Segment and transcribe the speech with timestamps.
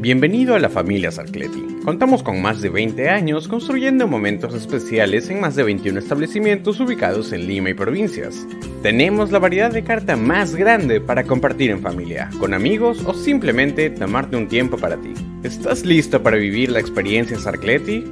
[0.00, 1.62] Bienvenido a la familia Sarcleti.
[1.84, 7.32] Contamos con más de 20 años construyendo momentos especiales en más de 21 establecimientos ubicados
[7.32, 8.46] en Lima y provincias.
[8.82, 13.90] Tenemos la variedad de carta más grande para compartir en familia, con amigos o simplemente
[13.90, 15.12] tomarte un tiempo para ti.
[15.42, 18.02] ¿Estás listo para vivir la experiencia Sarcleti?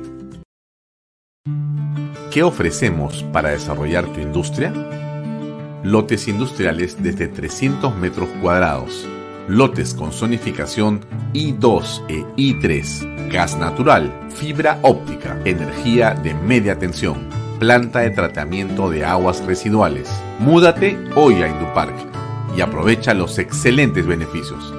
[2.31, 4.75] ¿Qué ofrecemos para desarrollar tu industria?
[5.85, 9.09] Lotes industriales desde 300 metros cuadrados
[9.49, 11.01] lotes con zonificación
[11.33, 19.07] I2 e I3, gas natural, fibra óptica, energía de media tensión, planta de tratamiento de
[19.07, 20.11] aguas residuales.
[20.39, 21.95] Múdate hoy a Indupark
[22.55, 24.75] y aprovecha los excelentes beneficios.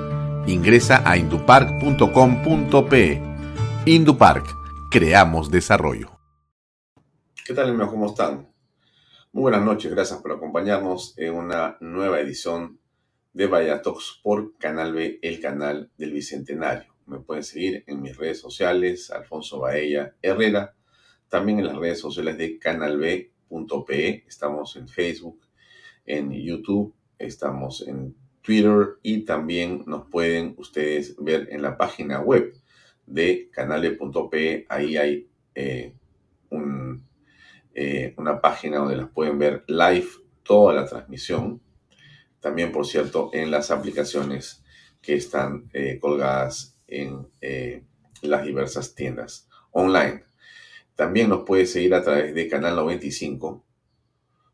[0.45, 3.23] Ingresa a indupark.com.pe.
[3.85, 4.45] Indupark,
[4.91, 6.11] creamos desarrollo.
[7.43, 7.89] ¿Qué tal amigos?
[7.89, 8.47] ¿Cómo están?
[9.31, 12.79] Muy buenas noches, gracias por acompañarnos en una nueva edición
[13.33, 16.93] de Vallatox por Canal B, el canal del Bicentenario.
[17.05, 20.75] Me pueden seguir en mis redes sociales, Alfonso Baella Herrera,
[21.27, 24.23] también en las redes sociales de canalb.pe.
[24.27, 25.39] Estamos en Facebook,
[26.05, 32.53] en YouTube, estamos en Twitter y también nos pueden ustedes ver en la página web
[33.05, 34.65] de canal.pe.
[34.69, 35.93] Ahí hay eh,
[37.75, 40.07] eh, una página donde las pueden ver live
[40.43, 41.61] toda la transmisión
[42.39, 44.63] también, por cierto, en las aplicaciones
[45.01, 47.83] que están eh, colgadas en eh,
[48.21, 50.23] las diversas tiendas online.
[50.95, 53.65] También nos puede seguir a través de Canal 95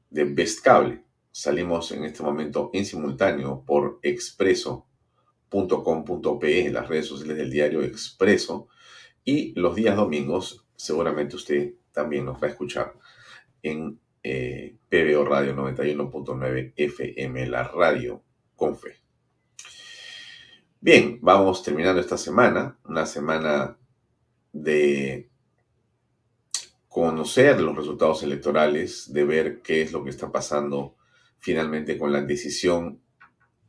[0.10, 1.04] de Best Cable.
[1.32, 8.68] Salimos en este momento en simultáneo por expreso.com.pe, las redes sociales del diario Expreso.
[9.24, 12.94] Y los días domingos, seguramente usted también nos va a escuchar
[13.64, 18.24] en eh, PBO Radio 91.9 FM, la radio
[18.56, 18.96] con fe.
[20.82, 23.78] Bien, vamos terminando esta semana, una semana
[24.52, 25.30] de
[26.88, 30.96] conocer los resultados electorales, de ver qué es lo que está pasando
[31.38, 33.04] finalmente con la decisión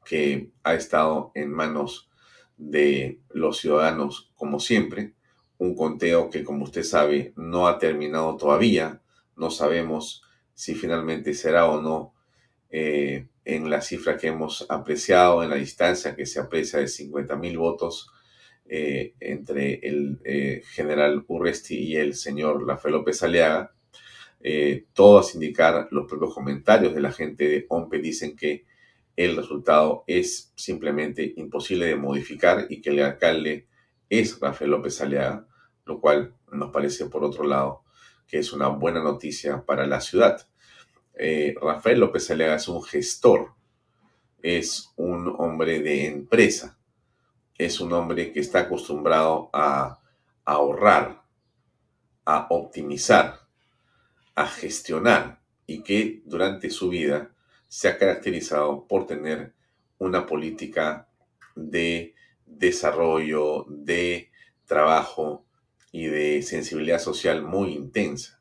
[0.06, 2.08] que ha estado en manos
[2.56, 5.16] de los ciudadanos, como siempre,
[5.58, 9.02] un conteo que, como usted sabe, no ha terminado todavía,
[9.36, 10.22] no sabemos
[10.56, 12.14] si finalmente será o no
[12.70, 17.36] eh, en la cifra que hemos apreciado, en la distancia que se aprecia de 50
[17.36, 18.10] mil votos
[18.64, 23.74] eh, entre el eh, general Urresti y el señor Rafael López Aliaga.
[24.94, 28.64] todos indicar los propios comentarios de la gente de OMPE dicen que
[29.14, 33.66] el resultado es simplemente imposible de modificar y que el alcalde
[34.08, 35.46] es Rafael López Aliaga,
[35.84, 37.86] lo cual nos parece por otro lado
[38.26, 40.46] que es una buena noticia para la ciudad.
[41.18, 43.54] Eh, Rafael López Aliaga es un gestor,
[44.42, 46.78] es un hombre de empresa,
[47.56, 50.02] es un hombre que está acostumbrado a,
[50.44, 51.22] ahorrar,
[52.24, 53.40] a optimizar,
[54.34, 57.34] a gestionar y que durante su vida
[57.66, 59.54] se ha caracterizado por tener
[59.98, 61.08] una política
[61.54, 62.14] de
[62.44, 64.30] desarrollo, de
[64.66, 65.46] trabajo
[65.90, 68.35] y de sensibilidad social muy intensa.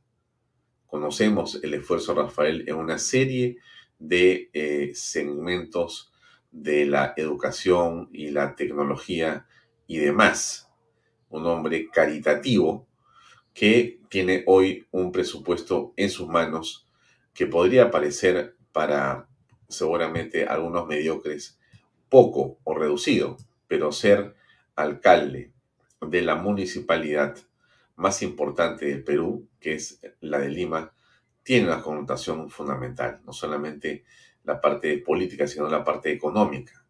[0.96, 3.58] Conocemos el esfuerzo de Rafael en una serie
[4.00, 6.10] de eh, segmentos
[6.54, 9.46] de la educación y la tecnología
[9.88, 10.72] y demás.
[11.28, 12.88] Un hombre caritativo
[13.54, 16.88] que tiene hoy un presupuesto en sus manos
[17.34, 19.28] que podría parecer para
[19.68, 21.60] seguramente algunos mediocres
[22.08, 23.36] poco o reducido,
[23.68, 24.34] pero ser
[24.78, 25.52] alcalde
[26.00, 27.36] de la municipalidad
[27.96, 30.94] más importante del Perú, que es la de Lima,
[31.44, 34.04] tiene una connotación fundamental, no solamente
[34.44, 36.86] la parte política, sino la parte económica.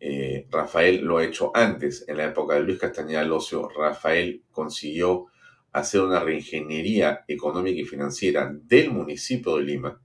[0.00, 5.26] Eh, Rafael lo ha hecho antes, en la época de Luis Castañeda Locio, Rafael consiguió
[5.72, 10.00] hacer una reingeniería económica y financiera del municipio de Lima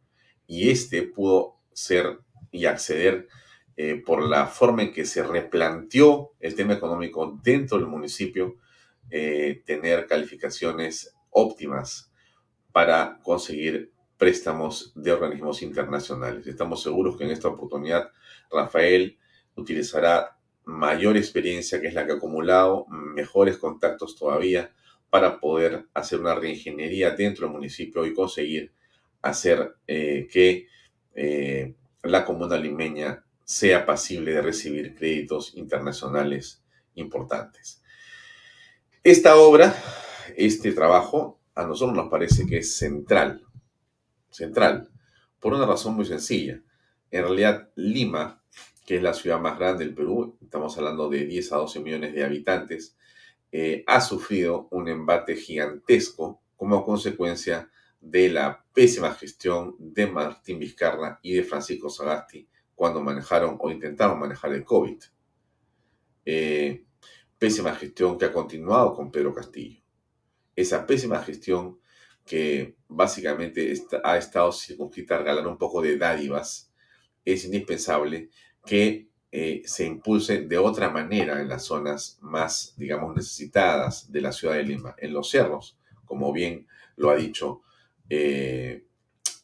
[0.47, 2.19] y este pudo ser
[2.51, 3.27] y acceder
[3.77, 8.57] eh, por la forma en que se replanteó el tema económico dentro del municipio,
[9.11, 12.11] eh, tener calificaciones óptimas
[12.71, 16.45] para conseguir préstamos de organismos internacionales.
[16.45, 18.11] Estamos seguros que en esta oportunidad
[18.51, 19.17] Rafael
[19.55, 24.71] utilizará mayor experiencia que es la que ha acumulado, mejores contactos todavía
[25.09, 28.71] para poder hacer una reingeniería dentro del municipio y conseguir
[29.21, 30.67] hacer eh, que
[31.15, 31.73] eh,
[32.03, 36.63] la comuna limeña sea pasible de recibir créditos internacionales
[36.95, 37.78] importantes.
[39.01, 39.73] Esta obra,
[40.35, 43.45] este trabajo, a nosotros nos parece que es central,
[44.29, 44.89] central,
[45.39, 46.61] por una razón muy sencilla.
[47.09, 48.43] En realidad, Lima,
[48.85, 52.13] que es la ciudad más grande del Perú, estamos hablando de 10 a 12 millones
[52.13, 52.97] de habitantes,
[53.53, 57.69] eh, ha sufrido un embate gigantesco como consecuencia
[58.01, 64.19] de la pésima gestión de Martín Vizcarra y de Francisco Sagasti cuando manejaron o intentaron
[64.19, 65.01] manejar el COVID.
[66.25, 66.83] Eh,
[67.39, 69.81] pésima gestión que ha continuado con Pedro Castillo.
[70.55, 71.79] Esa pésima gestión
[72.25, 76.71] que básicamente ha estado circunscrita a un poco de dádivas,
[77.25, 78.29] es indispensable
[78.65, 84.31] que eh, se impulse de otra manera en las zonas más, digamos, necesitadas de la
[84.31, 87.61] ciudad de Lima, en los cerros, como bien lo ha dicho
[88.09, 88.85] eh,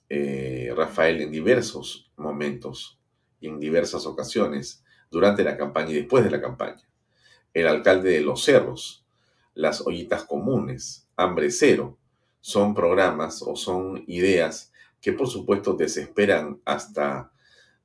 [0.09, 3.00] eh, Rafael en diversos momentos
[3.39, 6.88] y en diversas ocasiones durante la campaña y después de la campaña.
[7.55, 9.05] El alcalde de Los Cerros,
[9.53, 11.97] las ollitas comunes, Hambre Cero,
[12.41, 17.31] son programas o son ideas que por supuesto desesperan hasta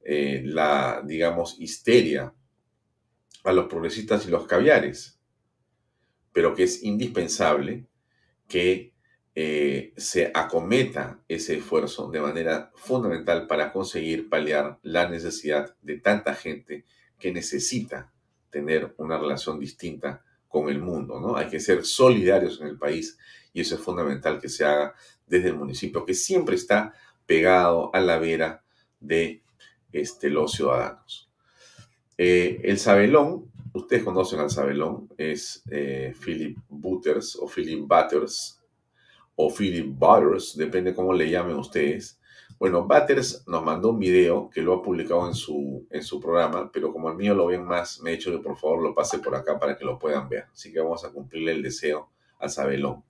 [0.03, 2.35] eh, la, digamos, histeria
[3.45, 5.21] a los progresistas y los caviares,
[6.33, 7.87] pero que es indispensable
[8.49, 8.93] que
[9.37, 16.35] eh, se acometa ese esfuerzo de manera fundamental para conseguir paliar la necesidad de tanta
[16.35, 16.85] gente
[17.21, 18.13] que necesita
[18.51, 21.37] tener una relación distinta con el mundo, ¿no?
[21.37, 23.17] Hay que ser solidarios en el país
[23.53, 24.95] y eso es fundamental que se haga
[25.27, 26.93] desde el municipio, que siempre está
[27.25, 28.63] pegado a la vera
[28.99, 29.43] de
[29.93, 31.31] este, los ciudadanos.
[32.19, 38.61] Eh, el Sabelón, ustedes conocen al Sabelón, es eh, Philip Butters o Philip Butters,
[39.37, 42.20] o Philip Butters, depende cómo le llamen ustedes.
[42.61, 46.71] Bueno, Butters nos mandó un video que lo ha publicado en su, en su programa,
[46.71, 49.19] pero como el mío lo ven más, me he dicho que por favor lo pase
[49.19, 50.45] por acá para que lo puedan ver.
[50.53, 53.03] Así que vamos a cumplirle el deseo a Sabelón.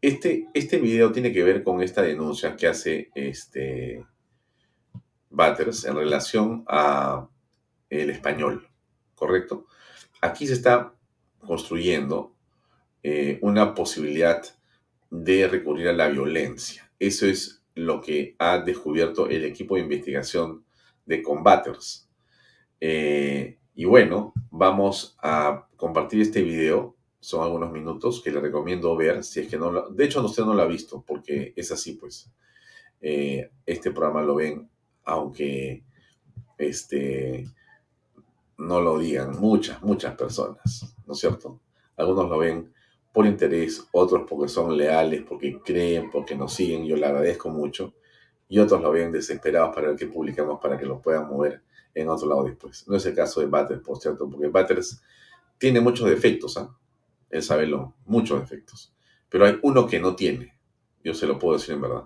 [0.00, 4.06] Este, este video tiene que ver con esta denuncia que hace este
[5.28, 7.28] Butters en relación a
[7.90, 8.68] el español,
[9.16, 9.66] ¿correcto?
[10.20, 10.94] Aquí se está
[11.40, 12.32] construyendo
[13.02, 14.40] eh, una posibilidad
[15.10, 16.92] de recurrir a la violencia.
[17.00, 20.64] Eso es lo que ha descubierto el equipo de investigación
[21.06, 22.08] de Combaters.
[22.80, 26.96] Eh, y bueno, vamos a compartir este video.
[27.20, 29.90] Son algunos minutos que le recomiendo ver si es que no.
[29.90, 32.30] De hecho, usted no lo ha visto porque es así, pues.
[33.00, 34.68] Eh, este programa lo ven,
[35.04, 35.82] aunque
[36.58, 37.48] este,
[38.58, 41.60] no lo digan muchas, muchas personas, ¿no es cierto?
[41.96, 42.72] Algunos lo ven
[43.12, 47.94] por interés, otros porque son leales, porque creen, porque nos siguen, yo le agradezco mucho,
[48.48, 51.62] y otros lo ven desesperados para ver qué publicamos para que lo puedan mover
[51.94, 52.88] en otro lado después.
[52.88, 55.02] No es el caso de Batters, por cierto, porque Batters
[55.58, 56.74] tiene muchos defectos, ¿ah?
[57.30, 58.94] El sabelo, muchos defectos.
[59.28, 60.56] Pero hay uno que no tiene,
[61.04, 62.04] yo se lo puedo decir en verdad.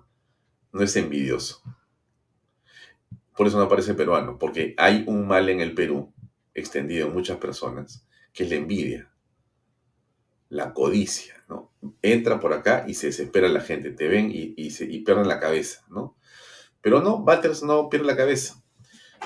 [0.72, 1.62] No es envidioso.
[3.36, 6.12] Por eso no parece peruano, porque hay un mal en el Perú,
[6.54, 9.10] extendido en muchas personas, que es la envidia
[10.48, 11.72] la codicia, ¿no?
[12.02, 15.40] Entra por acá y se desespera la gente, te ven y, se, y pierden la
[15.40, 16.16] cabeza, ¿no?
[16.80, 18.62] Pero no, Batters no pierde la cabeza.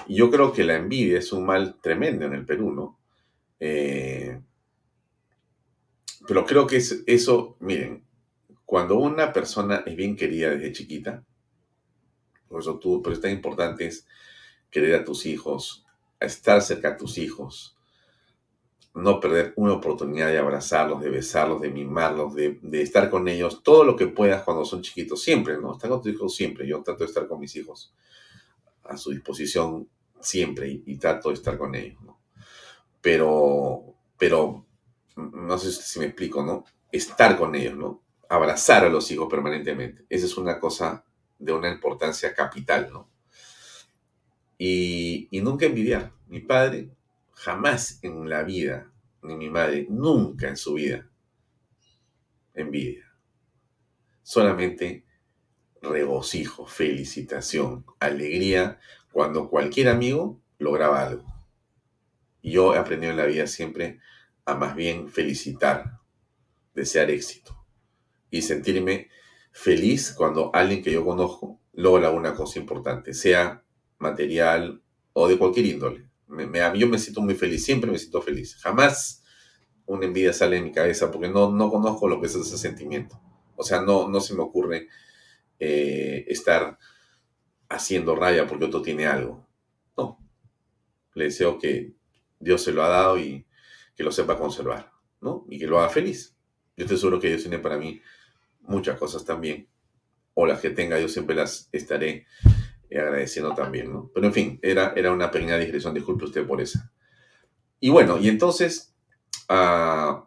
[0.06, 2.98] Y yo creo que la envidia es un mal tremendo en el Perú, ¿no?
[3.58, 4.40] Eh,
[6.26, 8.04] pero creo que es eso, miren,
[8.64, 11.24] cuando una persona es bien querida desde chiquita,
[12.48, 14.06] por eso tú, pero es tan importante es
[14.70, 15.84] querer a tus hijos,
[16.18, 17.76] estar cerca a tus hijos,
[18.94, 23.84] no perder una oportunidad de abrazarlos, de besarlos, de mimarlos, de, estar con ellos, todo
[23.84, 25.72] lo que puedas cuando son chiquitos, siempre, ¿no?
[25.72, 26.66] Estar con tus hijos siempre.
[26.66, 27.94] Yo trato de estar con mis hijos
[28.84, 29.88] a su disposición
[30.20, 32.20] siempre y, trato de estar con ellos, ¿no?
[33.00, 34.66] Pero, pero,
[35.16, 36.64] no sé si me explico, ¿no?
[36.90, 38.02] Estar con ellos, ¿no?
[38.28, 40.04] Abrazar a los hijos permanentemente.
[40.08, 41.04] Esa es una cosa
[41.38, 43.08] de una importancia capital, ¿no?
[44.58, 46.12] Y, y nunca envidiar.
[46.26, 46.90] Mi padre
[47.42, 48.92] Jamás en la vida,
[49.22, 51.08] ni mi madre, nunca en su vida,
[52.52, 53.14] envidia.
[54.22, 55.06] Solamente
[55.80, 58.78] regocijo, felicitación, alegría
[59.10, 61.24] cuando cualquier amigo lograba algo.
[62.42, 64.00] Yo he aprendido en la vida siempre
[64.44, 65.98] a más bien felicitar,
[66.74, 67.56] desear éxito
[68.30, 69.08] y sentirme
[69.50, 73.64] feliz cuando alguien que yo conozco logra una cosa importante, sea
[73.98, 74.82] material
[75.14, 76.09] o de cualquier índole.
[76.30, 78.56] Me, yo me siento muy feliz, siempre me siento feliz.
[78.56, 79.22] Jamás
[79.86, 83.20] una envidia sale de mi cabeza porque no, no conozco lo que es ese sentimiento.
[83.56, 84.88] O sea, no, no se me ocurre
[85.58, 86.78] eh, estar
[87.68, 89.46] haciendo raya porque otro tiene algo.
[89.96, 90.18] No.
[91.14, 91.92] Le deseo que
[92.38, 93.46] Dios se lo ha dado y
[93.96, 95.44] que lo sepa conservar, ¿no?
[95.50, 96.36] Y que lo haga feliz.
[96.76, 98.00] Yo estoy seguro que Dios tiene para mí
[98.60, 99.68] muchas cosas también.
[100.34, 102.26] O las que tenga, yo siempre las estaré
[102.98, 104.10] agradeciendo también, ¿no?
[104.14, 106.92] Pero en fin, era, era una pequeña digresión, disculpe usted por esa.
[107.80, 108.94] Y bueno, y entonces,
[109.48, 110.20] uh,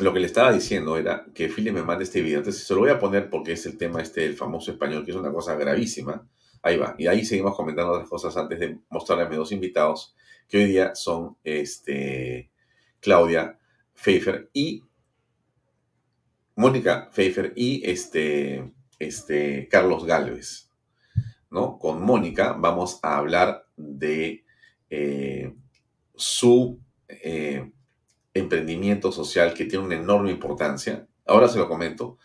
[0.00, 2.38] lo que le estaba diciendo era que Philip me mande este video.
[2.38, 5.10] Entonces se lo voy a poner porque es el tema este del famoso español, que
[5.10, 6.26] es una cosa gravísima.
[6.62, 6.94] Ahí va.
[6.98, 10.14] Y ahí seguimos comentando otras cosas antes de mostrarle a mis dos invitados,
[10.48, 12.50] que hoy día son este,
[13.00, 13.58] Claudia
[13.94, 14.82] Pfeiffer y
[16.54, 20.71] Mónica Pfeiffer y este, este, Carlos Galvez.
[21.52, 21.78] ¿No?
[21.78, 24.44] Con Mónica vamos a hablar de
[24.90, 25.54] eh,
[26.14, 27.70] su eh,
[28.34, 31.06] emprendimiento social que tiene una enorme importancia.
[31.26, 32.18] Ahora se lo comento.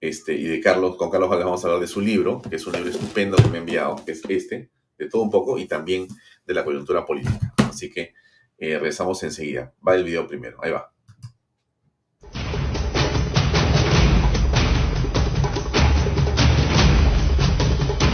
[0.00, 2.74] Este, y de Carlos, con Carlos vamos a hablar de su libro, que es un
[2.74, 6.06] libro estupendo que me ha enviado, que es este, de todo un poco, y también
[6.46, 7.54] de la coyuntura política.
[7.56, 8.12] Así que
[8.58, 9.72] eh, regresamos enseguida.
[9.86, 10.93] Va el video primero, ahí va.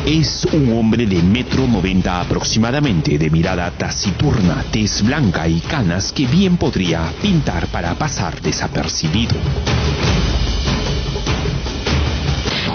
[0.07, 6.27] Es un hombre de metro noventa aproximadamente, de mirada taciturna, tez blanca y canas que
[6.27, 9.37] bien podría pintar para pasar desapercibido.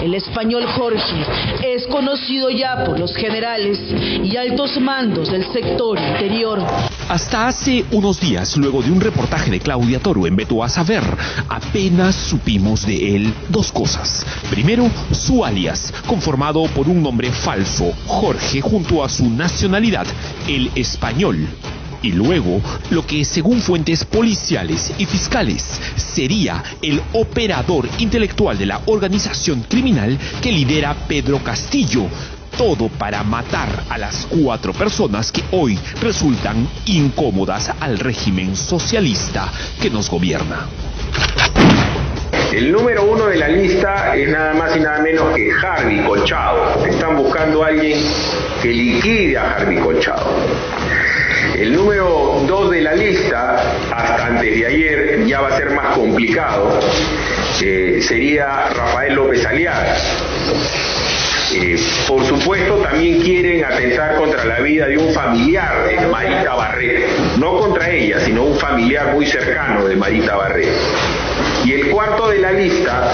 [0.02, 1.26] El español Jorge
[1.64, 3.76] es conocido ya por los generales
[4.22, 6.64] y altos mandos del sector interior.
[7.08, 11.04] Hasta hace unos días, luego de un reportaje de Claudia Toro en Beto a Saber,
[11.48, 14.26] apenas supimos de él dos cosas.
[14.50, 20.06] Primero, su alias, conformado por un nombre falso, Jorge, junto a su nacionalidad,
[20.48, 21.46] el español
[22.02, 22.60] y luego
[22.90, 30.18] lo que según fuentes policiales y fiscales sería el operador intelectual de la organización criminal
[30.42, 32.08] que lidera Pedro Castillo,
[32.56, 39.90] todo para matar a las cuatro personas que hoy resultan incómodas al régimen socialista que
[39.90, 40.66] nos gobierna.
[42.52, 46.86] El número uno de la lista es nada más y nada menos que Harvey Colchado.
[46.86, 48.00] Están buscando a alguien
[48.62, 50.30] que liquide a Harvey Colchado.
[51.54, 55.94] El número dos de la lista, hasta antes de ayer, ya va a ser más
[55.94, 56.80] complicado,
[57.62, 59.96] eh, sería Rafael López Aliaga.
[62.06, 67.08] Por supuesto, también quieren atentar contra la vida de un familiar de Marita Barret,
[67.38, 70.68] no contra ella, sino un familiar muy cercano de Marita Barret.
[71.64, 73.10] Y el cuarto de la lista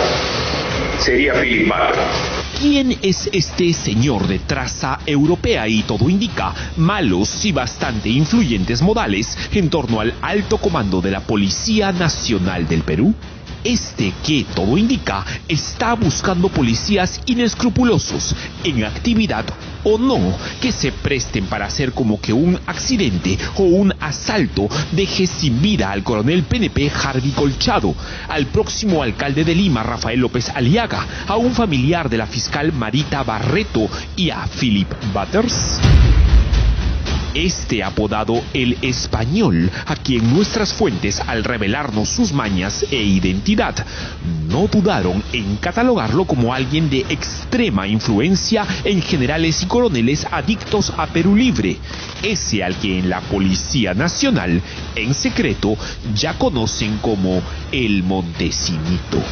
[0.99, 2.43] sería Philip Butler.
[2.59, 9.37] ¿Quién es este señor de traza europea y todo indica malos y bastante influyentes modales
[9.53, 13.15] en torno al alto comando de la Policía Nacional del Perú?
[13.65, 19.45] Este que todo indica está buscando policías inescrupulosos en actividad
[19.85, 25.27] o no que se presten para hacer como que un accidente o un asalto deje
[25.27, 27.95] sin vida al coronel PNP Harvey Colchado,
[28.29, 33.23] al próximo alcalde de Lima Rafael López Aliaga, a un familiar de la fiscal Marita
[33.23, 35.81] Barreto y a Philip Butters?
[37.35, 43.75] Este apodado el español, a quien nuestras fuentes al revelarnos sus mañas e identidad,
[44.51, 51.07] no dudaron en catalogarlo como alguien de extrema influencia en generales y coroneles adictos a
[51.07, 51.79] Perú Libre,
[52.23, 54.61] ese al que en la Policía Nacional,
[54.95, 55.79] en secreto,
[56.15, 57.41] ya conocen como
[57.73, 59.23] el Montesinito.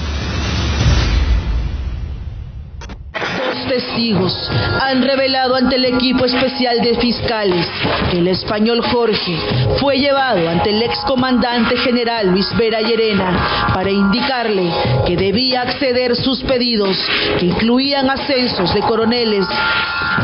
[3.70, 4.50] Testigos
[4.80, 7.66] han revelado ante el equipo especial de fiscales
[8.10, 9.38] que el español Jorge
[9.78, 14.68] fue llevado ante el excomandante general Luis Vera Llerena para indicarle
[15.06, 16.96] que debía acceder sus pedidos
[17.38, 19.46] que incluían ascensos de coroneles.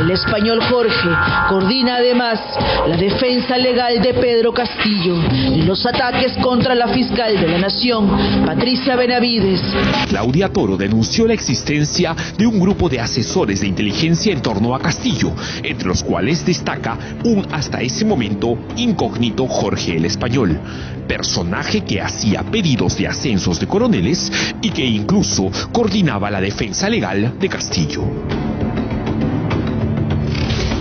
[0.01, 1.09] El español Jorge
[1.49, 2.41] coordina además
[2.89, 5.15] la defensa legal de Pedro Castillo
[5.55, 9.63] y los ataques contra la fiscal de la Nación, Patricia Benavides.
[10.09, 14.81] Claudia Toro denunció la existencia de un grupo de asesores de inteligencia en torno a
[14.81, 15.31] Castillo,
[15.63, 20.59] entre los cuales destaca un hasta ese momento incógnito Jorge el Español,
[21.07, 27.35] personaje que hacía pedidos de ascensos de coroneles y que incluso coordinaba la defensa legal
[27.39, 28.05] de Castillo.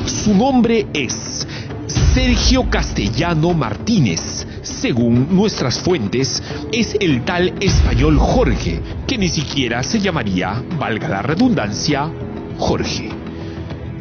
[0.05, 1.45] Su nombre es
[2.13, 4.47] Sergio Castellano Martínez.
[4.61, 11.21] Según nuestras fuentes, es el tal español Jorge, que ni siquiera se llamaría, valga la
[11.21, 12.09] redundancia,
[12.57, 13.24] Jorge.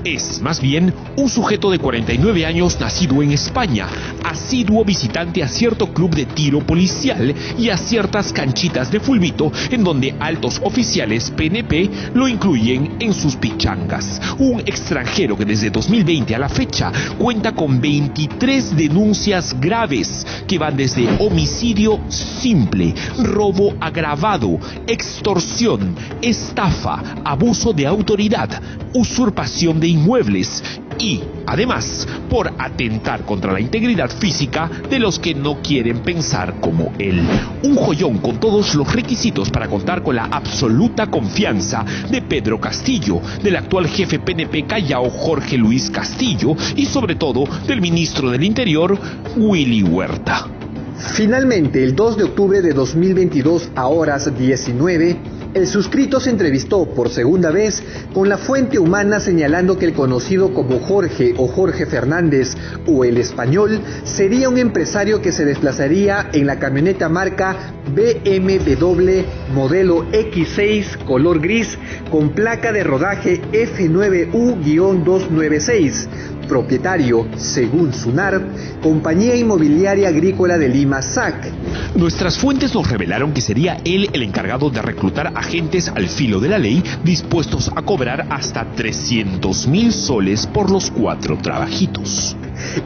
[0.05, 3.87] Es más bien un sujeto de 49 años nacido en España,
[4.23, 9.83] asiduo visitante a cierto club de tiro policial y a ciertas canchitas de fulbito en
[9.83, 14.21] donde altos oficiales PNP lo incluyen en sus pichangas.
[14.39, 20.77] Un extranjero que desde 2020 a la fecha cuenta con 23 denuncias graves que van
[20.77, 28.51] desde homicidio simple, robo agravado, extorsión, estafa, abuso de autoridad,
[28.93, 30.63] usurpación de inmuebles
[30.99, 36.93] y, además, por atentar contra la integridad física de los que no quieren pensar como
[36.99, 37.23] él.
[37.63, 43.21] Un joyón con todos los requisitos para contar con la absoluta confianza de Pedro Castillo,
[43.43, 48.99] del actual jefe PNP Callao Jorge Luis Castillo y sobre todo del ministro del Interior
[49.37, 50.49] Willy Huerta.
[50.97, 55.17] Finalmente, el 2 de octubre de 2022 a horas 19,
[55.55, 57.83] el suscrito se entrevistó por segunda vez
[58.13, 62.57] con la fuente humana señalando que el conocido como Jorge o Jorge Fernández
[62.87, 69.23] o el español sería un empresario que se desplazaría en la camioneta marca BMW
[69.55, 71.79] modelo X6 color gris
[72.11, 78.43] con placa de rodaje F9U-296 propietario, según SUNAR,
[78.83, 81.53] Compañía Inmobiliaria Agrícola de Lima SAC.
[81.95, 86.49] Nuestras fuentes nos revelaron que sería él el encargado de reclutar agentes al filo de
[86.49, 92.37] la ley dispuestos a cobrar hasta 300 mil soles por los cuatro trabajitos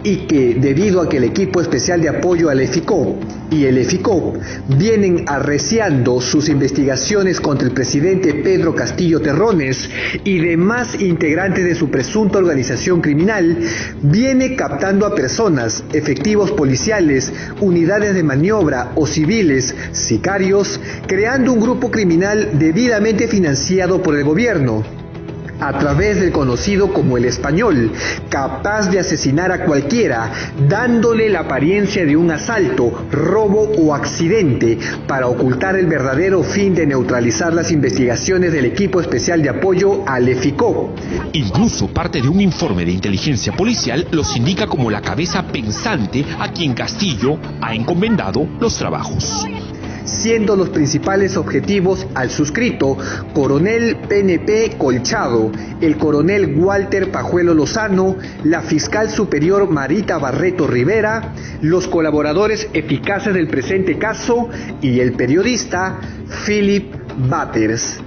[0.03, 4.37] y que debido a que el equipo especial de apoyo al EFICOP y el EFICOP
[4.77, 9.89] vienen arreciando sus investigaciones contra el presidente Pedro Castillo Terrones
[10.25, 13.48] y demás integrantes de su presunta organización criminal,
[14.03, 21.91] viene captando a personas, efectivos policiales, unidades de maniobra o civiles, sicarios, creando un grupo
[21.91, 24.98] criminal debidamente financiado por el gobierno
[25.61, 27.93] a través del conocido como el español,
[28.29, 30.31] capaz de asesinar a cualquiera,
[30.69, 36.87] dándole la apariencia de un asalto, robo o accidente para ocultar el verdadero fin de
[36.87, 40.95] neutralizar las investigaciones del equipo especial de apoyo al EFICO.
[41.33, 46.53] Incluso parte de un informe de inteligencia policial los indica como la cabeza pensante a
[46.53, 49.47] quien Castillo ha encomendado los trabajos
[50.09, 52.97] siendo los principales objetivos al suscrito
[53.35, 61.87] coronel PNP Colchado, el coronel Walter Pajuelo Lozano, la fiscal superior Marita Barreto Rivera, los
[61.87, 64.49] colaboradores eficaces del presente caso
[64.81, 65.99] y el periodista
[66.47, 66.95] Philip
[67.29, 68.01] Batters.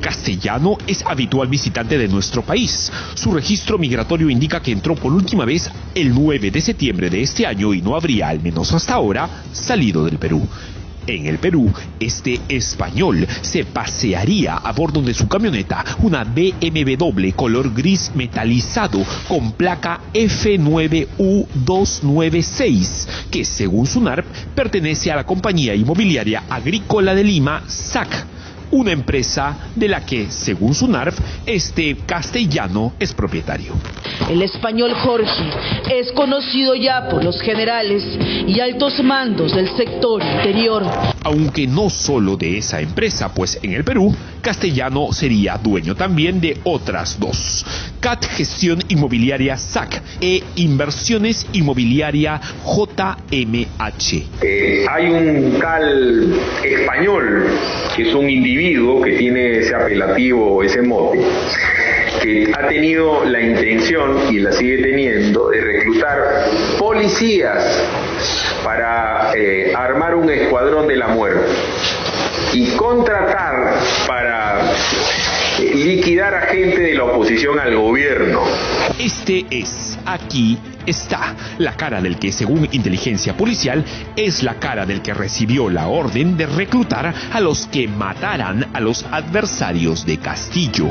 [0.00, 2.92] Castellano es habitual visitante de nuestro país.
[3.14, 7.44] Su registro migratorio indica que entró por última vez el 9 de septiembre de este
[7.44, 10.46] año y no habría, al menos hasta ahora, salido del Perú.
[11.06, 17.72] En el Perú, este español se pasearía a bordo de su camioneta, una BMW color
[17.72, 27.22] gris metalizado con placa F9U296, que según SUNARP pertenece a la compañía inmobiliaria agrícola de
[27.22, 28.26] Lima, SAC
[28.70, 33.72] una empresa de la que, según SUNARF, este castellano es propietario.
[34.30, 35.50] El español Jorge
[35.90, 38.02] es conocido ya por los generales
[38.46, 40.84] y altos mandos del sector interior.
[41.22, 46.58] Aunque no solo de esa empresa, pues en el Perú, Castellano sería dueño también de
[46.64, 47.64] otras dos.
[48.00, 54.22] CAT Gestión Inmobiliaria SAC e Inversiones Inmobiliaria JMH.
[54.42, 57.46] Eh, hay un tal español
[57.96, 61.20] que es un individuo que tiene ese apelativo, ese mote,
[62.22, 66.46] que ha tenido la intención y la sigue teniendo de reclutar
[66.78, 67.84] policías
[68.64, 71.52] para eh, armar un escuadrón de la muerte
[72.54, 73.74] y contratar
[74.06, 74.72] para
[75.58, 78.40] liquidar a gente de la oposición al gobierno.
[78.98, 83.84] Este es, aquí está, la cara del que, según inteligencia policial,
[84.16, 88.80] es la cara del que recibió la orden de reclutar a los que mataran a
[88.80, 90.88] los adversarios de Castillo.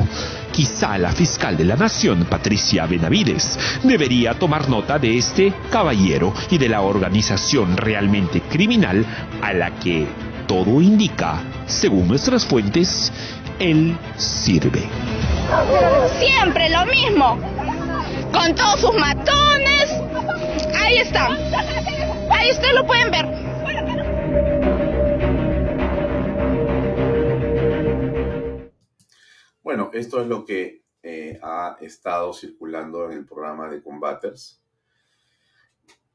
[0.52, 6.58] Quizá la fiscal de la nación, Patricia Benavides, debería tomar nota de este caballero y
[6.58, 9.04] de la organización realmente criminal
[9.42, 10.06] a la que
[10.46, 13.12] todo indica, según nuestras fuentes,
[13.58, 14.88] él sirve.
[16.18, 17.38] Siempre lo mismo.
[18.32, 19.90] Con todos sus matones.
[20.74, 21.28] Ahí está.
[22.30, 23.26] Ahí ustedes lo pueden ver.
[29.62, 34.60] Bueno, esto es lo que eh, ha estado circulando en el programa de Combaters.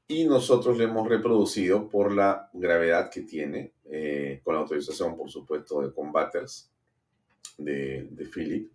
[0.08, 5.30] Y nosotros lo hemos reproducido por la gravedad que tiene, eh, con la autorización, por
[5.30, 6.71] supuesto, de Combaters,
[7.58, 8.72] de, de Philip.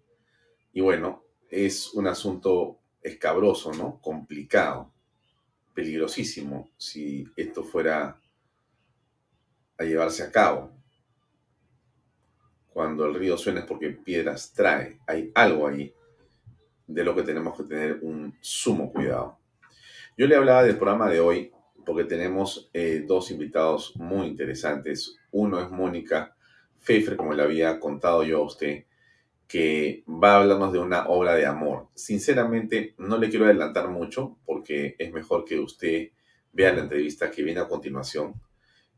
[0.73, 4.01] Y bueno, es un asunto escabroso, ¿no?
[4.01, 4.93] Complicado,
[5.75, 8.21] peligrosísimo, si esto fuera
[9.79, 10.73] a llevarse a cabo.
[12.69, 15.01] Cuando el río suena es porque piedras trae.
[15.07, 15.95] Hay algo ahí
[16.87, 19.39] de lo que tenemos que tener un sumo cuidado.
[20.17, 21.53] Yo le hablaba del programa de hoy
[21.85, 25.17] porque tenemos eh, dos invitados muy interesantes.
[25.31, 26.36] Uno es Mónica
[26.87, 28.85] Pfeiffer, como le había contado yo a usted,
[29.47, 31.89] que va a hablarnos de una obra de amor.
[31.95, 36.11] Sinceramente, no le quiero adelantar mucho porque es mejor que usted
[36.53, 38.35] vea la entrevista que viene a continuación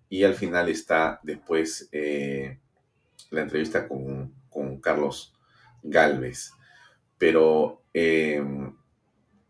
[0.09, 2.59] y al final está después eh,
[3.31, 5.35] la entrevista con, con Carlos
[5.83, 6.53] Galvez
[7.19, 8.43] pero eh,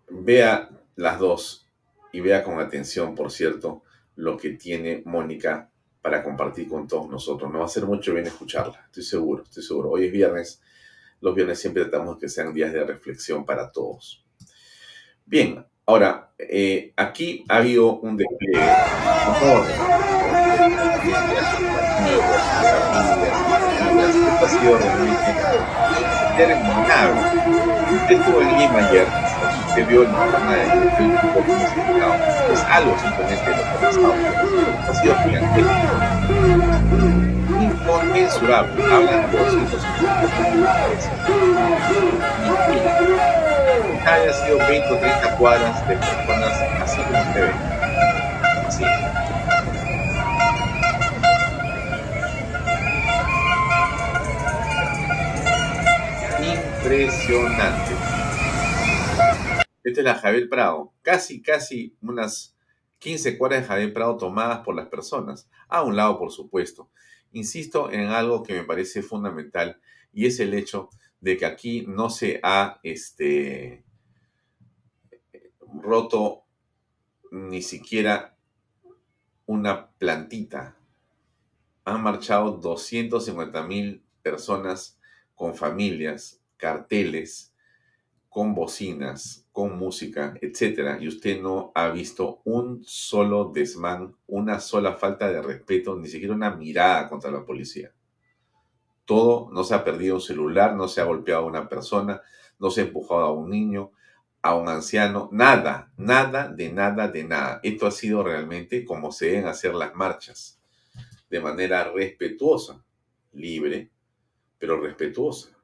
[0.09, 1.69] vea las dos
[2.13, 3.83] y vea con atención, por cierto,
[4.17, 5.71] lo que tiene Mónica
[6.09, 7.53] para compartir con todos nosotros.
[7.53, 9.91] No va a ser mucho bien escucharla, estoy seguro, estoy seguro.
[9.91, 10.63] Hoy es viernes,
[11.21, 14.25] los viernes siempre tratamos que sean días de reflexión para todos.
[15.27, 18.59] Bien, ahora, eh, aquí ha habido un despliegue.
[24.09, 25.29] Esto ha sido realmente
[28.79, 29.07] ayer,
[29.79, 30.65] usted vio el programa de
[30.97, 31.47] Facebook
[32.53, 34.15] Es algo simplemente lo que ha pasado.
[34.89, 35.73] Ha sido gigantesco.
[37.61, 38.85] Inconmensurable.
[38.85, 40.89] Hablan de 250
[44.09, 47.53] haya sido 20 o 30 cuadras de personas así como usted ve.
[48.67, 48.85] Así.
[56.81, 57.88] impresionante.
[59.85, 60.93] Esta es la Javier Prado.
[61.03, 62.57] Casi, casi unas
[62.99, 65.49] 15 cuadras de Javier Prado tomadas por las personas.
[65.69, 66.91] A un lado, por supuesto.
[67.33, 69.81] Insisto en algo que me parece fundamental
[70.13, 73.85] y es el hecho de que aquí no se ha este,
[75.61, 76.45] roto
[77.31, 78.37] ni siquiera
[79.47, 80.77] una plantita.
[81.85, 84.99] Han marchado 250 mil personas
[85.35, 87.48] con familias carteles,
[88.39, 91.01] con bocinas, con música, etc.
[91.01, 96.35] Y usted no ha visto un solo desmán, una sola falta de respeto, ni siquiera
[96.35, 97.93] una mirada contra la policía.
[99.05, 102.23] Todo, no se ha perdido un celular, no se ha golpeado a una persona,
[102.61, 103.91] no se ha empujado a un niño,
[104.41, 107.59] a un anciano, nada, nada, de nada, de nada.
[107.65, 110.61] Esto ha sido realmente como se deben hacer las marchas,
[111.29, 112.85] de manera respetuosa,
[113.33, 113.91] libre,
[114.61, 115.58] pero respetuosa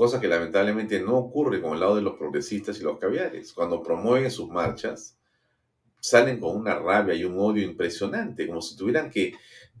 [0.00, 3.52] cosa que lamentablemente no ocurre con el lado de los progresistas y los caviares.
[3.52, 5.18] Cuando promueven sus marchas,
[6.00, 9.34] salen con una rabia y un odio impresionante, como si tuvieran que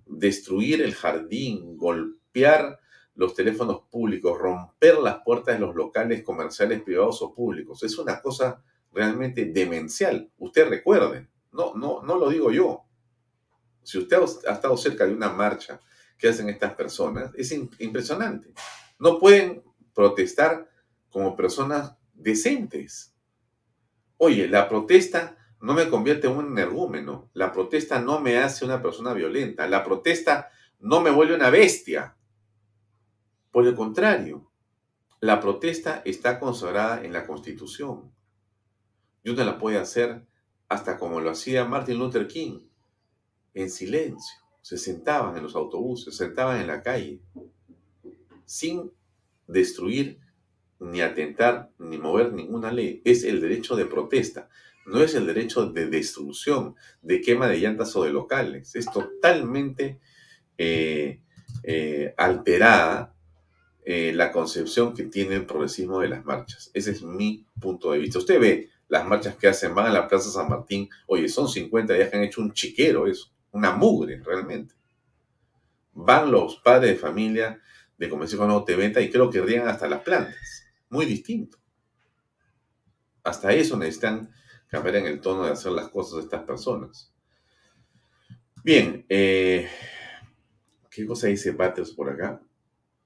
[0.04, 2.78] destruir el jardín, golpear
[3.14, 7.82] los teléfonos públicos, romper las puertas de los locales comerciales privados o públicos.
[7.82, 10.30] Es una cosa realmente demencial.
[10.36, 12.82] Usted recuerde, no, no, no lo digo yo.
[13.82, 15.80] Si usted ha estado cerca de una marcha
[16.18, 18.52] que hacen estas personas, es impresionante.
[18.98, 19.69] No pueden
[20.00, 20.66] protestar
[21.10, 23.14] como personas decentes.
[24.16, 28.80] Oye, la protesta no me convierte en un energúmeno, la protesta no me hace una
[28.80, 32.16] persona violenta, la protesta no me vuelve una bestia.
[33.50, 34.50] Por el contrario,
[35.20, 38.10] la protesta está consagrada en la Constitución.
[39.22, 40.26] Y uno la puede hacer
[40.70, 42.60] hasta como lo hacía Martin Luther King,
[43.52, 44.40] en silencio.
[44.62, 47.20] Se sentaban en los autobuses, se sentaban en la calle,
[48.46, 48.90] sin
[49.50, 50.18] destruir,
[50.78, 53.02] ni atentar, ni mover ninguna ley.
[53.04, 54.48] Es el derecho de protesta,
[54.86, 58.74] no es el derecho de destrucción, de quema de llantas o de locales.
[58.74, 60.00] Es totalmente
[60.56, 61.20] eh,
[61.62, 63.14] eh, alterada
[63.84, 66.70] eh, la concepción que tiene el progresismo de las marchas.
[66.74, 68.18] Ese es mi punto de vista.
[68.18, 71.94] Usted ve las marchas que hacen, van a la Plaza San Martín, oye, son 50
[71.94, 74.74] días que han hecho un chiquero eso, una mugre realmente.
[75.92, 77.60] Van los padres de familia
[78.00, 80.64] de comercio con te venta y creo que riegan hasta las plantas.
[80.88, 81.58] Muy distinto.
[83.22, 84.32] Hasta eso necesitan
[84.68, 87.12] cambiar en el tono de hacer las cosas de estas personas.
[88.64, 89.68] Bien, eh,
[90.90, 92.40] ¿qué cosa dice Batters por acá?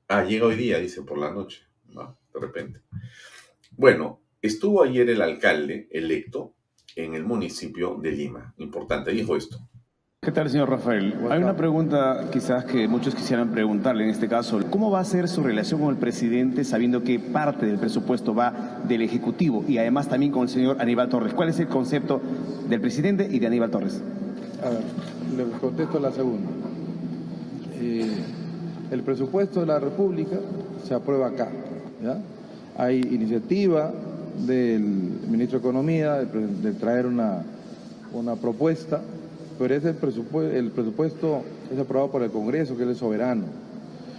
[0.07, 1.63] Ah, llega hoy día, dice, por la noche.
[1.89, 2.17] ¿no?
[2.33, 2.81] De repente.
[3.73, 6.55] Bueno, estuvo ayer el alcalde electo
[6.95, 8.55] en el municipio de Lima.
[8.59, 9.59] Importante, dijo esto.
[10.25, 11.15] ¿Qué tal, señor Rafael?
[11.29, 14.59] Hay una pregunta quizás que muchos quisieran preguntarle en este caso.
[14.71, 18.81] ¿Cómo va a ser su relación con el presidente sabiendo que parte del presupuesto va
[18.89, 21.35] del Ejecutivo y además también con el señor Aníbal Torres?
[21.35, 22.23] ¿Cuál es el concepto
[22.71, 24.01] del presidente y de Aníbal Torres?
[24.65, 24.81] A ver,
[25.37, 26.49] le contesto la segunda.
[27.75, 28.17] Eh,
[28.93, 30.37] el presupuesto de la República
[30.89, 31.49] se aprueba acá.
[32.03, 32.17] ¿ya?
[32.83, 33.93] Hay iniciativa
[34.47, 34.81] del
[35.29, 37.43] ministro de Economía de, de traer una,
[38.15, 39.03] una propuesta
[39.59, 43.45] pero ese presupuesto, el presupuesto es aprobado por el Congreso, que es soberano.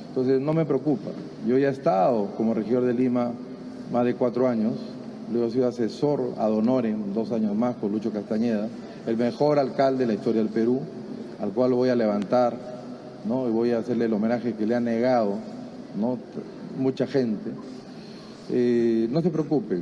[0.10, 1.10] Entonces no me preocupa.
[1.45, 3.32] Yo ya he estado como regidor de Lima
[3.91, 4.74] más de cuatro años,
[5.32, 8.67] luego he sido asesor ad honorem dos años más con Lucho Castañeda,
[9.06, 10.80] el mejor alcalde de la historia del Perú,
[11.41, 12.58] al cual voy a levantar,
[13.28, 13.48] ¿no?
[13.48, 15.36] y voy a hacerle el homenaje que le ha negado
[16.00, 16.17] ¿no?
[16.80, 17.52] mucha gente.
[18.50, 19.82] Eh, no se preocupe,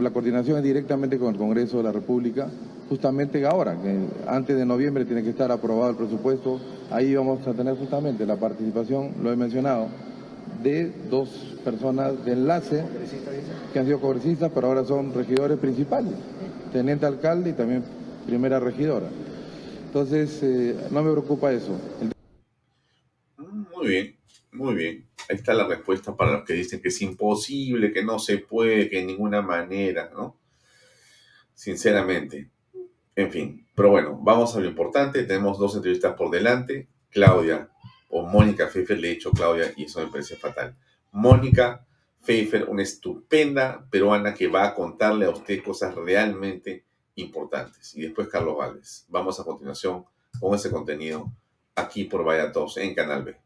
[0.00, 2.48] la coordinación es directamente con el Congreso de la República
[2.88, 7.52] justamente ahora, que antes de noviembre tiene que estar aprobado el presupuesto, ahí vamos a
[7.52, 9.88] tener justamente la participación, lo he mencionado,
[10.62, 12.84] de dos personas de enlace
[13.72, 16.12] que han sido congresistas, pero ahora son regidores principales,
[16.72, 17.84] teniente alcalde y también
[18.26, 19.08] primera regidora.
[19.86, 21.78] Entonces, eh, no me preocupa eso.
[23.76, 24.16] Muy bien,
[24.52, 25.06] muy bien.
[25.28, 28.88] Ahí está la respuesta para los que dicen que es imposible, que no se puede,
[28.88, 30.36] que de ninguna manera, ¿no?
[31.54, 32.50] Sinceramente,
[33.16, 35.24] en fin, pero bueno, vamos a lo importante.
[35.24, 36.88] Tenemos dos entrevistas por delante.
[37.10, 37.70] Claudia
[38.10, 40.76] o Mónica Pfeiffer, le he dicho Claudia y eso me parece fatal.
[41.12, 41.84] Mónica
[42.22, 47.96] Pfeiffer, una estupenda peruana que va a contarle a usted cosas realmente importantes.
[47.96, 49.06] Y después Carlos Valles.
[49.08, 50.04] Vamos a continuación
[50.38, 51.32] con ese contenido
[51.74, 53.45] aquí por Vaya Todos en Canal B.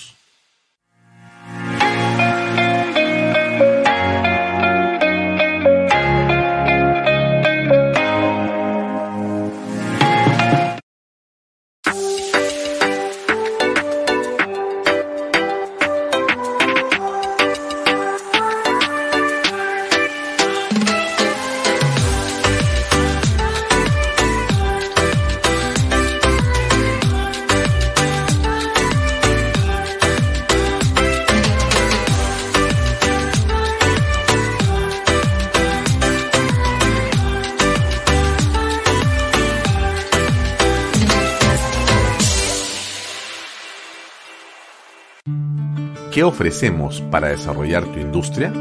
[46.21, 48.53] ¿Qué ofrecemos para desarrollar tu industria?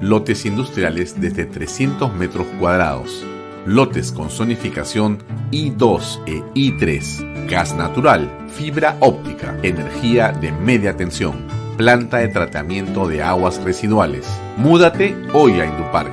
[0.00, 3.24] Lotes industriales desde 300 metros cuadrados.
[3.64, 7.46] Lotes con zonificación I2 e I3.
[7.46, 14.26] Gas natural, fibra óptica, energía de media tensión, planta de tratamiento de aguas residuales.
[14.56, 16.10] Múdate hoy a Indupark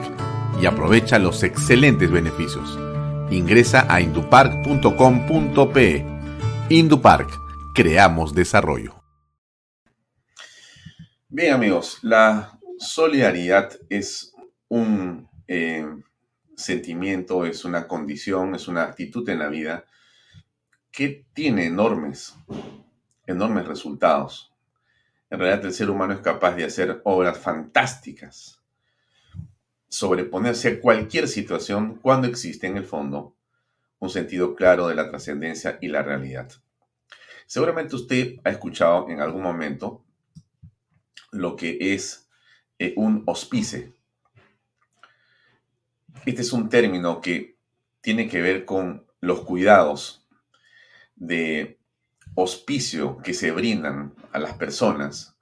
[0.61, 2.77] y aprovecha los excelentes beneficios.
[3.31, 6.05] Ingresa a indupark.com.pe.
[6.69, 7.31] Indupark,
[7.73, 8.94] creamos desarrollo.
[11.27, 14.35] Bien amigos, la solidaridad es
[14.67, 15.83] un eh,
[16.55, 19.85] sentimiento, es una condición, es una actitud en la vida
[20.91, 22.35] que tiene enormes,
[23.25, 24.53] enormes resultados.
[25.31, 28.61] En realidad el ser humano es capaz de hacer obras fantásticas,
[29.89, 33.35] sobreponerse a cualquier situación cuando existe en el fondo
[33.97, 36.51] un sentido claro de la trascendencia y la realidad.
[37.47, 40.04] Seguramente usted ha escuchado en algún momento
[41.35, 42.29] lo que es
[42.79, 43.93] eh, un hospice.
[46.25, 47.57] Este es un término que
[48.01, 50.27] tiene que ver con los cuidados
[51.15, 51.79] de
[52.35, 55.37] hospicio que se brindan a las personas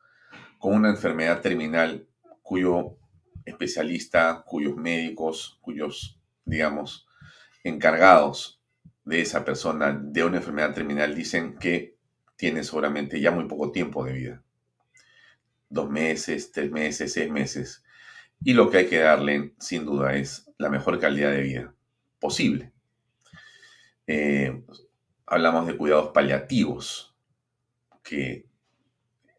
[0.59, 2.07] con una enfermedad terminal
[2.41, 2.97] cuyo
[3.45, 7.07] especialista, cuyos médicos, cuyos, digamos,
[7.63, 8.61] encargados
[9.03, 11.97] de esa persona de una enfermedad terminal dicen que
[12.35, 14.42] tiene seguramente ya muy poco tiempo de vida.
[15.73, 17.83] Dos meses, tres meses, seis meses.
[18.43, 21.73] Y lo que hay que darle, sin duda, es la mejor calidad de vida
[22.19, 22.71] posible.
[24.05, 24.63] Eh,
[25.25, 27.15] hablamos de cuidados paliativos,
[28.03, 28.45] que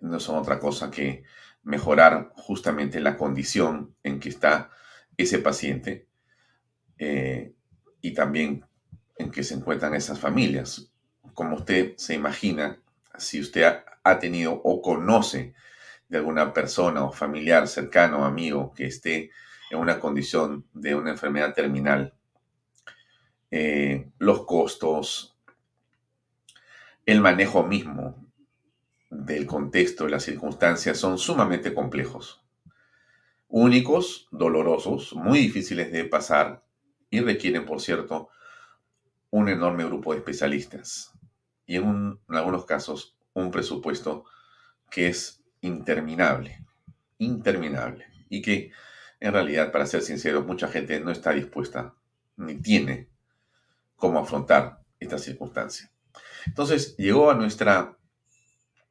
[0.01, 1.23] no son otra cosa que
[1.63, 4.71] mejorar justamente la condición en que está
[5.17, 6.09] ese paciente
[6.99, 7.55] eh,
[8.01, 8.65] y también
[9.17, 10.91] en que se encuentran esas familias.
[11.33, 12.81] Como usted se imagina,
[13.19, 13.65] si usted
[14.03, 15.55] ha, tenido o conoce
[16.15, 19.33] de alguna persona o familiar cercano amigo que esté
[19.69, 22.15] en una condición de una enfermedad terminal,
[23.51, 25.37] eh, los costos,
[27.05, 28.15] el manejo mismo
[29.11, 32.41] del contexto, de las circunstancias, son sumamente complejos,
[33.49, 36.65] únicos, dolorosos, muy difíciles de pasar
[37.11, 38.29] y requieren, por cierto,
[39.31, 41.13] un enorme grupo de especialistas
[41.67, 44.27] y en, algunos casos un presupuesto
[44.93, 46.65] que es interminable,
[47.19, 48.73] interminable y que
[49.21, 51.95] en realidad, para ser sinceros, mucha gente no está dispuesta
[52.37, 53.09] ni tiene
[53.97, 55.91] cómo afrontar esta circunstancia.
[56.47, 57.97] Entonces llegó a nuestra,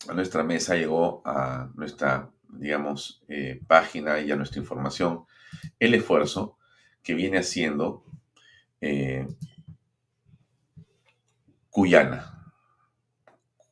[0.07, 5.25] a nuestra mesa, llegó a nuestra, digamos, eh, página y a nuestra información
[5.79, 6.57] el esfuerzo
[7.03, 8.03] que viene haciendo
[8.81, 9.27] eh,
[11.69, 12.51] Cuyana.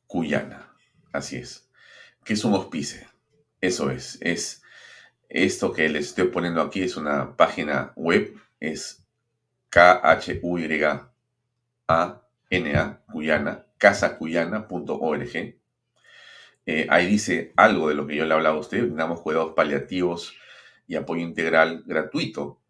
[0.06, 0.72] Cuyana,
[1.12, 1.71] así es.
[2.24, 3.06] Que es un hospice.
[3.60, 4.18] Eso es.
[4.20, 4.62] Es
[5.28, 8.36] esto que les estoy poniendo aquí es una página web.
[8.60, 9.04] Es
[9.70, 11.00] K-H-U-Y-A-N-A,
[13.10, 15.56] Cuyana, casacuyana.org.
[16.64, 18.88] Eh, ahí dice algo de lo que yo le hablaba a usted.
[18.92, 20.34] Damos cuidados paliativos
[20.86, 22.60] y apoyo integral gratuito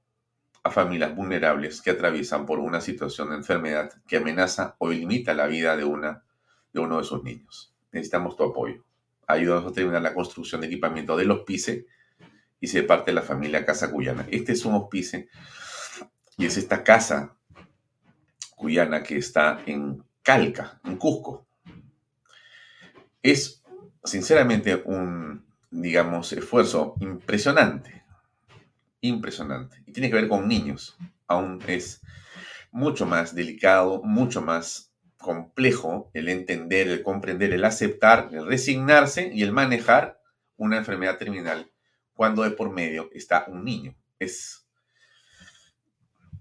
[0.62, 5.46] a familias vulnerables que atraviesan por una situación de enfermedad que amenaza o limita la
[5.46, 6.24] vida de, una,
[6.72, 7.74] de uno de sus niños.
[7.90, 8.84] Necesitamos tu apoyo.
[9.32, 11.86] Ayúdanos a terminar la construcción de equipamiento del hospice
[12.60, 14.26] y se parte de la familia Casa Cuyana.
[14.30, 15.28] Este es un hospice
[16.36, 17.36] y es esta casa
[18.56, 21.46] cuyana que está en Calca, en Cusco.
[23.22, 23.62] Es
[24.04, 28.02] sinceramente un, digamos, esfuerzo impresionante
[29.02, 29.82] impresionante.
[29.86, 30.96] Y tiene que ver con niños.
[31.26, 32.00] Aún es
[32.70, 34.91] mucho más delicado, mucho más
[35.22, 40.20] complejo el entender, el comprender, el aceptar, el resignarse y el manejar
[40.56, 41.72] una enfermedad terminal
[42.12, 43.96] cuando de por medio está un niño.
[44.18, 44.68] Es,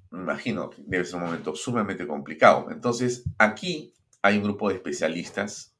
[0.09, 2.69] me imagino que debe ser un momento sumamente complicado.
[2.71, 5.75] Entonces, aquí hay un grupo de especialistas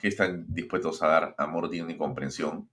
[0.00, 2.68] que están dispuestos a dar amor, digno y comprensión.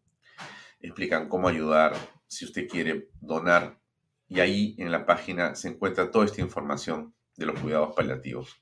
[0.79, 1.93] Explican cómo ayudar,
[2.27, 3.79] si usted quiere donar.
[4.27, 8.60] Y ahí en la página se encuentra toda esta información de los cuidados paliativos.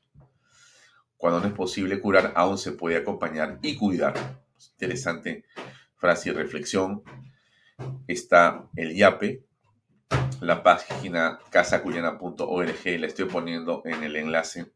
[1.20, 4.14] Cuando no es posible curar, aún se puede acompañar y cuidar.
[4.72, 5.44] Interesante
[5.98, 7.04] frase y reflexión.
[8.08, 9.44] Está el YAPE,
[10.40, 12.86] la página casacuyana.org.
[12.86, 14.72] La estoy poniendo en el enlace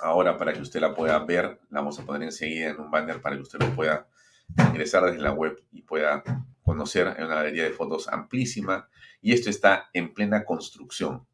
[0.00, 1.58] ahora para que usted la pueda ver.
[1.70, 4.06] La vamos a poner enseguida en un banner para que usted lo pueda
[4.58, 6.22] ingresar desde la web y pueda
[6.60, 8.90] conocer en una galería de fotos amplísima
[9.22, 11.26] y esto está en plena construcción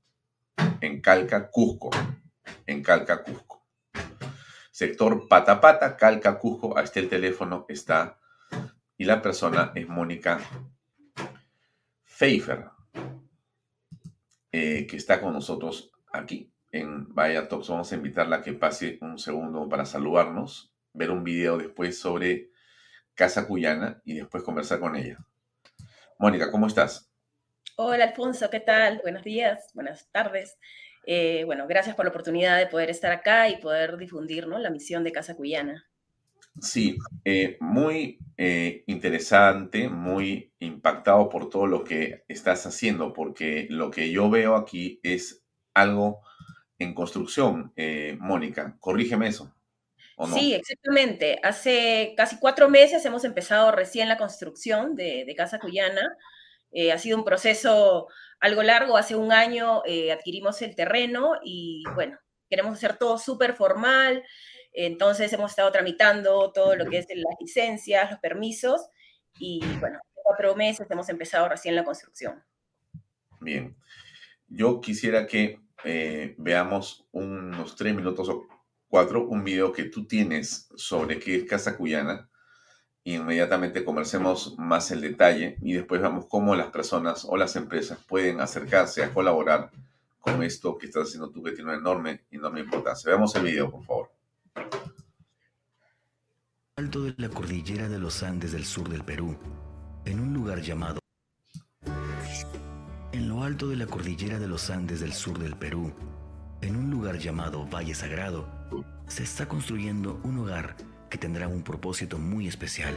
[0.81, 1.91] en Calca, Cusco,
[2.69, 3.56] en Calca, Cusco.
[4.77, 8.19] Sector Patapata, Calca, Cusco, ahí está el teléfono, está,
[8.99, 10.39] y la persona es Mónica
[12.05, 12.67] Pfeiffer,
[14.53, 17.69] eh, que está con nosotros aquí en Vaya Talks.
[17.69, 22.51] Vamos a invitarla a que pase un segundo para saludarnos, ver un video después sobre
[23.15, 25.17] Casa Cuyana y después conversar con ella.
[26.19, 27.11] Mónica, ¿cómo estás?
[27.77, 28.99] Hola Alfonso, ¿qué tal?
[29.03, 30.59] Buenos días, buenas tardes.
[31.07, 35.05] Eh, bueno, gracias por la oportunidad de poder estar acá y poder difundir la misión
[35.05, 35.89] de Casa Cuyana.
[36.61, 43.91] Sí, eh, muy eh, interesante, muy impactado por todo lo que estás haciendo, porque lo
[43.91, 45.45] que yo veo aquí es
[45.75, 46.21] algo
[46.79, 47.73] en construcción,
[48.19, 48.77] Mónica.
[48.81, 49.57] Corrígeme eso.
[50.35, 51.39] Sí, exactamente.
[51.43, 56.17] Hace casi cuatro meses hemos empezado recién la construcción de, Casa Cuyana.
[56.79, 58.07] Eh, ha sido un proceso
[58.39, 58.99] algo largo.
[58.99, 62.19] Hace un año eh, adquirimos el terreno y bueno,
[62.51, 64.23] queremos hacer todo súper formal.
[64.75, 68.91] Entonces hemos estado tramitando todo lo que es las licencias, los permisos
[69.39, 72.45] y bueno, cuatro meses hemos empezado recién la construcción.
[73.41, 73.75] Bien.
[74.47, 78.47] Yo quisiera que eh, veamos unos tres minutos o
[78.87, 82.29] cuatro, un video que tú tienes sobre qué es Casa Cuyana
[83.15, 88.41] inmediatamente conversemos más el detalle y después vamos cómo las personas o las empresas pueden
[88.41, 89.71] acercarse a colaborar
[90.19, 93.09] con esto que estás haciendo tú que tiene una enorme, enorme importancia.
[93.11, 94.11] Veamos el video, por favor.
[96.75, 99.39] Alto de la cordillera de los Andes del sur del Perú,
[100.05, 100.99] en un lugar llamado
[103.13, 105.93] en lo alto de la cordillera de los Andes del sur del Perú,
[106.61, 108.49] en un lugar llamado Valle Sagrado,
[109.07, 110.77] se está construyendo un hogar
[111.17, 112.95] que tendrá un propósito muy especial.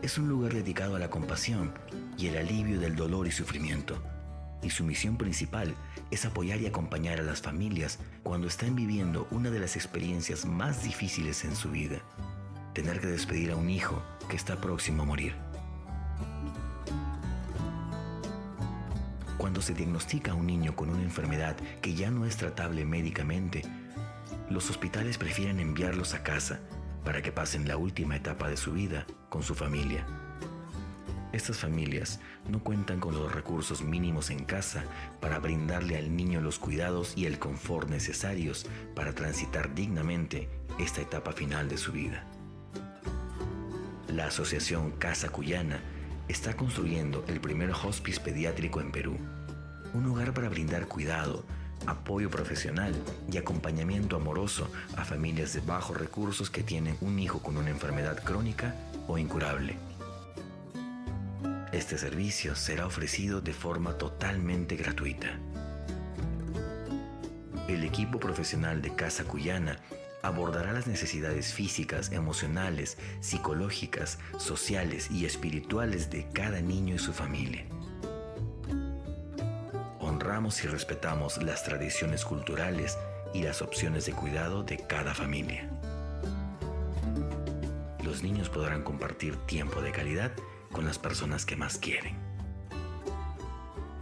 [0.00, 1.70] Es un lugar dedicado a la compasión
[2.16, 4.02] y el alivio del dolor y sufrimiento,
[4.62, 5.74] y su misión principal
[6.10, 10.82] es apoyar y acompañar a las familias cuando están viviendo una de las experiencias más
[10.82, 11.98] difíciles en su vida,
[12.72, 15.34] tener que despedir a un hijo que está próximo a morir.
[19.36, 23.60] Cuando se diagnostica a un niño con una enfermedad que ya no es tratable médicamente,
[24.48, 26.60] los hospitales prefieren enviarlos a casa
[27.08, 30.06] para que pasen la última etapa de su vida con su familia.
[31.32, 34.84] Estas familias no cuentan con los recursos mínimos en casa
[35.18, 41.32] para brindarle al niño los cuidados y el confort necesarios para transitar dignamente esta etapa
[41.32, 42.26] final de su vida.
[44.08, 45.80] La Asociación Casa Cuyana
[46.28, 49.16] está construyendo el primer hospice pediátrico en Perú,
[49.94, 51.46] un lugar para brindar cuidado,
[51.88, 52.94] apoyo profesional
[53.32, 58.22] y acompañamiento amoroso a familias de bajos recursos que tienen un hijo con una enfermedad
[58.22, 58.74] crónica
[59.06, 59.76] o incurable.
[61.72, 65.38] Este servicio será ofrecido de forma totalmente gratuita.
[67.68, 69.78] El equipo profesional de Casa Cuyana
[70.22, 77.64] abordará las necesidades físicas, emocionales, psicológicas, sociales y espirituales de cada niño y su familia
[80.18, 82.98] honramos y respetamos las tradiciones culturales
[83.32, 85.70] y las opciones de cuidado de cada familia.
[88.02, 90.32] Los niños podrán compartir tiempo de calidad
[90.72, 92.16] con las personas que más quieren.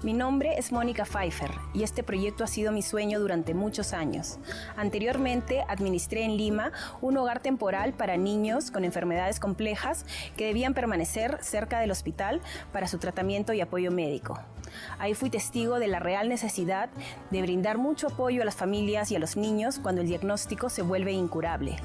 [0.02, 4.38] Mi nombre es Mónica Pfeiffer y este proyecto ha sido mi sueño durante muchos años.
[4.76, 11.38] Anteriormente administré en Lima un hogar temporal para niños con enfermedades complejas que debían permanecer
[11.42, 12.40] cerca del hospital
[12.72, 14.38] para su tratamiento y apoyo médico.
[14.98, 16.88] Ahí fui testigo de la real necesidad
[17.30, 20.82] de brindar mucho apoyo a las familias y a los niños cuando el diagnóstico se
[20.82, 21.76] vuelve incurable.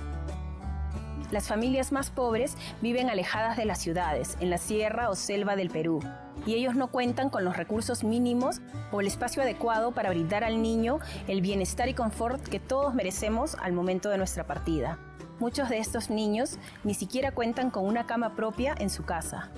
[1.31, 5.69] Las familias más pobres viven alejadas de las ciudades, en la sierra o selva del
[5.69, 6.01] Perú,
[6.45, 8.59] y ellos no cuentan con los recursos mínimos
[8.91, 13.55] o el espacio adecuado para brindar al niño el bienestar y confort que todos merecemos
[13.55, 14.99] al momento de nuestra partida.
[15.39, 19.49] Muchos de estos niños ni siquiera cuentan con una cama propia en su casa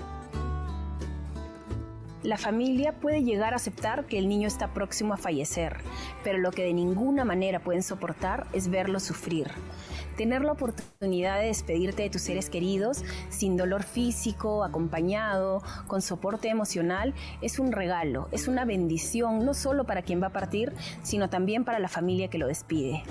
[2.24, 5.76] la familia puede llegar a aceptar que el niño está próximo a fallecer,
[6.24, 9.50] pero lo que de ninguna manera pueden soportar es verlo sufrir.
[10.16, 16.48] Tener la oportunidad de despedirte de tus seres queridos sin dolor físico, acompañado, con soporte
[16.48, 17.12] emocional,
[17.42, 20.72] es un regalo, es una bendición no solo para quien va a partir,
[21.02, 23.02] sino también para la familia que lo despide.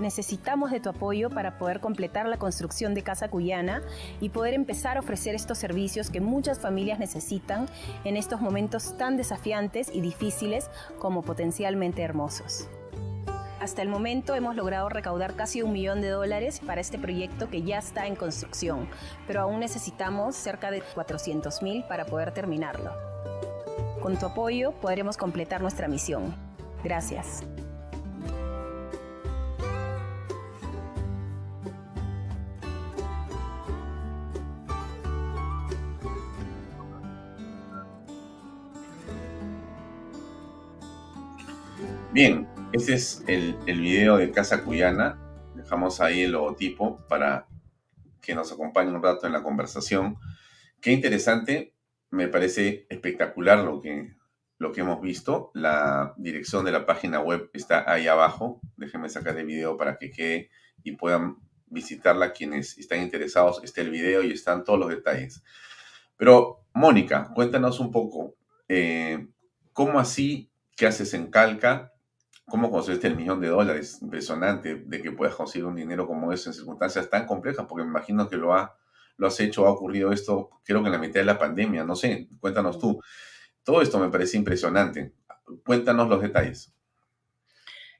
[0.00, 3.82] Necesitamos de tu apoyo para poder completar la construcción de Casa Cuyana
[4.20, 7.66] y poder empezar a ofrecer estos servicios que muchas familias necesitan
[8.04, 12.66] en estos momentos tan desafiantes y difíciles como potencialmente hermosos.
[13.60, 17.62] Hasta el momento hemos logrado recaudar casi un millón de dólares para este proyecto que
[17.62, 18.88] ya está en construcción,
[19.26, 22.90] pero aún necesitamos cerca de 400 mil para poder terminarlo.
[24.00, 26.34] Con tu apoyo podremos completar nuestra misión.
[26.82, 27.44] Gracias.
[42.12, 45.16] Bien, este es el, video de Casa Cuyana.
[45.54, 47.46] Dejamos ahí el logotipo para
[48.20, 50.16] que nos acompañe un rato en la conversación.
[50.80, 51.72] Qué interesante,
[52.10, 54.16] me parece espectacular lo que,
[54.58, 55.52] lo que hemos visto.
[55.54, 58.60] La dirección de la página web está ahí abajo.
[58.76, 60.50] Déjenme sacar el video para que quede
[60.82, 61.36] y puedan
[61.66, 63.62] visitarla quienes están interesados.
[63.62, 65.44] Está el video y están todos los detalles.
[66.16, 68.34] Pero, Mónica, cuéntanos un poco,
[68.66, 69.28] eh,
[69.72, 70.50] ¿cómo así?
[70.74, 71.89] ¿Qué haces en Calca?
[72.50, 73.98] ¿Cómo conseguiste el millón de dólares?
[74.02, 77.90] Impresionante de que puedas conseguir un dinero como eso en circunstancias tan complejas, porque me
[77.90, 78.76] imagino que lo, ha,
[79.16, 81.94] lo has hecho, ha ocurrido esto, creo que en la mitad de la pandemia, no
[81.94, 83.00] sé, cuéntanos tú.
[83.62, 85.12] Todo esto me parece impresionante.
[85.64, 86.74] Cuéntanos los detalles.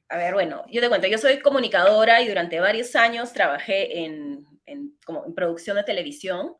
[0.08, 4.44] A ver, bueno, yo te cuento, yo soy comunicadora y durante varios años trabajé en
[5.36, 6.56] producción de televisión.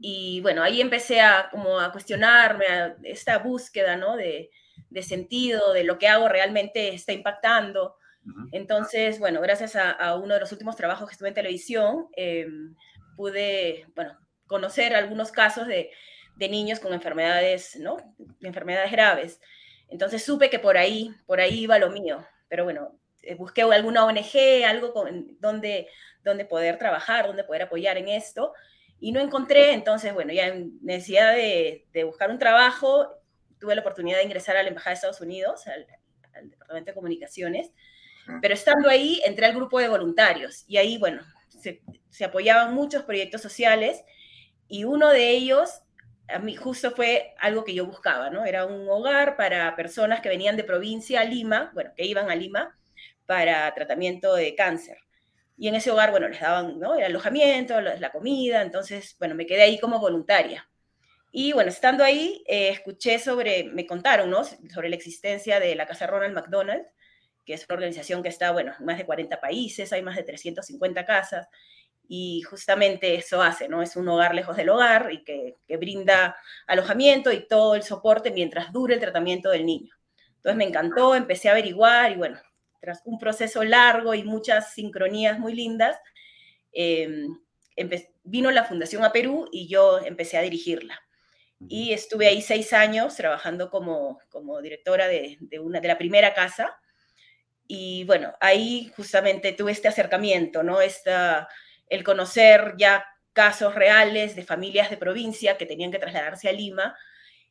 [0.00, 4.16] Y bueno, ahí empecé a, como a cuestionarme, a esta búsqueda, ¿no?
[4.16, 4.50] De,
[4.90, 7.96] de sentido, de lo que hago realmente está impactando.
[8.52, 12.74] Entonces, bueno, gracias a, uno de los últimos trabajos que estuve en televisión, em,
[13.16, 15.90] pude, bueno, conocer algunos casos de,
[16.36, 17.96] de, niños con enfermedades, ¿no?
[18.42, 19.40] enfermedades graves.
[19.88, 22.26] Entonces supe que por ahí, por ahí iba lo mío.
[22.48, 25.88] Pero bueno, eh, busqué alguna ONG, algo con, donde,
[26.22, 28.52] donde poder trabajar, donde poder apoyar en esto.
[29.00, 33.17] Y no encontré, entonces, bueno, ya en necesidad de, de buscar un trabajo,
[33.58, 35.86] tuve la oportunidad de ingresar a la Embajada de Estados Unidos, al,
[36.34, 37.72] al Departamento de Comunicaciones,
[38.42, 43.02] pero estando ahí entré al grupo de voluntarios y ahí, bueno, se, se, apoyaban muchos
[43.04, 44.04] proyectos sociales
[44.68, 45.82] y uno de ellos,
[46.28, 48.44] a mí justo fue algo que yo buscaba, ¿no?
[48.44, 52.36] Era un hogar para personas que venían de provincia a Lima, bueno, que iban a
[52.36, 52.78] Lima
[53.24, 54.98] para tratamiento de cáncer.
[55.56, 56.94] Y en ese hogar, bueno, les daban, ¿no?
[56.94, 60.67] El alojamiento, la comida, entonces, bueno, me quedé ahí como voluntaria.
[61.30, 64.44] Y bueno, estando ahí, eh, escuché sobre, me contaron, ¿no?
[64.44, 66.86] Sobre la existencia de la Casa Ronald McDonald,
[67.44, 70.22] que es una organización que está, bueno, en más de 40 países, hay más de
[70.22, 71.48] 350 casas,
[72.08, 73.82] y justamente eso hace, ¿no?
[73.82, 78.72] Es un hogar lejos del hogar y que, brinda alojamiento y todo el soporte mientras
[78.72, 79.94] dure el tratamiento del niño.
[80.36, 82.40] Entonces me encantó, empecé a averiguar y bueno,
[82.80, 85.98] tras un proceso largo y muchas sincronías muy lindas,
[86.72, 87.26] eh,
[88.24, 90.98] vino la fundación a Perú y yo empecé a dirigirla
[91.66, 96.78] y estuve ahí seis años trabajando como, como directora de, una, de la primera casa.
[97.66, 100.80] Y bueno, ahí justamente tuve este acercamiento, ¿no?
[100.80, 101.48] Esta,
[101.88, 106.96] el conocer ya casos reales de familias de provincia que tenían que trasladarse a Lima.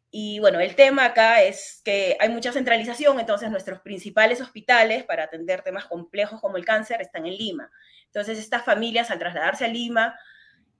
[0.09, 5.25] Y bueno, el tema acá es que hay mucha centralización, entonces nuestros principales hospitales para
[5.25, 7.69] atender temas complejos como el cáncer están en Lima.
[8.05, 10.17] Entonces estas familias al trasladarse a Lima,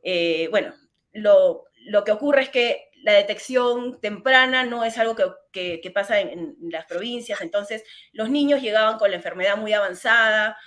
[0.02, 0.74] eh, bueno,
[1.12, 5.16] lo, lo que ocurre es que la detección temprana no es algo
[5.54, 10.58] que, pasa en, las provincias, entonces los niños llegaban con la enfermedad muy avanzada,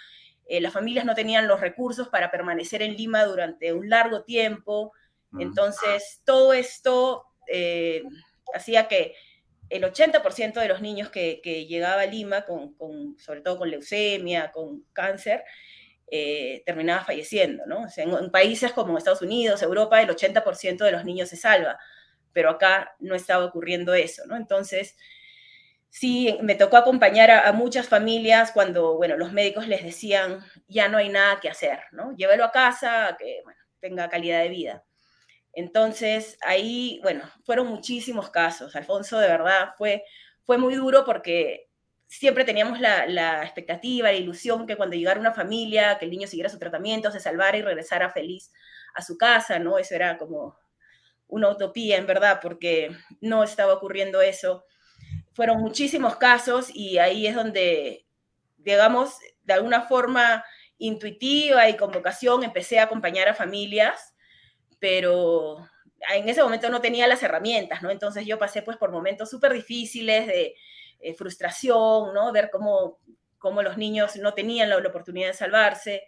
[0.47, 4.95] eh, las familias no tenían los recursos para permanecer en Lima durante un largo tiempo,
[5.39, 8.05] entonces todo esto eh,
[8.55, 9.15] hacía que
[9.69, 12.75] el 80% de los niños que, que llegaba a Lima, con,
[13.19, 15.45] sobre todo con leucemia, con cáncer,
[16.11, 17.87] eh, terminaba falleciendo, ¿no?
[17.95, 21.79] en, en, países como Estados Unidos, Europa, el 80% de los niños se salva
[22.33, 24.37] pero acá no estaba ocurriendo eso, ¿no?
[24.37, 24.97] Entonces,
[25.91, 30.99] sí, me tocó acompañar a, muchas familias cuando, bueno, los médicos les decían, ya no
[30.99, 32.15] hay nada que hacer, ¿no?
[32.17, 33.43] Llévelo a casa, que,
[33.81, 34.85] tenga calidad de vida.
[35.53, 38.77] Entonces, ahí, bueno, fueron muchísimos casos.
[38.77, 40.05] Alfonso, de verdad, fue,
[40.45, 41.71] fue muy duro porque
[42.07, 46.29] siempre teníamos la, la, expectativa, la ilusión que cuando llegara una familia, que el niño
[46.29, 48.53] siguiera su tratamiento, se salvara y regresara feliz
[48.95, 49.79] a su casa, ¿no?
[49.79, 50.59] Eso era como
[51.31, 54.65] una utopía, en verdad, porque no estaba ocurriendo eso.
[55.33, 58.07] Fueron muchísimos casos y ahí es donde,
[58.59, 60.45] digamos, de alguna forma
[60.79, 64.15] intuitiva y con vocación empecé a acompañar a familias,
[64.79, 65.69] pero
[66.13, 67.91] en ese momento no tenía las herramientas, ¿no?
[67.91, 70.55] Entonces yo pasé pues por momentos súper difíciles de
[71.01, 72.33] eh, frustración, ¿no?
[72.33, 72.99] Ver cómo,
[73.39, 76.05] cómo, los niños no tenían la, oportunidad de salvarse.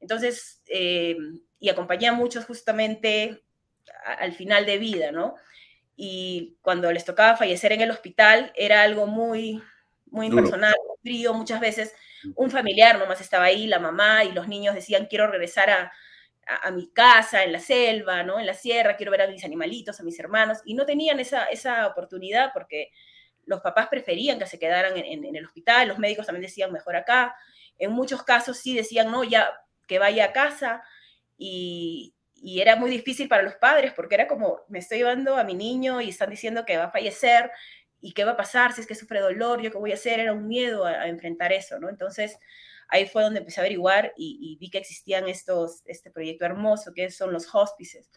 [0.00, 1.16] Entonces, eh,
[1.60, 3.43] y acompañé a muchos justamente
[4.18, 5.34] al final de vida, ¿no?
[5.96, 9.62] Y cuando les tocaba fallecer en el hospital era algo muy,
[10.06, 11.94] muy impersonal, frío, muchas veces
[12.36, 15.92] un familiar nomás estaba ahí, la mamá y los niños decían, quiero regresar a,
[16.46, 18.38] a, mi casa, en la selva, ¿no?
[18.38, 21.44] En la sierra, quiero ver a mis animalitos, a mis hermanos, y no tenían esa,
[21.46, 22.90] esa oportunidad porque
[23.46, 26.96] los papás preferían que se quedaran en, en, el hospital, los médicos también decían mejor
[26.96, 27.34] acá,
[27.78, 29.52] en muchos casos sí decían, no, ya
[29.86, 30.82] que vaya a casa,
[31.36, 32.13] y,
[32.44, 35.54] y era muy difícil para los padres porque era como, me estoy llevando a mi
[35.54, 37.50] niño y están diciendo que va a fallecer
[38.02, 40.20] y qué va a pasar si es que sufre dolor, yo qué voy a hacer,
[40.20, 41.88] era un miedo a, enfrentar eso, ¿no?
[41.88, 42.38] Entonces
[42.88, 47.10] ahí fue donde empecé a averiguar y, vi que existían estos, este proyecto hermoso que
[47.10, 48.10] son los hospices.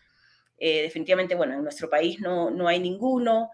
[0.58, 3.50] Eh, definitivamente, bueno, en nuestro país no, no hay ninguno.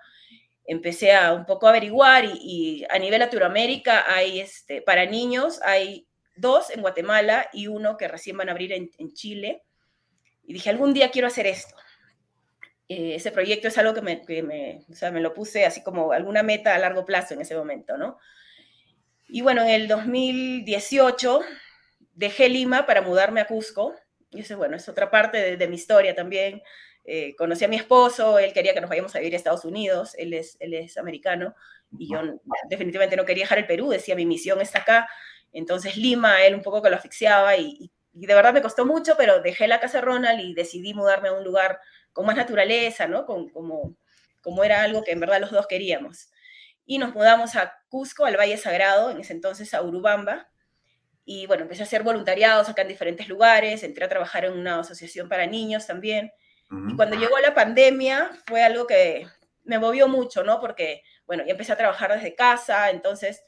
[0.65, 6.71] Empecé a un poco averiguar y, a nivel Latinoamérica hay, este, para niños, hay dos
[6.71, 9.61] en Guatemala y uno que recién van a abrir en, en Chile
[10.46, 11.76] y dije, algún día quiero hacer esto.
[12.89, 15.82] Eh, ese proyecto es algo que, me, que me, o sea, me lo puse así
[15.82, 18.18] como alguna meta a largo plazo en ese momento, ¿no?
[19.28, 21.41] Y bueno, en el 2018
[22.14, 23.96] dejé Lima para mudarme a Cusco.
[24.30, 26.62] Y eso, bueno, es otra parte de, mi historia también.
[27.06, 30.16] Eh, conocí a mi esposo, él quería que nos vayamos a vivir a Estados Unidos,
[30.18, 31.54] él es, él es americano,
[31.98, 32.22] y yo
[32.70, 35.10] definitivamente no quería dejar el Perú, decía, mi misión está acá.
[35.52, 39.16] Entonces Lima, él un poco que lo asfixiaba y y de verdad me costó mucho,
[39.18, 41.80] pero dejé la casa Ronald y decidí mudarme a un lugar
[42.11, 43.26] con más naturaleza, ¿no?
[43.26, 43.95] Con, como,
[44.41, 46.30] como era algo que en verdad los dos queríamos.
[46.86, 50.49] Y nos mudamos a Cusco, al Valle Sagrado, en ese entonces a Urubamba.
[51.26, 54.80] Y bueno, empecé a hacer voluntariados acá en diferentes lugares, entré a trabajar en una
[54.80, 56.32] asociación para niños también.
[56.89, 59.28] Y cuando llegó la pandemia fue algo que
[59.64, 60.59] me movió mucho, ¿no?
[60.59, 63.43] Porque, bueno, ya empecé a trabajar desde casa, entonces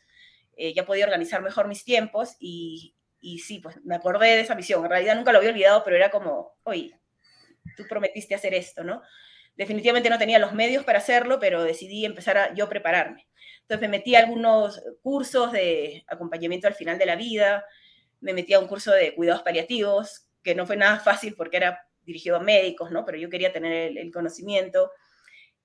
[0.55, 2.94] eh, ya podía organizar mejor mis tiempos y,
[3.25, 4.83] y sí, pues me acordé de esa misión.
[4.83, 6.99] En realidad nunca lo había olvidado, pero era como, oye,
[7.75, 9.01] tú prometiste hacer esto, ¿no?
[9.55, 13.27] Definitivamente no tenía los medios para hacerlo, pero decidí empezar a yo prepararme.
[13.61, 17.65] Entonces me metí a algunos cursos de acompañamiento al final de la vida,
[18.19, 21.83] me metí a un curso de cuidados paliativos, que no fue nada fácil porque era
[22.03, 23.05] dirigido a médicos, ¿no?
[23.05, 24.91] Pero yo quería tener el, conocimiento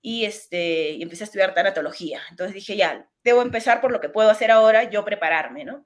[0.00, 2.22] y, este, y empecé a estudiar tanatología.
[2.30, 5.84] Entonces dije, ya, debo empezar por lo que puedo hacer ahora, yo prepararme, ¿no?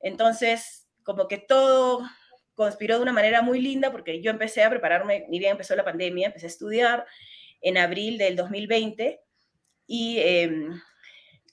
[0.00, 2.02] Entonces, como que todo
[2.54, 5.84] conspiró de una manera muy linda porque yo empecé a prepararme, ni bien empezó la
[5.84, 7.06] pandemia, empecé a estudiar
[7.60, 9.20] en abril del 2020
[9.86, 10.82] y em,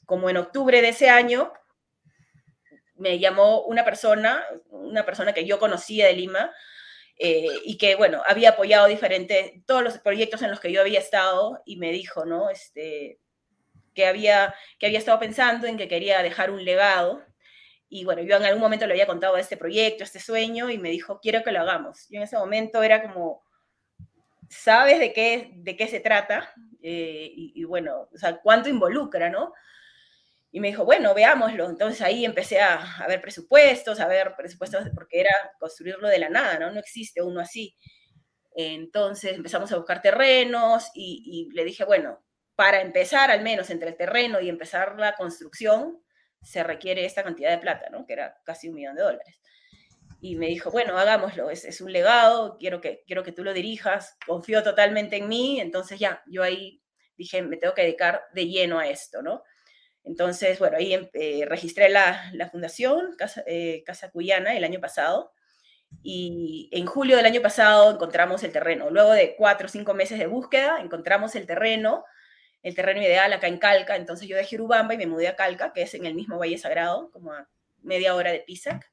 [0.07, 1.53] como en octubre de ese año
[2.95, 6.51] me llamó una persona, una persona que yo conocía de Lima
[7.17, 10.99] eh, y que, bueno, había apoyado diferentes, todos los proyectos en los que yo había
[10.99, 12.49] estado y me dijo, ¿no?
[12.49, 13.19] Este,
[13.93, 17.23] que había, que había estado pensando en que quería dejar un legado
[17.93, 20.89] y bueno, yo en algún momento le había contado este proyecto, este sueño, y me
[20.89, 22.07] dijo, quiero que lo hagamos.
[22.09, 23.43] Yo en ese momento era como,
[24.49, 26.51] ¿sabes de qué, de qué se trata?
[26.81, 29.53] Eh, y, bueno, o sea, ¿cuánto involucra, no?
[30.51, 31.69] Y me dijo, bueno, veámoslo.
[31.69, 36.29] Entonces ahí empecé a, a, ver presupuestos, a ver presupuestos, porque era construirlo de la
[36.29, 36.71] nada, ¿no?
[36.71, 37.77] No existe uno así.
[38.55, 41.21] Entonces empezamos a buscar terrenos y,
[41.51, 42.25] y le dije, bueno,
[42.55, 46.02] para empezar al menos entre el terreno y empezar la construcción,
[46.43, 48.05] se requiere esta cantidad de plata, ¿no?
[48.05, 49.39] Que era casi un millón de dólares.
[50.21, 54.17] Y me dijo, bueno, hagámoslo, es, un legado, quiero que, quiero que tú lo dirijas,
[54.25, 56.81] confío totalmente en mí, entonces ya, yo ahí
[57.17, 59.43] dije, me tengo que dedicar de lleno a esto, ¿no?
[60.05, 65.33] Entonces, bueno, ahí eh, registré la, la fundación Casa, eh, Casa Cuyana el año pasado
[66.01, 68.89] y en julio del año pasado encontramos el terreno.
[68.89, 72.03] Luego de cuatro o cinco meses de búsqueda, encontramos el terreno
[72.63, 75.73] el terreno ideal acá en Calca, entonces yo dejé Urubamba y me mudé a Calca,
[75.73, 77.47] que es en el mismo Valle Sagrado, como a
[77.81, 78.89] media hora de Pisac.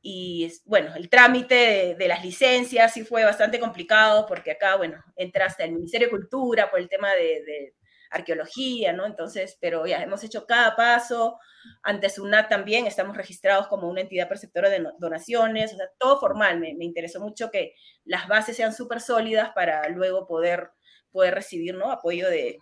[0.00, 5.46] Y bueno, el trámite de, las licencias sí fue bastante complicado porque acá, bueno, entra
[5.46, 7.74] hasta el Ministerio de Cultura por el tema de,
[8.10, 9.06] arqueología, ¿no?
[9.06, 11.36] Entonces, pero ya hemos hecho cada paso.
[11.82, 16.60] Ante SUNAT también estamos registrados como una entidad perceptora de donaciones, o sea, todo formal.
[16.60, 17.74] Me, me interesó mucho que
[18.04, 20.70] las bases sean súper sólidas para luego poder,
[21.10, 21.90] poder recibir, ¿no?
[21.90, 22.60] Apoyo de,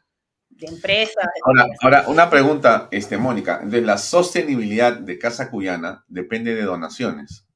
[0.57, 1.27] de empresas.
[1.45, 3.61] Ahora, ahora, una pregunta, este, Mónica.
[3.65, 7.47] De la sostenibilidad de Casa Cuyana depende de donaciones.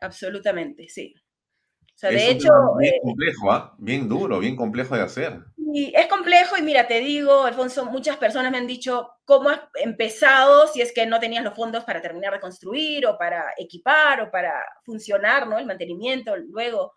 [0.00, 1.14] Absolutamente, sí.
[1.18, 2.50] O sea, de hecho.
[2.78, 3.74] Bien eh, complejo, ¿ah?
[3.78, 5.40] bien duro, bien complejo de hacer.
[5.56, 9.60] Y es complejo, y mira, te digo, Alfonso, muchas personas me han dicho cómo has
[9.74, 14.22] empezado si es que no tenías los fondos para terminar de construir o para equipar
[14.22, 15.58] o para funcionar, ¿no?
[15.58, 16.94] El mantenimiento luego.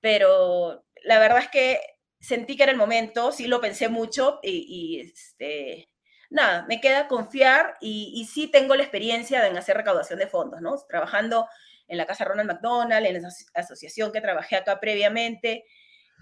[0.00, 1.80] Pero la verdad es que
[2.22, 5.90] sentí que era el momento, sí lo pensé mucho y, este,
[6.30, 10.76] nada, me queda confiar y, sí tengo la experiencia en hacer recaudación de fondos, ¿no?
[10.88, 11.46] Trabajando
[11.88, 15.64] en la Casa Ronald McDonald, en esa asociación que trabajé acá previamente.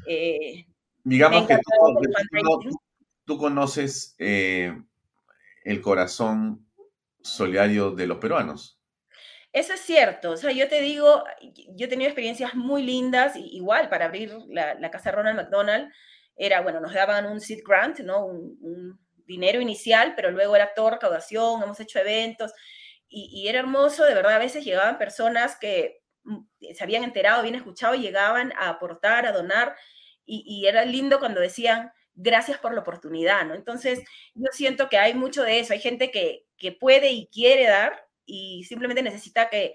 [0.06, 0.64] Eh,
[1.04, 1.58] Digamos que
[3.26, 4.74] tú, conoces eh,
[5.64, 6.66] el corazón
[7.20, 8.79] solidario de los peruanos.
[9.52, 11.24] Eso es cierto, o sea, yo te digo,
[11.74, 15.92] yo he tenido experiencias muy lindas, igual para abrir la, casa Ronald McDonald,
[16.36, 18.26] era, bueno, nos daban un seed grant, ¿no?
[18.26, 22.52] Un, dinero inicial, pero luego era toda recaudación, hemos hecho eventos,
[23.08, 26.38] y, era hermoso, de verdad, a veces llegaban personas que mm,
[26.74, 29.76] se habían enterado, habían escuchado, y llegaban a aportar, a donar,
[30.24, 33.54] y, era lindo cuando decían, gracias por la oportunidad, ¿no?
[33.54, 34.00] Entonces,
[34.34, 38.09] yo siento que hay mucho de eso, hay gente que, que puede y quiere dar,
[38.30, 39.74] y simplemente necesita que,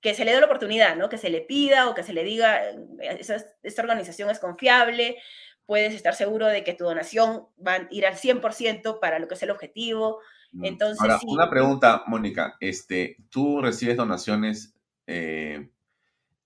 [0.00, 1.08] que se le dé la oportunidad, ¿no?
[1.08, 3.20] Que se le pida o que se le diga, eh,
[3.62, 5.16] esta organización es confiable,
[5.64, 9.34] puedes estar seguro de que tu donación va a ir al 100% para lo que
[9.34, 10.20] es el objetivo.
[10.52, 14.74] Mm, Entonces, Ahora, una pregunta, Mónica, este, ¿tú recibes donaciones
[15.06, 15.70] eh,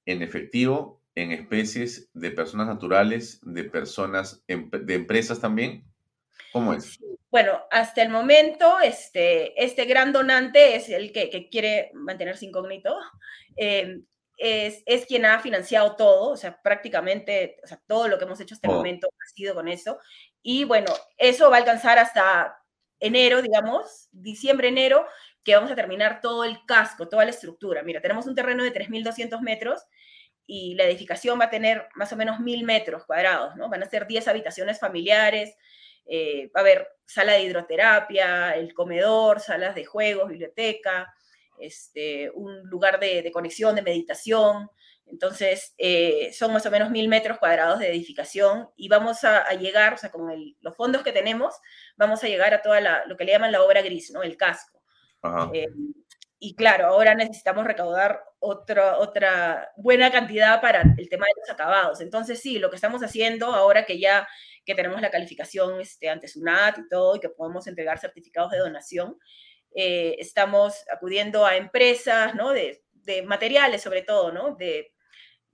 [0.06, 5.88] en efectivo, en especies, de personas naturales, de personas, de empresas también?
[6.59, 6.98] ¿Cómo es?
[7.30, 12.96] Bueno, hasta el momento, este, este gran donante es el que, quiere mantenerse incógnito.
[13.56, 14.00] Eh,
[14.36, 18.40] es, es, quien ha financiado todo, o sea, prácticamente, o sea, todo lo que hemos
[18.40, 19.98] hecho hasta el momento ha sido con eso.
[20.42, 22.56] Y bueno, eso va a alcanzar hasta
[23.00, 25.06] enero, digamos, diciembre, enero,
[25.44, 27.82] que vamos a terminar todo el casco, toda la estructura.
[27.82, 29.82] Mira, tenemos un terreno de 3.200 metros
[30.46, 33.68] y la edificación va a tener más o menos 1.000 metros cuadrados, ¿no?
[33.68, 35.54] Van a ser 10 habitaciones familiares,
[36.09, 41.12] eh, va a haber sala de hidroterapia, el comedor, salas de juegos, biblioteca,
[41.59, 44.70] este, un lugar de, conexión, de meditación.
[45.06, 49.94] Entonces, eh, son más o menos mil metros cuadrados de edificación y vamos a, llegar,
[49.94, 50.30] o sea, con
[50.61, 51.54] los fondos que tenemos,
[51.96, 54.22] vamos a llegar a toda la, lo que le llaman la obra gris, ¿no?
[54.22, 54.82] El casco.
[55.52, 55.66] Eh,
[56.38, 62.00] y claro, ahora necesitamos recaudar otra, otra buena cantidad para el tema de los acabados.
[62.00, 64.28] Entonces, sí, lo que estamos haciendo ahora que ya
[64.68, 68.58] que tenemos la calificación este, ante SUNAT y todo, y que podemos entregar certificados de
[68.58, 69.16] donación,
[69.74, 72.50] eh, estamos acudiendo a empresas, ¿no?
[72.50, 74.56] De, de materiales sobre todo, ¿no?
[74.56, 74.92] De,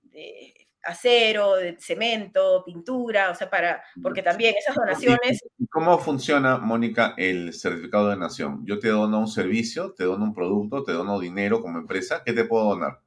[0.02, 5.44] de acero, de cemento, pintura, o sea, para, porque también esas donaciones...
[5.70, 8.66] ¿Cómo funciona, Mónica, el certificado de donación?
[8.66, 12.32] Yo te dono un servicio, te dono un producto, te dono dinero como empresa, ¿qué
[12.32, 13.03] te puedo donar?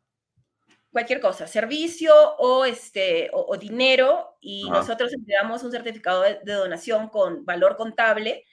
[0.97, 7.45] Cualquier cosa, servicio o, este, o, dinero, y nosotros entregamos un certificado de, donación con
[7.45, 8.45] valor contable,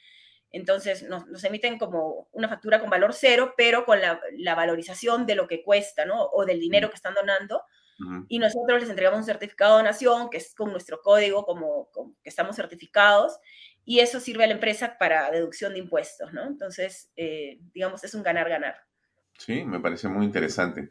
[0.50, 5.26] entonces nos, nos, emiten como una factura con valor cero, pero con la, la, valorización
[5.26, 6.22] de lo que cuesta, ¿no?
[6.22, 7.62] O del dinero que están donando
[8.28, 11.88] y nosotros les entregamos un certificado de donación, que es con nuestro código como,
[12.22, 13.38] que estamos certificados,
[13.84, 16.44] y eso sirve a la empresa para deducción de impuestos, ¿no?
[16.46, 18.76] Entonces, eh, digamos, es un ganar-ganar.
[19.38, 20.90] Sí, me parece muy interesante.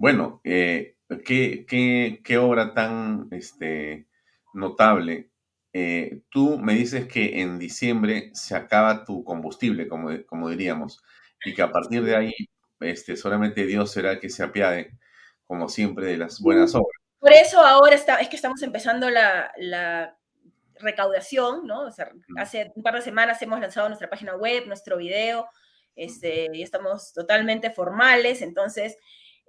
[0.00, 0.96] Bueno, eh,
[1.26, 4.06] ¿qué, qué, qué, obra tan este,
[4.54, 5.28] notable.
[5.74, 11.02] Eh, tú me dices que en diciembre se acaba tu combustible, como, como diríamos,
[11.44, 12.32] y que a partir de ahí
[12.80, 14.96] este, solamente Dios será el que se apiade
[15.46, 16.98] como siempre, de las buenas obras.
[17.18, 20.16] Por eso ahora está, es que estamos empezando la, la
[20.76, 21.82] recaudación, ¿no?
[21.82, 25.46] O sea, hace un par de semanas hemos lanzado nuestra página web, nuestro video,
[25.94, 28.96] este, y estamos totalmente formales, entonces,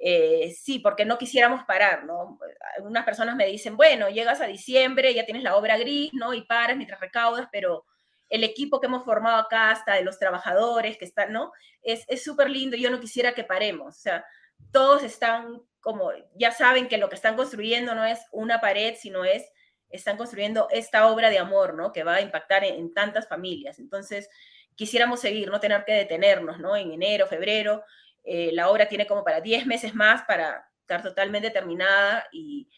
[0.04, 2.40] eh, sí, porque no quisiéramos parar, ¿no?
[2.76, 6.34] Algunas personas me dicen, bueno, llegas a diciembre, ya tienes la obra gris, ¿no?
[6.34, 7.86] Y paras mientras recaudas, pero
[8.30, 11.52] el equipo que hemos formado acá, hasta de los trabajadores que están, ¿no?
[11.82, 14.26] Es súper lindo, yo no quisiera que paremos, o sea,
[14.72, 19.26] todos están como ya saben que lo que están construyendo no es una pared, sino
[19.26, 19.52] es,
[19.90, 21.92] están construyendo esta obra de amor, ¿no?
[21.92, 23.80] Que va a impactar en, tantas familias.
[23.80, 24.30] Entonces,
[24.76, 26.78] quisiéramos seguir, no tener que detenernos, ¿no?
[26.78, 27.84] En enero, febrero,
[28.24, 32.70] eh, la obra tiene como para 10 meses más para estar totalmente terminada y,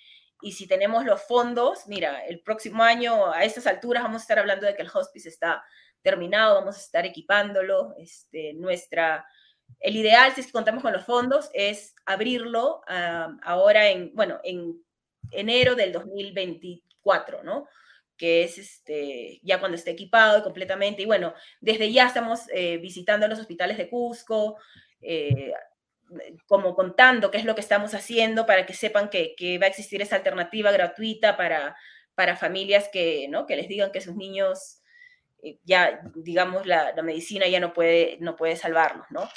[0.42, 4.40] y si tenemos los fondos, mira, el próximo año a estas alturas vamos a estar
[4.40, 5.64] hablando de que el hospice está
[6.02, 9.26] terminado, vamos a estar equipándolo, este, nuestra
[9.80, 14.40] el ideal, si es que contamos con los fondos, es abrirlo ah, ahora en, bueno,
[14.44, 14.82] en
[15.32, 17.68] enero del 2024, ¿no?
[18.18, 21.02] Que es este, ya cuando esté equipado completamente.
[21.02, 24.58] Y bueno, desde ya estamos eh, visitando los hospitales de Cusco,
[25.04, 25.54] eh,
[26.48, 30.02] como contando qué es lo que estamos haciendo para que sepan que, va a existir
[30.02, 31.76] esa alternativa gratuita para,
[32.16, 33.46] para familias que, ¿no?
[33.46, 34.82] que les digan que sus niños
[35.42, 39.30] eh, ya, digamos, la, la, medicina ya no puede, no puede salvarlos, ¿no?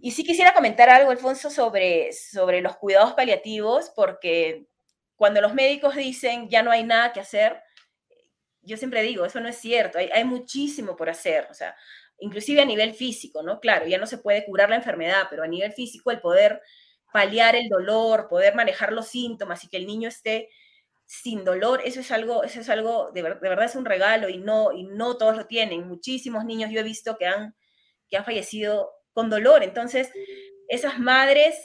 [0.00, 4.66] Y sí quisiera comentar algo, Alfonso, sobre, sobre los cuidados paliativos, porque
[5.14, 7.62] cuando los médicos dicen ya no hay nada que hacer,
[8.62, 11.76] yo siempre digo, eso no es cierto, hay, hay muchísimo por hacer, o sea,
[12.20, 13.60] inclusive a nivel físico, ¿no?
[13.60, 16.60] Claro, ya no se puede curar la enfermedad, pero a nivel físico el poder
[17.12, 20.48] paliar el dolor, poder manejar los síntomas y que el niño esté
[21.06, 24.36] sin dolor, eso es algo, eso es algo, de, de verdad es un regalo y
[24.36, 25.88] no, y no todos lo tienen.
[25.88, 27.54] Muchísimos niños yo he visto que han,
[28.10, 29.62] que han fallecido con dolor.
[29.62, 30.12] Entonces,
[30.68, 31.56] esas madres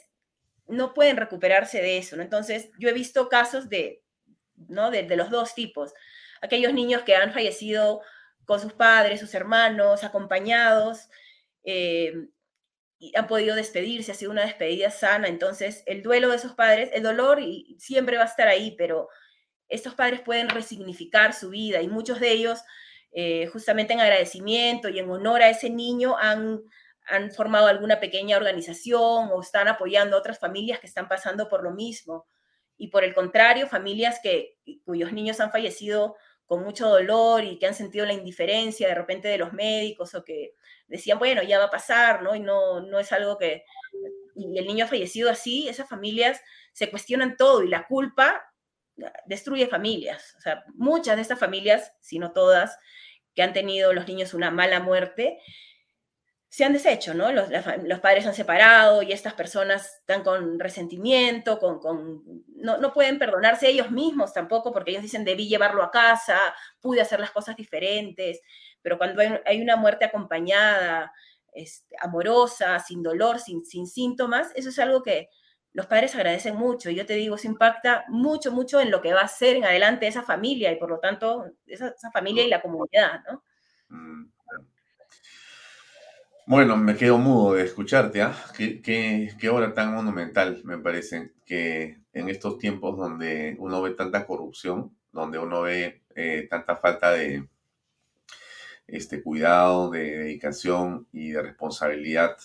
[0.68, 2.24] no pueden recuperarse de eso, ¿no?
[2.24, 4.02] Entonces, yo he visto casos de,
[4.56, 4.92] ¿no?
[4.92, 5.94] De, los dos tipos.
[6.42, 8.02] Aquellos niños que han fallecido
[8.46, 11.10] con sus padres, sus hermanos, acompañados,
[11.64, 12.14] eh,
[13.16, 15.28] han podido despedirse, ha sido una despedida sana.
[15.28, 17.40] Entonces, el duelo de esos padres, el dolor
[17.78, 19.10] siempre va a estar ahí, pero
[19.68, 22.62] estos padres pueden resignificar su vida y muchos de ellos,
[23.12, 26.62] eh, justamente en agradecimiento y en honor a ese niño, han
[27.08, 31.64] han formado alguna pequeña organización o están apoyando a otras familias que están pasando por
[31.64, 32.26] lo mismo.
[32.78, 36.16] Y por el contrario, familias que, cuyos niños han fallecido
[36.46, 40.24] con mucho dolor y que han sentido la indiferencia de repente de los médicos o
[40.24, 40.56] que
[40.88, 42.36] decían, bueno, ya va a pasar, ¿no?
[42.36, 43.66] Y no, no es algo que...
[44.36, 46.42] Y el niño ha fallecido así, esas familias
[46.74, 48.42] se cuestionan todo y la culpa
[49.26, 50.36] destruye familias.
[50.38, 52.78] O sea, muchas de estas familias, si no todas,
[53.36, 55.40] que han tenido los niños una mala muerte,
[56.54, 57.32] se han deshecho, ¿no?
[57.32, 62.22] Los, padres han separado y estas personas están con resentimiento, con,
[62.58, 66.38] no, pueden perdonarse ellos mismos tampoco porque ellos dicen debí llevarlo a casa,
[66.80, 68.40] pude hacer las cosas diferentes,
[68.84, 71.12] pero cuando hay, una muerte acompañada,
[71.56, 75.30] este, amorosa, sin dolor, sin, síntomas, eso es algo que
[75.72, 76.92] los padres agradecen mucho.
[76.92, 80.06] Yo te digo, eso impacta mucho, mucho en lo que va a ser en adelante
[80.06, 83.44] esa familia y por lo tanto esa, esa familia y la comunidad, ¿no?
[83.90, 84.33] Mm.
[86.46, 88.36] Bueno, me quedo mudo de escucharte, ¿ah?
[88.58, 94.26] Qué, qué, obra tan monumental, me parece, que en estos tiempos donde uno ve tanta
[94.26, 97.48] corrupción, donde uno ve eh, tanta falta de
[98.88, 102.36] este, cuidado, de dedicación y de responsabilidad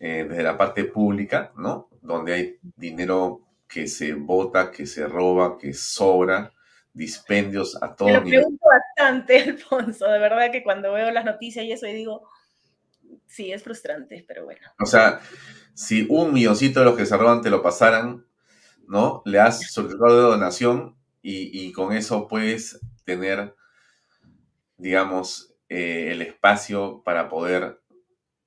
[0.00, 1.90] eh, desde la parte pública, ¿no?
[2.00, 6.52] Donde hay dinero que se vota, que se roba, que sobra,
[6.94, 11.64] dispendios a todo Me lo pregunto bastante, Alfonso, de verdad que cuando veo las noticias
[11.66, 12.28] y eso, y digo,
[13.32, 14.60] sí, es frustrante, pero bueno.
[14.78, 15.20] O sea,
[15.74, 18.26] si un milloncito de los que se roban te lo pasaran,
[18.86, 19.22] ¿no?
[19.24, 23.54] Le das certificado de donación y, con eso puedes tener,
[24.76, 27.80] digamos, eh, el espacio para poder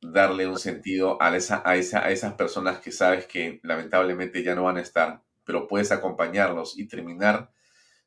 [0.01, 4.53] darle un sentido a, esa, a, esa, a esas personas que sabes que lamentablemente ya
[4.53, 7.49] no van a estar, pero puedes acompañarlos y terminar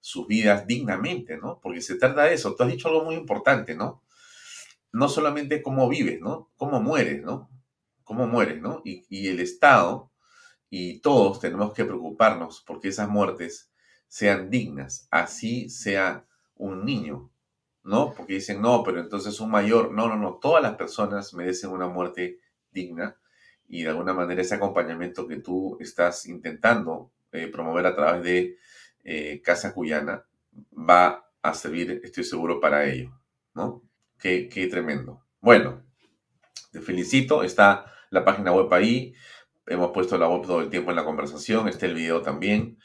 [0.00, 1.58] sus vidas dignamente, ¿no?
[1.60, 2.54] Porque se trata de eso.
[2.54, 4.02] Tú has dicho algo muy importante, ¿no?
[4.92, 6.50] No solamente cómo vives, ¿no?
[6.56, 7.50] Cómo mueres, ¿no?
[8.04, 8.82] Cómo mueres, ¿no?
[8.84, 10.10] Y, el Estado
[10.70, 13.70] y todos tenemos que preocuparnos porque esas muertes
[14.06, 16.26] sean dignas, así sea
[16.56, 17.30] un niño,
[17.84, 18.12] ¿no?
[18.14, 21.88] Porque dicen, no, pero entonces un mayor, no, no, no, todas las personas merecen una
[21.88, 22.38] muerte
[22.70, 23.16] digna
[23.68, 28.56] y de alguna manera ese acompañamiento que tú estás intentando eh, promover a través de
[29.04, 30.24] eh, Casa Cuyana
[30.72, 33.12] va a servir, estoy seguro, para ello,
[33.54, 33.82] ¿no?
[34.18, 35.24] Qué, tremendo.
[35.40, 35.82] Bueno,
[36.72, 37.42] te felicito.
[37.42, 39.14] Está la página web ahí.
[39.66, 41.68] Hemos puesto la web todo el tiempo en la conversación.
[41.68, 42.78] Está el video también.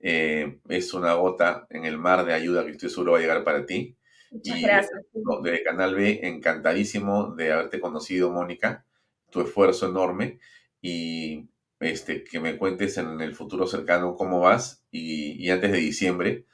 [0.00, 3.44] Eh, es una gota en el mar de ayuda que estoy seguro va a llegar
[3.44, 3.96] para ti.
[4.32, 5.00] Muchas gracias.
[5.42, 8.84] De Canal B, encantadísimo de haberte conocido, Mónica.
[9.30, 10.40] Tu esfuerzo enorme.
[10.80, 14.84] Y este, que me cuentes en el futuro cercano cómo vas.
[14.90, 16.46] y antes de diciembre,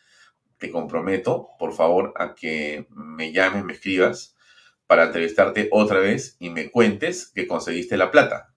[0.59, 4.37] te comprometo, por favor, a que me llames, me escribas
[4.87, 8.53] para entrevistarte otra vez y me cuentes que conseguiste la plata.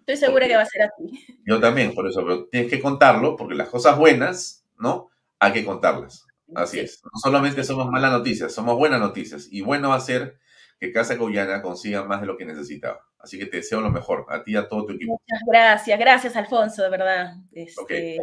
[0.00, 1.38] Estoy segura que va a ser así.
[1.44, 5.10] Yo también, por eso, pero tienes que contarlo, porque las cosas buenas, ¿no?
[5.38, 6.26] Hay que contarlas.
[6.54, 7.02] Así es.
[7.04, 9.48] No solamente somos malas noticias, somos buenas noticias.
[9.50, 10.38] Y bueno va a ser
[10.80, 13.00] que Casa Guyana consiga más de lo que necesitaba.
[13.18, 15.20] Así que te deseo lo mejor, a ti y a todo tu equipo.
[15.20, 17.34] Muchas gracias, gracias Alfonso, de verdad.
[17.52, 18.18] Este,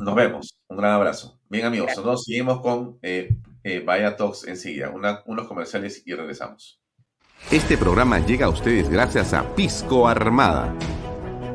[0.00, 0.58] nos vemos.
[0.68, 1.38] Un gran abrazo.
[1.48, 4.92] Bien, amigos, nosotros seguimos con eh, eh, Vaya Talks enseguida.
[5.26, 6.80] unos comerciales y regresamos.
[7.50, 10.72] Este programa llega a ustedes gracias a Pisco Armada.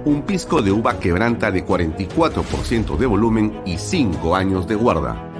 [0.03, 5.32] Un pisco de uva quebranta de 44% de volumen y 5 años de guarda.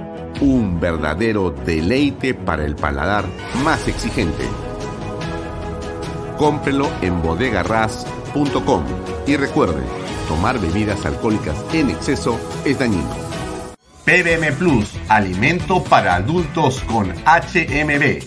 [0.42, 3.26] Un verdadero deleite para el paladar
[3.64, 4.46] más exigente.
[6.38, 8.84] Cómprelo en bodegarras.com
[9.28, 9.84] y recuerde,
[10.26, 13.10] tomar bebidas alcohólicas en exceso es dañino.
[14.06, 18.24] PBM Plus, alimento para adultos con HMB.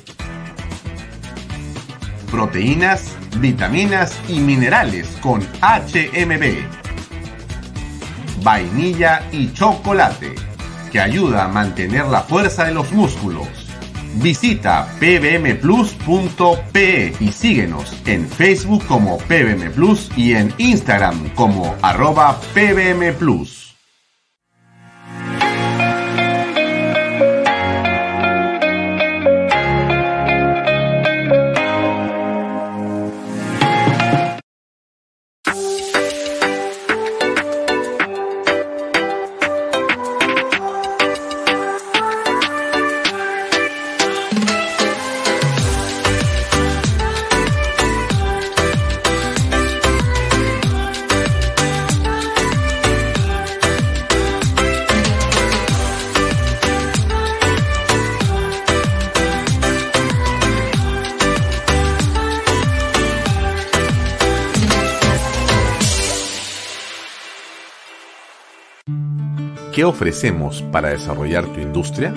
[2.30, 6.56] Proteínas, vitaminas y minerales con HMB.
[8.42, 10.34] Vainilla y chocolate,
[10.90, 13.67] que ayuda a mantener la fuerza de los músculos.
[14.14, 15.58] Visita pbmplus.pe
[17.20, 23.12] y síguenos en Facebook como PBM Plus y en Instagram como arroba PBM
[69.78, 72.12] ¿Qué ofrecemos para desarrollar tu industria?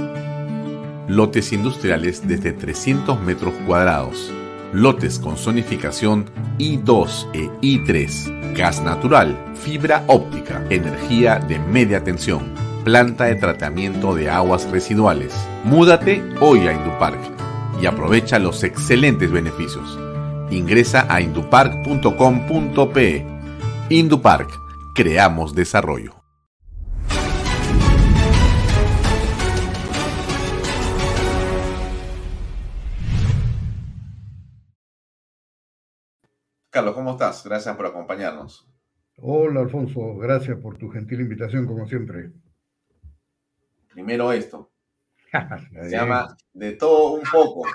[1.07, 4.34] Lotes industriales desde 300 metros cuadrados.
[4.74, 6.26] Lotes con zonificación
[6.57, 8.55] I2 e I3.
[8.55, 12.51] Gas natural, fibra óptica, energía de media tensión,
[12.84, 15.32] planta de tratamiento de aguas residuales.
[15.64, 17.20] Múdate hoy a Indupark
[17.80, 19.99] y aprovecha los excelentes beneficios.
[20.49, 23.24] Ingresa a indupark.com.pe.
[23.89, 24.49] Indupark,
[24.95, 26.20] creamos desarrollo.
[36.72, 37.43] Carlos, ¿cómo estás?
[37.43, 38.65] Gracias por acompañarnos.
[39.17, 40.15] Hola, Alfonso.
[40.15, 42.32] Gracias por tu gentil invitación, como siempre.
[43.89, 44.72] Primero esto.
[45.74, 47.67] Se llama De todo un poco.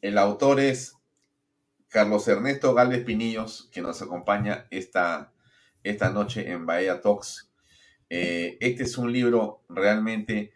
[0.00, 0.94] El autor es
[1.88, 5.32] Carlos Ernesto Galvez Pinillos, que nos acompaña esta,
[5.82, 7.50] esta noche en Bahía Talks.
[8.08, 10.52] Eh, este es un libro realmente,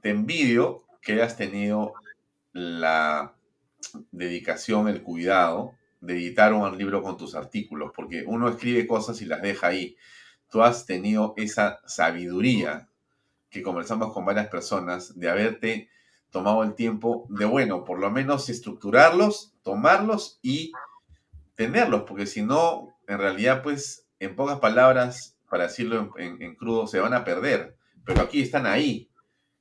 [0.00, 1.92] te envidio que hayas tenido
[2.54, 3.34] la
[4.12, 9.24] dedicación, el cuidado de editar un libro con tus artículos, porque uno escribe cosas y
[9.24, 9.96] las deja ahí.
[10.50, 12.90] Tú has tenido esa sabiduría
[13.48, 15.88] que conversamos con varias personas de haberte
[16.30, 20.72] tomado el tiempo de, bueno, por lo menos estructurarlos, tomarlos y
[21.54, 26.98] tenerlos, porque si no, en realidad, pues, en pocas palabras, para decirlo en, crudo, se
[26.98, 27.76] van a perder.
[28.04, 29.10] Pero aquí están ahí.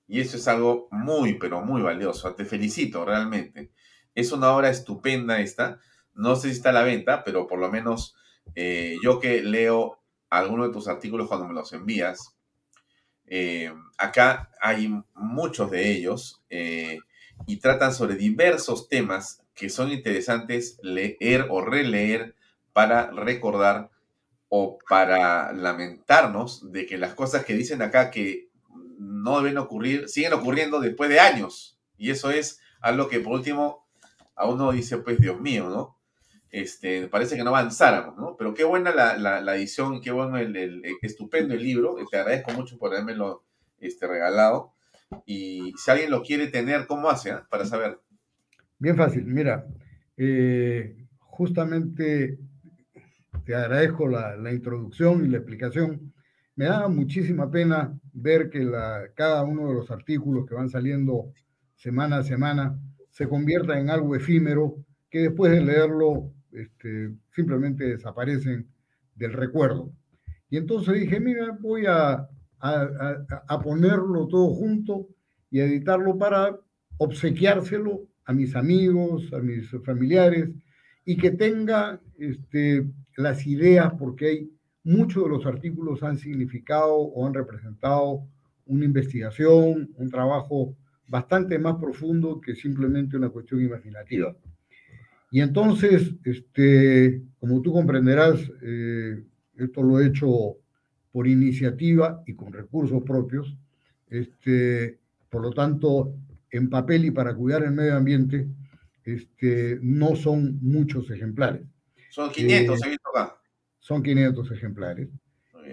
[0.08, 2.34] Y eso es algo muy, pero muy valioso.
[2.34, 3.72] Te felicito, realmente.
[4.16, 5.80] Es una obra estupenda esta.
[6.22, 8.15] No sé si está a la venta, pero por lo menos
[8.53, 9.99] eh, yo que leo
[10.30, 12.36] algunos de tus artículos cuando me los envías,
[13.26, 16.99] eh, acá hay muchos de ellos eh,
[17.47, 22.36] y tratan sobre diversos temas que son interesantes leer o releer
[22.72, 23.89] para recordar
[24.47, 28.49] o para lamentarnos de que las cosas que dicen acá que
[28.99, 31.80] no deben ocurrir, siguen ocurriendo después de años.
[31.97, 33.88] Y eso es algo que por último
[34.36, 36.01] a uno dice, pues Dios mío, ¿no?
[36.52, 38.36] Este, parece que no avanzáramos, ¿no?
[38.38, 41.95] Pero qué buena la, la, edición, qué bueno el, estupendo el libro.
[42.10, 43.45] Te agradezco mucho por habermelo
[43.80, 44.74] este, regalado.
[45.26, 47.32] Y si alguien lo quiere tener, ¿cómo hace?
[47.32, 47.47] Ah?
[47.49, 47.99] Para saber.
[48.80, 49.66] Bien fácil, mira,
[50.18, 52.38] eh, justamente
[53.45, 56.14] te agradezco la, la, introducción y la explicación.
[56.56, 61.32] Me da muchísima pena ver que la, cada uno de los artículos que van saliendo
[61.76, 62.78] semana a semana
[63.10, 64.76] se convierta en algo efímero
[65.10, 68.68] que después de leerlo este, simplemente desaparecen
[69.16, 69.91] del recuerdo.
[70.49, 72.28] Y entonces dije, mira, voy a,
[73.64, 75.08] ponerlo todo junto
[75.49, 76.60] y editarlo para
[76.97, 80.49] obsequiárselo a mis amigos, a mis familiares,
[81.06, 82.86] y que tenga este,
[83.18, 84.52] las ideas, porque hay
[84.84, 88.28] muchos de los artículos han significado o han representado
[88.66, 90.76] una investigación, un trabajo
[91.08, 94.36] bastante más profundo que simplemente una cuestión imaginativa.
[95.32, 99.24] Y entonces, este, como tú comprenderás, eh,
[99.56, 100.58] esto lo he hecho
[101.12, 103.58] por iniciativa y con recursos propios.
[104.10, 106.14] Este, por lo tanto,
[106.52, 108.46] en papel y para cuidar el medio ambiente,
[109.06, 111.64] este, no son muchos ejemplares.
[112.10, 113.38] Son 500, eh, acá.
[113.80, 115.08] Son 500 ejemplares.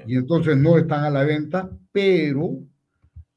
[0.06, 2.60] Y entonces no están a la venta, pero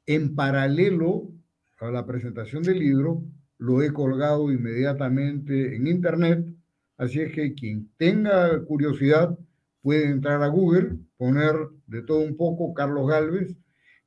[0.05, 1.31] en paralelo
[1.79, 3.23] a la presentación del libro,
[3.61, 6.43] lo he colgado inmediatamente en internet,
[6.97, 9.37] así es que quien tenga curiosidad
[9.83, 11.53] puede entrar a Google, poner
[11.85, 13.55] de todo un poco Carlos Galvez,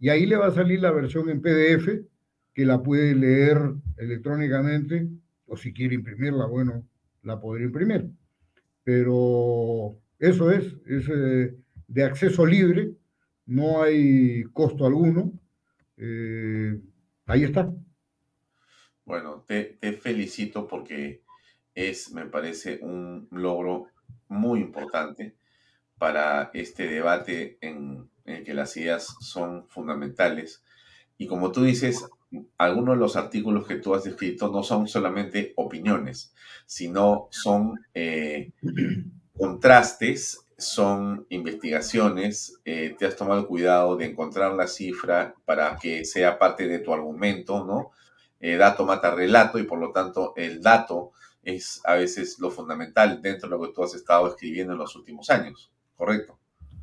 [0.01, 2.05] y ahí le va a salir la versión en PDF,
[2.53, 3.59] que la puede leer
[3.97, 5.09] electrónicamente,
[5.47, 6.85] o si quiere imprimirla, bueno,
[7.23, 8.11] la podría imprimir.
[8.83, 11.55] Pero eso es, es eh,
[11.87, 12.93] de acceso libre,
[13.47, 15.33] no hay costo alguno.
[15.97, 16.77] Eh,
[17.27, 17.73] ahí está.
[19.05, 21.23] Bueno, te, felicito porque
[21.75, 23.89] es, me parece, un logro
[24.29, 25.35] muy importante
[25.99, 30.63] para este debate en, el que las ideas son fundamentales.
[31.19, 32.07] Y como tú dices,
[32.57, 36.35] algunos de los artículos que tú has escrito no son solamente opiniones,
[36.65, 38.53] sino son eh,
[39.37, 46.05] contrastes, son investigaciones, eh, te has tomado el cuidado de encontrar la cifra para que
[46.07, 47.91] sea parte de tu argumento, ¿no?
[48.47, 53.23] Eh, dato mata relato y por lo tanto el dato es a veces lo fundamental
[53.23, 56.39] dentro de lo que tú has estado escribiendo en los últimos años, ¿correcto?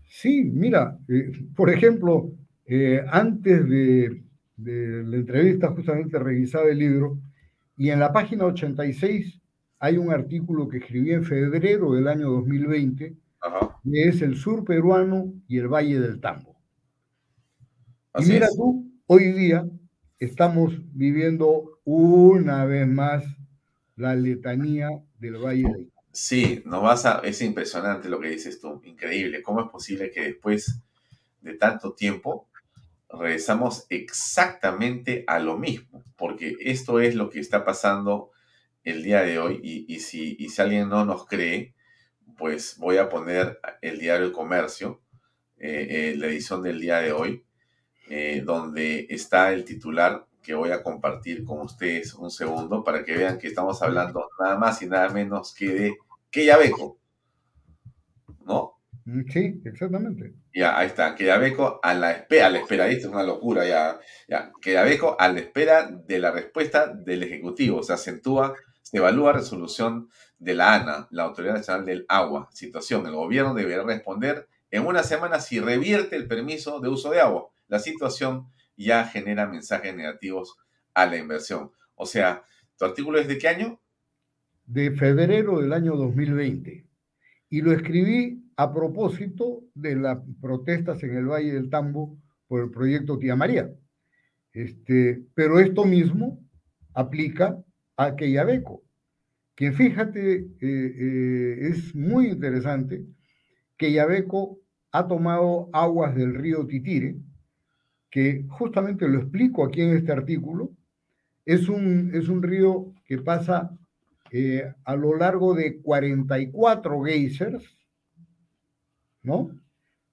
[0.07, 2.31] Sí, mira, eh, por ejemplo,
[2.65, 4.23] eh, antes de,
[4.57, 7.19] la entrevista justamente revisaba el libro
[7.77, 9.39] y en la página 86
[9.77, 13.17] hay un artículo que escribí en febrero del año 2020
[13.83, 16.55] que es el sur peruano y el Valle del Tambo.
[18.17, 19.63] y mira tú, hoy día
[20.21, 23.23] estamos viviendo una vez más
[23.95, 28.81] la letanía del Valle del Sí, no vas a, es impresionante lo que dices tú,
[28.83, 29.41] increíble.
[29.41, 30.79] ¿Cómo es posible que después
[31.41, 32.49] de tanto tiempo
[33.09, 36.03] regresamos exactamente a lo mismo?
[36.17, 38.29] Porque esto es lo que está pasando
[38.83, 41.73] el día de hoy y, si, si alguien no nos cree,
[42.37, 45.01] pues voy a poner el diario El Comercio,
[45.57, 47.43] eh, eh, la edición del día de hoy,
[48.13, 53.15] eh, donde está el titular que voy a compartir con ustedes un segundo para que
[53.15, 55.97] vean que estamos hablando nada más y nada menos que de
[56.29, 56.99] Queyabeco.
[58.45, 58.81] ¿No?
[59.05, 60.33] Mm, sí, exactamente.
[60.53, 61.15] Ya, ahí está.
[61.15, 63.97] Queyabeco a la espera, a la espera, esto es una locura ya.
[64.27, 64.51] ya.
[64.61, 67.81] Queyabeco a la espera de la respuesta del Ejecutivo.
[67.81, 72.49] Se acentúa, se evalúa resolución de la ANA, la Autoridad Nacional del Agua.
[72.51, 77.21] Situación, el gobierno deberá responder en una semana si revierte el permiso de uso de
[77.21, 77.47] agua.
[77.71, 80.57] La situación ya genera mensajes negativos
[80.93, 81.71] a la inversión.
[81.95, 82.43] O sea,
[82.77, 83.79] ¿tu artículo es de qué año?
[84.65, 86.85] De febrero del año 2020.
[87.49, 92.71] Y lo escribí a propósito de las protestas en el Valle del Tambo por el
[92.71, 93.71] proyecto Tía María.
[94.51, 96.43] Este, pero esto mismo
[96.93, 97.57] aplica
[97.95, 98.83] a Queyabeco,
[99.55, 103.05] que fíjate, eh, eh, es muy interesante,
[103.77, 104.59] que Yabeco
[104.91, 107.15] ha tomado aguas del río Titire,
[108.11, 110.71] que justamente lo explico aquí en este artículo,
[111.45, 113.75] es un, es un río que pasa
[114.31, 117.77] eh, a lo largo de 44 geysers,
[119.23, 119.49] ¿no?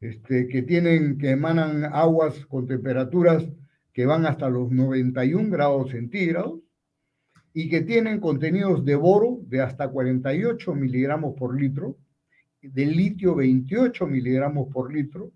[0.01, 3.45] Este, que tienen, que emanan aguas con temperaturas
[3.93, 6.61] que van hasta los 91 grados centígrados
[7.53, 11.97] y que tienen contenidos de boro de hasta 48 miligramos por litro,
[12.63, 15.33] de litio 28 miligramos por litro,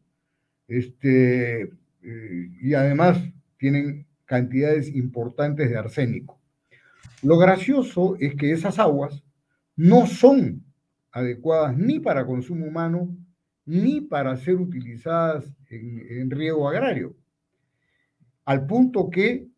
[0.69, 1.73] este,
[2.03, 3.23] eh, y además
[3.59, 6.41] tienen cantidades importantes de arsénico.
[7.23, 9.23] Lo gracioso es que esas aguas
[9.77, 10.65] no son
[11.13, 13.17] adecuadas ni para consumo humano
[13.65, 17.15] ni para ser utilizadas en, riego agrario.
[18.45, 19.49] Al punto que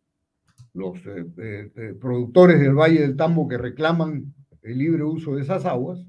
[0.73, 5.65] los eh, eh, productores del Valle del Tambo que reclaman el libre uso de esas
[5.65, 6.05] aguas,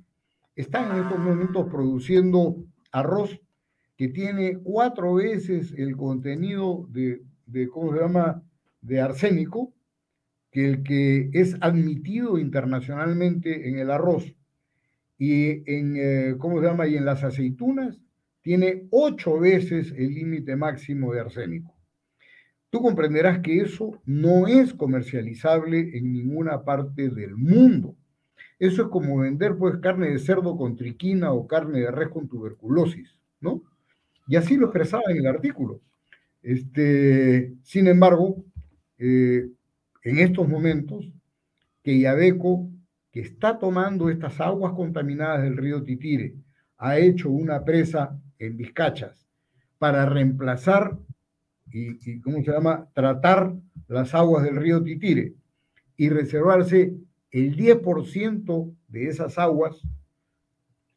[0.54, 2.56] están en estos momentos produciendo
[2.90, 3.40] arroz
[3.96, 8.42] que tiene cuatro veces el contenido de, de, ¿cómo se llama?,
[8.82, 9.72] de arsénico
[10.50, 14.34] que el que es admitido internacionalmente en el arroz
[15.18, 18.00] y en, eh, ¿cómo se llama?, y en las aceitunas
[18.42, 21.74] tiene ocho veces el límite máximo de arsénico.
[22.70, 27.96] Tú comprenderás que eso no es comercializable en ninguna parte del mundo.
[28.58, 32.28] Eso es como vender pues carne de cerdo con triquina o carne de res con
[32.28, 33.62] tuberculosis, ¿no?
[34.26, 35.80] Y así lo expresaba en el artículo.
[36.42, 38.44] Este, sin embargo,
[38.98, 39.46] eh,
[40.02, 41.10] en estos momentos,
[41.82, 42.68] que Yabeco,
[43.12, 46.34] que está tomando estas aguas contaminadas del río Titire,
[46.78, 49.26] ha hecho una presa en Vizcachas
[49.78, 50.98] para reemplazar
[51.70, 52.88] y, y, ¿cómo se llama?
[52.94, 53.54] Tratar
[53.88, 55.34] las aguas del río Titire
[55.96, 56.94] y reservarse
[57.30, 59.82] el 10% de esas aguas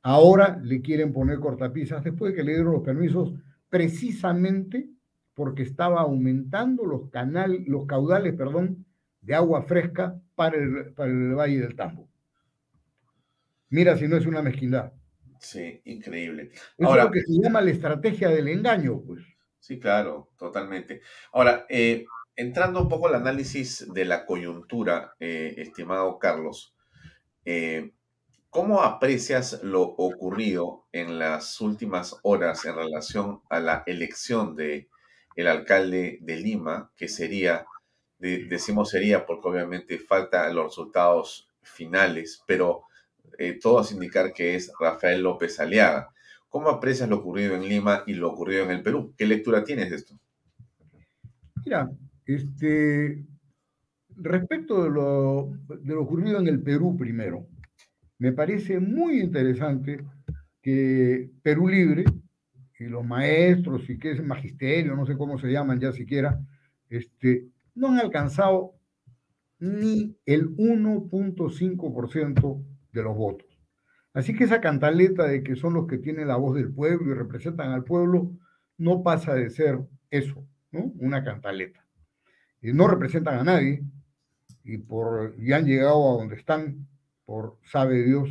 [0.02, 3.34] ahora le quieren poner cortapisas después de que le dieron los permisos
[3.70, 4.90] precisamente
[5.34, 8.86] porque estaba aumentando los, canal, los caudales perdón,
[9.22, 12.10] de agua fresca para el, para el Valle del Tambo.
[13.70, 14.94] Mira si no es una mezquindad.
[15.40, 16.52] Sí, increíble.
[16.82, 19.24] Ahora, es lo que se llama la estrategia del engaño, pues.
[19.60, 21.02] Sí, claro, totalmente.
[21.32, 26.76] Ahora, eh, entrando un poco al análisis de la coyuntura, eh, estimado Carlos,
[27.46, 27.92] eh,
[28.50, 34.90] ¿cómo aprecias lo ocurrido en las últimas horas en relación a la elección de
[35.36, 37.66] el alcalde de Lima, que sería,
[38.18, 42.84] decimos sería porque obviamente faltan los resultados finales, pero
[43.38, 46.10] eh, todo hace indicar que es Rafael López Aliaga.
[46.50, 49.14] ¿Cómo aprecias lo ocurrido en Lima y lo ocurrido en el Perú?
[49.18, 50.20] ¿Qué lectura tienes de esto?
[51.64, 51.90] Mira,
[52.26, 53.24] este,
[54.18, 57.48] respecto de lo, de lo ocurrido en el Perú primero,
[58.20, 60.06] me parece muy interesante
[60.62, 62.06] que Perú Libre
[62.80, 66.40] y los maestros y que es magisterio, no sé cómo se llaman ya siquiera,
[66.90, 68.76] este, no han alcanzado
[69.60, 72.64] ni el 1.5%
[72.94, 73.48] de los votos.
[74.14, 77.16] Así que esa cantaleta de que son los que tienen la voz del pueblo y
[77.16, 78.32] representan al pueblo
[78.78, 79.80] no pasa de ser
[80.10, 80.94] eso, ¿no?
[81.00, 81.84] Una cantaleta
[82.62, 83.84] no representan a nadie
[84.64, 86.88] y, por, y han llegado a donde están
[87.30, 88.28] por sabe Dios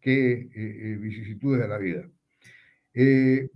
[0.00, 2.08] qué eh, eh, vicisitudes de la vida.
[2.94, 3.50] Eh,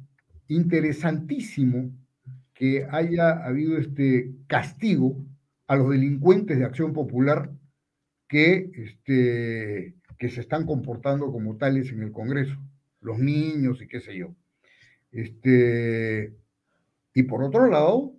[0.49, 1.93] interesantísimo
[2.55, 5.25] que haya habido este castigo
[5.69, 7.53] a los delincuentes de acción popular
[8.27, 12.59] que, este, que se están comportando como tales en el Congreso,
[13.01, 14.35] los niños y qué sé yo.
[15.13, 16.35] Este,
[17.15, 18.13] y por otro lado,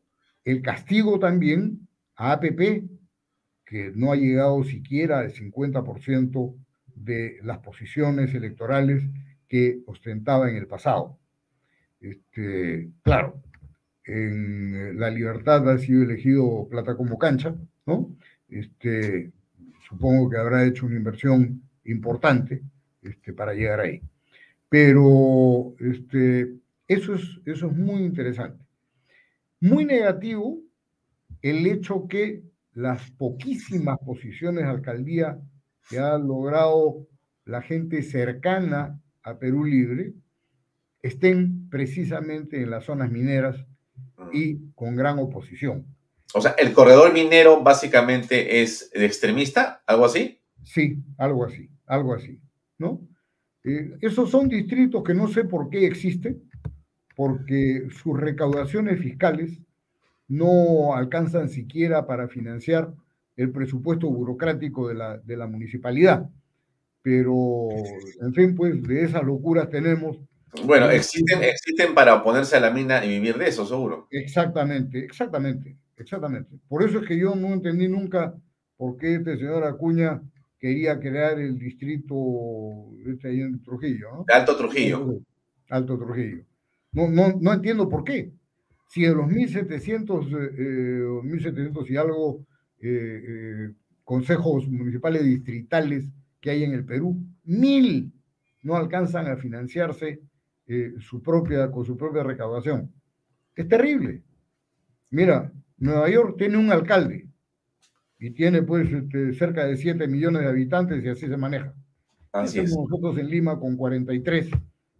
[0.45, 1.85] el castigo también
[2.15, 2.85] a APP,
[3.69, 6.55] que no ha llegado siquiera al 50%
[6.95, 9.03] de las posiciones electorales
[9.47, 11.19] que ostentaba en el pasado.
[12.01, 13.41] Este, claro,
[14.05, 17.53] en la libertad ha sido elegido plata como cancha,
[17.85, 18.15] ¿no?
[18.47, 19.31] Este,
[19.87, 22.63] supongo que habrá hecho una inversión importante
[23.03, 24.01] este, para llegar ahí.
[24.67, 26.55] Pero este,
[26.87, 28.63] eso, es, eso es muy interesante.
[29.59, 30.59] Muy negativo
[31.43, 35.39] el hecho que las poquísimas posiciones de alcaldía
[35.89, 37.07] que ha logrado
[37.45, 40.13] la gente cercana a Perú Libre,
[41.01, 43.65] estén precisamente en las zonas mineras
[44.31, 45.85] y con gran oposición.
[46.33, 50.39] O sea, el corredor minero básicamente es extremista, algo así.
[50.63, 52.39] Sí, algo así, algo así,
[52.77, 53.01] ¿no?
[53.63, 56.43] Eh, esos son distritos que no sé por qué existen,
[57.15, 59.59] porque sus recaudaciones fiscales
[60.29, 62.93] no alcanzan siquiera para financiar
[63.35, 66.29] el presupuesto burocrático de la, de la municipalidad.
[67.01, 67.69] Pero,
[68.21, 70.17] en fin, pues de esas locuras tenemos.
[70.65, 74.07] Bueno, existen, existen para oponerse a la mina y vivir de eso, seguro.
[74.11, 76.57] Exactamente, exactamente, exactamente.
[76.67, 78.35] Por eso es que yo no entendí nunca
[78.77, 80.21] por qué este señor Acuña
[80.59, 82.15] quería crear el distrito
[83.07, 84.25] este ahí en Trujillo, ¿no?
[84.27, 85.21] De Alto Trujillo.
[85.69, 86.43] Alto Trujillo.
[86.91, 88.31] No, no, no entiendo por qué.
[88.89, 92.47] Si de los 1700, eh, 1700 eh, y algo
[92.81, 96.11] eh, eh, consejos municipales distritales
[96.41, 98.11] que hay en el Perú, mil
[98.63, 100.21] no alcanzan a financiarse
[100.99, 102.91] su propia, con su propia recaudación.
[103.55, 104.21] Es terrible.
[105.09, 107.27] Mira, Nueva York tiene un alcalde
[108.19, 111.73] y tiene pues este, cerca de 7 millones de habitantes y así se maneja.
[112.31, 112.75] Así es.
[112.75, 114.49] Nosotros en Lima con 43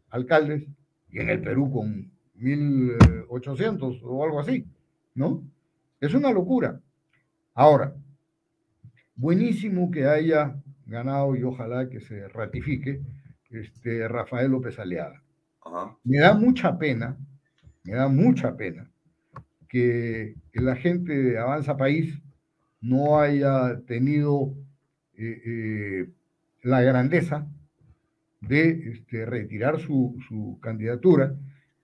[0.10, 0.68] alcaldes
[1.12, 4.66] y en el Perú con 1.800 o algo así,
[5.16, 5.44] ¿no?
[6.00, 6.80] Es una locura.
[7.54, 7.94] Ahora,
[9.16, 10.56] buenísimo que haya
[10.86, 13.02] ganado y ojalá que se ratifique
[13.50, 15.22] este Rafael López Aliaga.
[16.04, 17.18] Me da mucha pena,
[17.84, 18.90] me da mucha pena
[19.68, 22.22] que, la gente de Avanza País
[22.82, 24.54] no haya tenido
[25.14, 26.10] eh, eh,
[26.64, 27.48] la grandeza
[28.42, 31.36] de este, retirar su, su candidatura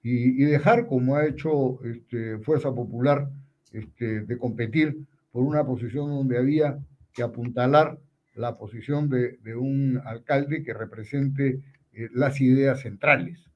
[0.07, 3.27] y, dejar, como ha hecho este, Fuerza Popular,
[3.72, 4.95] este, de competir
[5.32, 6.77] por una posición donde había
[7.11, 7.98] que apuntalar
[8.36, 11.60] la posición de, un alcalde que represente
[11.94, 13.49] eh, las ideas centrales.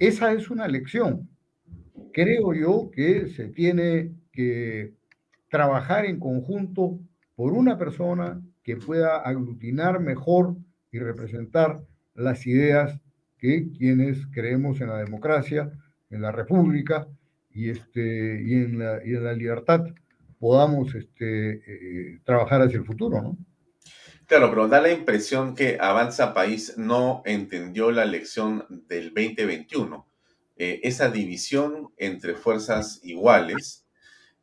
[0.00, 1.28] Esa es una lección.
[2.12, 4.94] Creo yo que se tiene que
[5.50, 6.98] trabajar en conjunto
[7.36, 10.56] por una persona que pueda aglutinar mejor
[10.90, 11.80] y representar
[12.16, 12.98] las ideas
[13.44, 15.70] que quienes creemos en la democracia,
[16.08, 17.06] en la república
[17.50, 19.84] y, este, y, en, la, y en la libertad
[20.38, 23.36] podamos este, eh, trabajar hacia el futuro, ¿no?
[24.24, 30.08] Claro, pero da la impresión que Avanza País no entendió la lección del 2021.
[30.56, 33.84] Eh, esa división entre fuerzas iguales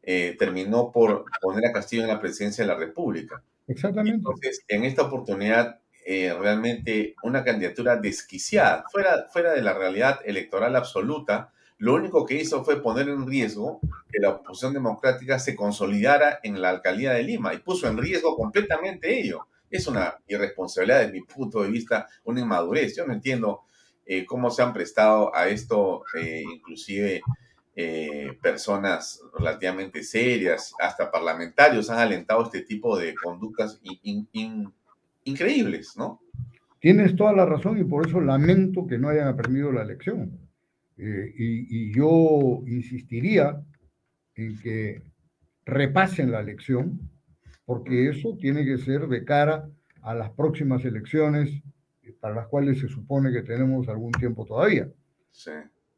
[0.03, 3.43] eh, terminó por poner a Castillo en la presidencia de la República.
[3.67, 4.17] Exactamente.
[4.17, 10.75] Entonces, en esta oportunidad eh, realmente una candidatura desquiciada, fuera, fuera de la realidad electoral
[10.75, 11.51] absoluta.
[11.77, 13.79] Lo único que hizo fue poner en riesgo
[14.11, 18.35] que la oposición democrática se consolidara en la alcaldía de Lima y puso en riesgo
[18.35, 19.47] completamente ello.
[19.69, 22.95] Es una irresponsabilidad desde mi punto de vista, una inmadurez.
[22.95, 23.61] Yo no entiendo
[24.05, 27.21] eh, cómo se han prestado a esto, eh, inclusive
[28.43, 33.79] personas relativamente serias, hasta parlamentarios han alentado este tipo de conductas
[35.23, 36.21] increíbles, ¿no?
[36.79, 40.39] Tienes toda la razón y por eso lamento que no hayan aprendido la lección.
[40.97, 43.61] Eh, y, yo insistiría
[44.35, 45.03] en que
[45.65, 46.99] repasen la lección,
[47.65, 49.69] porque eso tiene que ser de cara
[50.01, 51.61] a las próximas elecciones
[52.19, 54.89] para las cuales se supone que tenemos algún tiempo todavía.
[55.31, 55.51] Sí,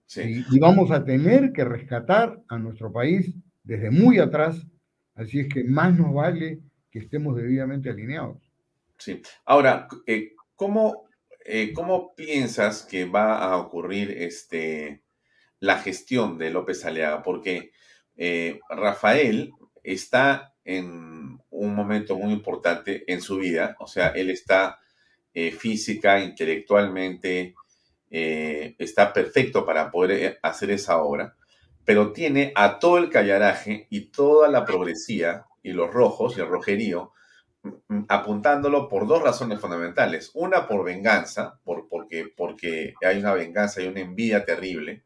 [0.06, 0.45] sí.
[0.52, 3.34] y vamos a tener que rescatar a nuestro país
[3.64, 4.68] desde muy atrás,
[5.16, 6.60] así es que más nos vale
[6.91, 8.43] que estemos debidamente alineados.
[8.98, 9.22] Sí.
[9.45, 11.07] Ahora, eh, ¿cómo,
[11.45, 15.03] eh, ¿cómo, piensas que va a ocurrir este,
[15.60, 17.24] la gestión de López Aliaga?
[17.24, 17.72] Porque
[18.15, 19.52] eh, Rafael
[19.84, 24.80] está en un momento muy importante en su vida, o sea, él está
[25.57, 27.56] física, intelectualmente,
[28.07, 31.36] está perfecto para poder hacer esa obra,
[31.84, 36.48] pero tiene a todo el callaraje y toda la progresía y los rojos y el
[36.48, 37.14] rojerío
[38.07, 40.31] apuntándolo por dos razones fundamentales.
[40.34, 45.03] Una por venganza, por, porque, porque hay una venganza y una envidia terrible.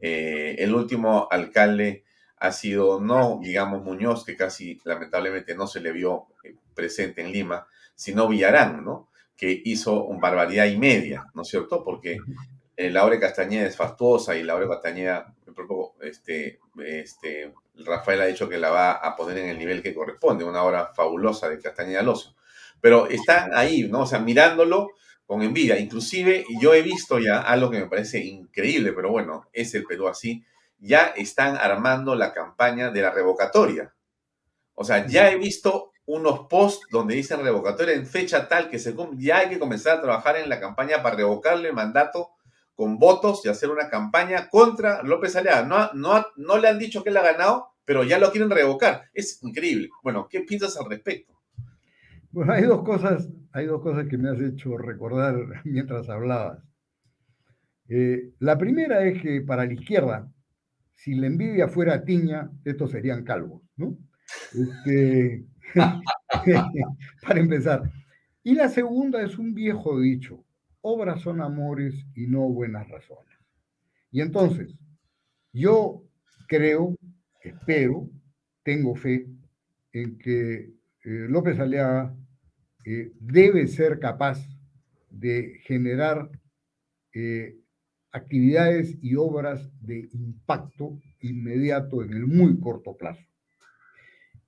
[0.00, 2.04] Eh, el último alcalde
[2.36, 7.32] ha sido no, digamos, Muñoz, que casi lamentablemente no se le vio eh, presente en
[7.32, 9.10] Lima, sino Villarán, ¿no?
[9.36, 11.84] Que hizo un barbaridad y media, ¿no es cierto?
[11.84, 12.16] Porque
[12.80, 15.34] eh, Laura Castañeda es fastuosa y Laura Castañeda,
[16.00, 17.52] este, este,
[17.84, 20.86] Rafael ha dicho que la va a poner en el nivel que corresponde, una obra
[20.86, 22.34] fabulosa de Castañeda Lozo.
[22.80, 24.00] Pero están ahí, ¿no?
[24.00, 24.92] O sea, mirándolo
[25.26, 25.78] con envidia.
[25.78, 30.08] Inclusive yo he visto ya algo que me parece increíble, pero bueno, es el Perú
[30.08, 30.42] así.
[30.78, 33.94] Ya están armando la campaña de la revocatoria.
[34.74, 38.96] O sea, ya he visto unos posts donde dicen revocatoria en fecha tal que se
[39.18, 42.30] ya hay que comenzar a trabajar en la campaña para revocarle el mandato
[42.80, 45.68] con votos y hacer una campaña contra López Aliaga.
[45.68, 49.02] No, no, no le han dicho que él ha ganado, pero ya lo quieren revocar.
[49.12, 49.90] Es increíble.
[50.02, 51.38] Bueno, ¿qué piensas al respecto?
[52.30, 55.34] Bueno, hay dos cosas, hay dos cosas que me has hecho recordar
[55.64, 56.64] mientras hablabas.
[57.90, 60.32] Eh, la primera es que para la izquierda,
[60.94, 63.98] si la envidia fuera tiña, estos serían calvos, ¿no?
[64.54, 65.44] Este,
[67.26, 67.92] para empezar.
[68.42, 70.46] Y la segunda es un viejo dicho,
[70.82, 73.36] obras son amores y no buenas razones.
[74.10, 74.74] Y entonces,
[75.52, 76.02] yo
[76.48, 76.96] creo,
[77.42, 78.08] espero,
[78.62, 79.26] tengo fe
[79.92, 80.72] en que
[81.04, 82.14] eh, López Aliaga
[82.84, 84.38] eh, debe ser capaz
[85.10, 86.30] de generar
[87.12, 87.56] eh,
[88.12, 93.24] actividades y obras de impacto inmediato en el muy corto plazo.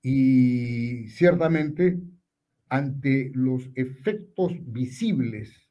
[0.02, 2.00] Y ciertamente,
[2.68, 5.61] ante los efectos visibles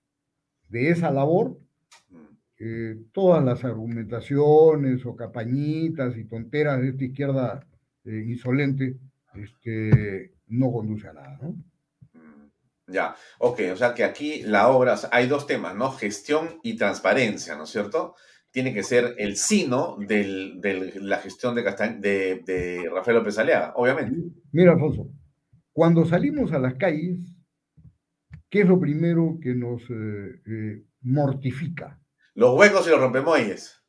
[0.71, 1.59] de esa labor,
[2.57, 7.67] eh, todas las argumentaciones o capañitas y tonteras de esta izquierda
[8.05, 8.97] eh, insolente
[9.35, 11.55] este, no conduce a nada, ¿no?
[12.87, 15.91] Ya, ok, o sea que aquí la obra, hay dos temas, ¿no?
[15.91, 18.15] Gestión y transparencia, ¿no es cierto?
[18.51, 24.33] Tiene que ser el sino de la gestión de, de, Rafael López Aliaga, obviamente.
[24.51, 25.07] Mira, Alfonso,
[25.71, 27.30] cuando salimos a las calles,
[28.51, 31.99] ¿qué es lo primero que nos eh, eh, mortifica?
[32.35, 33.81] Los huecos y los rompemuelles.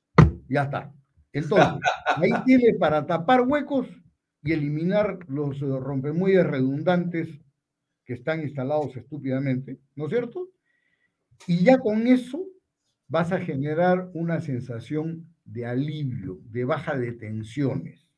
[0.49, 0.95] Ya está.
[1.33, 1.69] Entonces,
[2.17, 3.89] ahí tiene para tapar huecos
[4.43, 7.29] y eliminar los eh, rompemuelles redundantes
[8.05, 10.49] que están instalados estúpidamente, ¿no es cierto?
[11.47, 12.45] Y ya con eso
[13.09, 18.09] vas a generar una sensación de alivio, de baja de tensiones.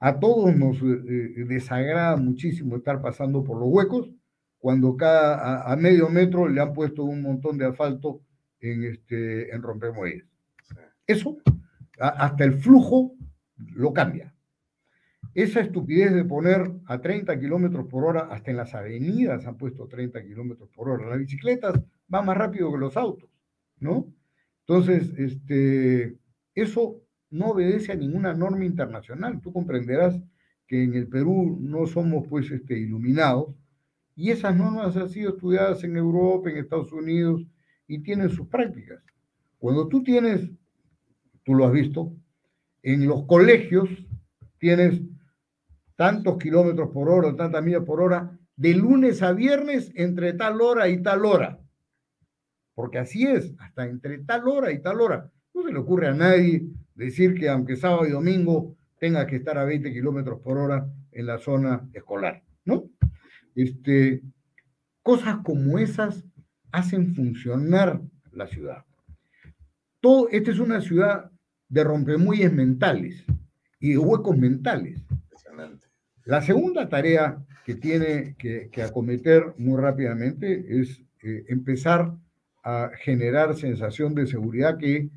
[0.00, 4.08] A todos nos eh, desagrada muchísimo estar pasando por los huecos
[4.58, 8.20] cuando cada a, medio metro le han puesto un montón de asfalto
[8.60, 10.24] en este en rompemuelles.
[11.06, 11.38] Eso
[11.98, 13.14] hasta el flujo
[13.56, 14.34] lo cambia.
[15.34, 19.86] Esa estupidez de poner a 30 kilómetros por hora, hasta en las avenidas han puesto
[19.86, 21.08] 30 kilómetros por hora.
[21.08, 23.30] Las bicicletas van más rápido que los autos,
[23.78, 24.12] ¿no?
[24.66, 26.18] Entonces, este,
[26.54, 29.40] eso no obedece a ninguna norma internacional.
[29.40, 30.20] Tú comprenderás
[30.66, 33.54] que en el Perú no somos pues este, iluminados
[34.18, 37.46] y esas normas han sido estudiadas en Europa, en Estados Unidos
[37.86, 39.00] y tienen sus prácticas.
[39.58, 40.50] Cuando tú tienes,
[41.44, 42.12] tú lo has visto,
[42.82, 43.88] en los colegios
[44.58, 45.00] tienes
[45.94, 50.88] tantos kilómetros por hora, tantas millas por hora, de lunes a viernes entre tal hora
[50.88, 51.60] y tal hora.
[52.74, 55.30] Porque así es, hasta entre tal hora y tal hora.
[55.54, 56.66] No se le ocurre a nadie
[56.96, 61.26] decir que aunque sábado y domingo tenga que estar a 20 kilómetros por hora en
[61.26, 62.47] la zona escolar.
[63.58, 64.22] Este,
[65.02, 66.24] cosas como esas
[66.70, 68.84] hacen funcionar la ciudad.
[70.00, 71.32] Todo, esta es una ciudad
[71.68, 73.24] de rompemuyes mentales
[73.80, 75.04] y de huecos mentales.
[76.24, 82.14] La segunda tarea que tiene que, acometer muy rápidamente es eh, empezar
[82.62, 85.10] a generar sensación de seguridad que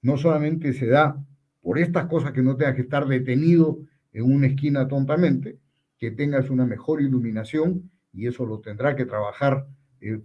[0.00, 1.22] no solamente se da
[1.60, 3.78] por estas cosas que no tengas que estar detenido
[4.14, 5.58] en una esquina tontamente,
[6.04, 9.66] que tengas una mejor iluminación y eso lo tendrá que trabajar
[10.02, 10.20] eh,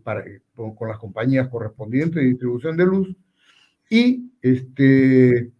[0.54, 3.16] con, con, las compañías correspondientes de distribución de luz.
[3.90, 5.54] Y, este,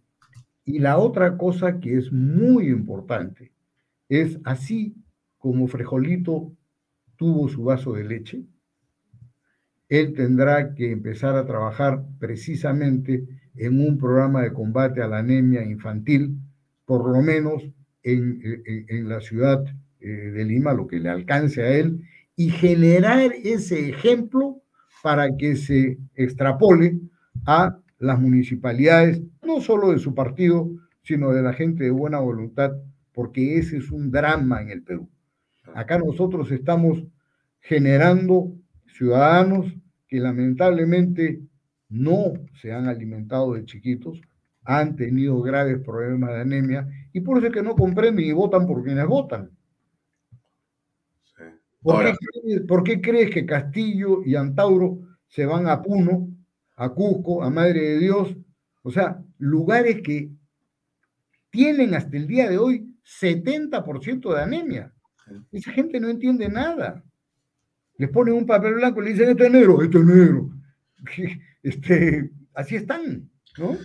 [0.66, 3.50] y la otra cosa que es muy importante
[4.10, 4.94] es así
[5.38, 6.52] como Frejolito
[7.16, 8.44] tuvo su vaso de leche,
[9.88, 13.26] él tendrá que empezar a trabajar precisamente
[13.56, 16.38] en un programa de combate a la anemia infantil,
[16.84, 17.64] por lo menos
[18.02, 19.64] en, la ciudad
[20.00, 22.04] eh, de Lima, lo que le alcance a él,
[22.36, 24.62] y generar ese ejemplo
[25.02, 27.00] para que se extrapole
[27.46, 30.70] a las municipalidades, no solo de su partido,
[31.02, 32.72] sino de la gente de buena voluntad
[33.12, 35.08] porque ese es un drama en el Perú.
[35.74, 37.04] Acá nosotros estamos
[37.60, 38.52] generando
[38.86, 39.66] ciudadanos
[40.08, 41.40] que lamentablemente
[41.88, 44.20] no se han alimentado de chiquitos,
[44.64, 48.66] han tenido graves problemas de anemia y por eso es que no comprenden y votan
[48.66, 49.50] por quienes votan.
[51.82, 56.28] ¿Por, qué crees, que Castillo y Antauro se van a Puno,
[56.76, 58.36] a Cusco, a Madre de Dios?
[58.82, 60.30] O sea, lugares que
[61.50, 64.92] tienen hasta el día de hoy 70% de anemia.
[65.52, 67.02] Esa gente no entiende nada.
[67.96, 70.50] Les ponen un papel blanco y le dicen, esto es negro, esto es negro.
[71.62, 73.76] Este, así están, ¿no?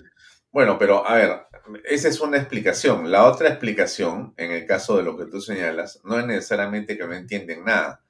[0.49, 1.44] Bueno, pero a ver,
[1.85, 3.11] esa es una explicación.
[3.11, 7.05] La otra explicación, en el caso de lo que tú señalas, no es necesariamente que
[7.05, 8.01] no entienden nada.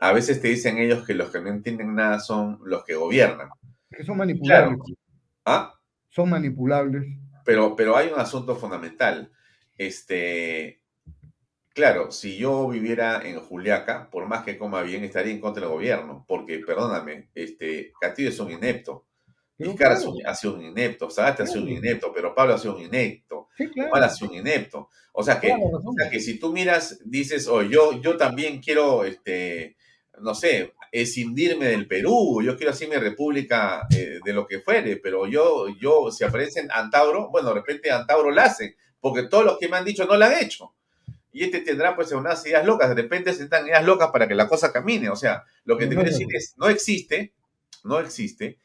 [0.00, 3.48] A veces te dicen ellos que los que no entienden nada son los que gobiernan.
[3.90, 4.78] Que son manipulables.
[5.44, 5.74] ¿Ah?
[6.08, 7.04] Son manipulables.
[7.44, 9.30] Pero, pero hay un asunto fundamental.
[9.76, 10.80] Este,
[11.74, 15.72] claro, si yo viviera en Juliaca, por más que coma bien, estaría en contra del
[15.72, 19.06] gobierno, porque, perdóname, este, Castillo es un inepto.
[19.56, 22.82] Vizcarra ha sido un inepto, Sagasta ha sido un inepto, pero Pablo ha sido un
[22.82, 24.88] inepto, sí, ha sido un inepto.
[25.12, 29.04] O sea que, o sea que si tú miras, dices, oh, yo, yo también quiero,
[29.04, 29.76] este,
[30.20, 34.96] no sé, escindirme del Perú, yo quiero así mi república eh, de lo que fuere,
[34.96, 39.58] pero yo, yo, si aparecen Antauro, bueno, de repente Antauro la hace, porque todos los
[39.58, 40.74] que me han dicho no la han hecho.
[41.32, 44.34] Y este tendrá pues unas ideas locas, de repente se están ideas locas para que
[44.34, 45.10] la cosa camine.
[45.10, 47.32] O sea, lo que te quiero decir es, no existe,
[47.82, 48.58] no existe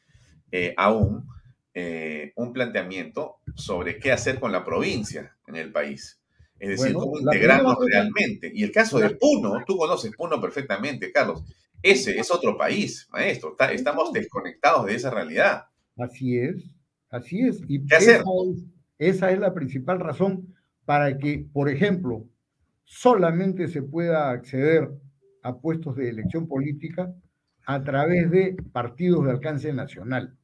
[0.52, 1.28] eh, aún
[1.72, 6.20] eh, un planteamiento sobre qué hacer con la provincia en el país.
[6.58, 8.50] Es decir, cómo integrarnos realmente.
[8.54, 11.42] Y el caso de Puno, tú conoces Puno perfectamente, Carlos.
[11.82, 13.56] Ese es otro país, maestro.
[13.72, 15.64] estamos desconectados de esa realidad.
[15.96, 16.56] Así es,
[17.08, 17.62] así es.
[17.66, 18.22] Y ¿Qué hacer?
[18.98, 20.54] esa es la principal razón
[20.84, 22.26] para que, por ejemplo,
[22.84, 24.90] solamente se pueda acceder
[25.42, 27.14] a puestos de elección política
[27.64, 30.36] a través de partidos de alcance nacional.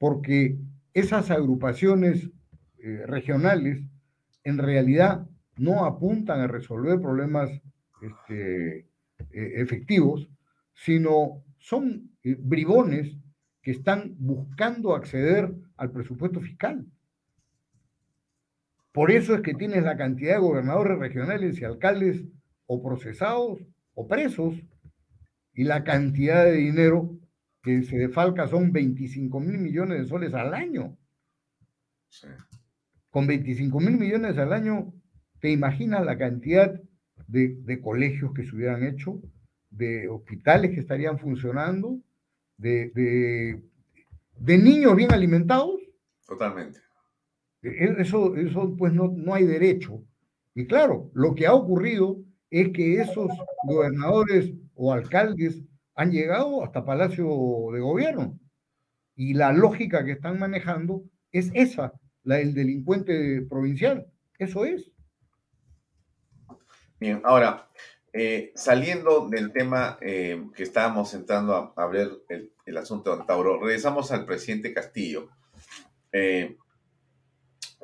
[0.00, 0.56] Porque
[0.94, 2.30] esas agrupaciones
[2.78, 3.84] eh, regionales
[4.44, 5.28] en realidad
[5.58, 7.50] no apuntan a resolver problemas
[8.00, 8.86] este, eh,
[9.56, 10.30] efectivos,
[10.72, 13.14] sino son eh, bribones
[13.60, 16.86] que están buscando acceder al presupuesto fiscal.
[18.92, 22.24] Por eso es que tienes la cantidad de gobernadores regionales y alcaldes
[22.64, 23.58] o procesados
[23.92, 24.54] o presos
[25.52, 27.19] y la cantidad de dinero
[27.62, 30.96] que se defalca son 25 mil millones de soles al año.
[33.10, 34.92] Con 25 mil millones al año,
[35.40, 36.80] ¿te imaginas la cantidad
[37.26, 39.20] de, colegios que se hubieran hecho,
[39.70, 42.00] de hospitales que estarían funcionando,
[42.56, 43.60] de,
[44.36, 45.80] de niños bien alimentados?
[46.26, 46.80] Totalmente.
[47.62, 50.02] E, eso, eso pues no, no hay derecho.
[50.54, 52.18] Y claro, lo que ha ocurrido
[52.50, 53.30] es que esos
[53.64, 55.62] gobernadores o alcaldes
[56.00, 57.26] han llegado hasta Palacio
[57.72, 58.38] de Gobierno.
[59.14, 64.06] Y la lógica que están manejando es esa, la del delincuente provincial.
[64.38, 64.90] Eso es.
[66.98, 67.68] Bien, ahora,
[68.14, 73.20] eh, saliendo del tema eh, que estábamos entrando a, a ver el, el, asunto de
[73.20, 75.28] Antauro, regresamos al presidente Castillo.
[76.12, 76.56] Eh,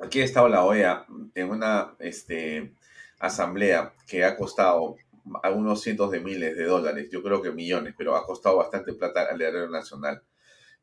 [0.02, 2.74] Aquí ha estado la OEA en una este,
[3.18, 4.97] asamblea que ha costado
[5.43, 9.27] algunos cientos de miles de dólares, yo creo que millones, pero ha costado bastante plata
[9.31, 10.23] al erario nacional.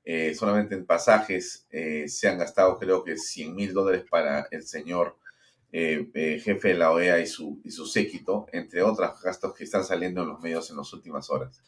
[0.05, 4.63] Eh, solamente en pasajes eh, se han gastado creo que 100 mil dólares para el
[4.63, 5.17] señor
[5.71, 9.83] eh, jefe de la OEA y su, y su séquito, entre otros gastos que están
[9.83, 11.63] saliendo en los medios en las últimas horas.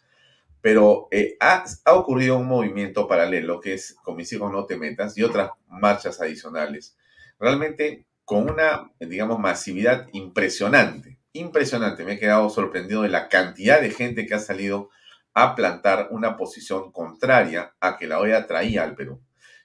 [0.61, 5.17] Pero ha, ha, ocurrido un movimiento paralelo que es Con mis hijos no te metas
[5.17, 6.97] y otras marchas adicionales
[7.39, 11.14] realmente con una, digamos, masividad impresionante.
[11.35, 12.05] Impresionante.
[12.05, 14.89] Me he quedado sorprendido de la cantidad de gente que ha salido
[15.33, 19.21] a plantar una posición contraria a que la OEA traía al Perú.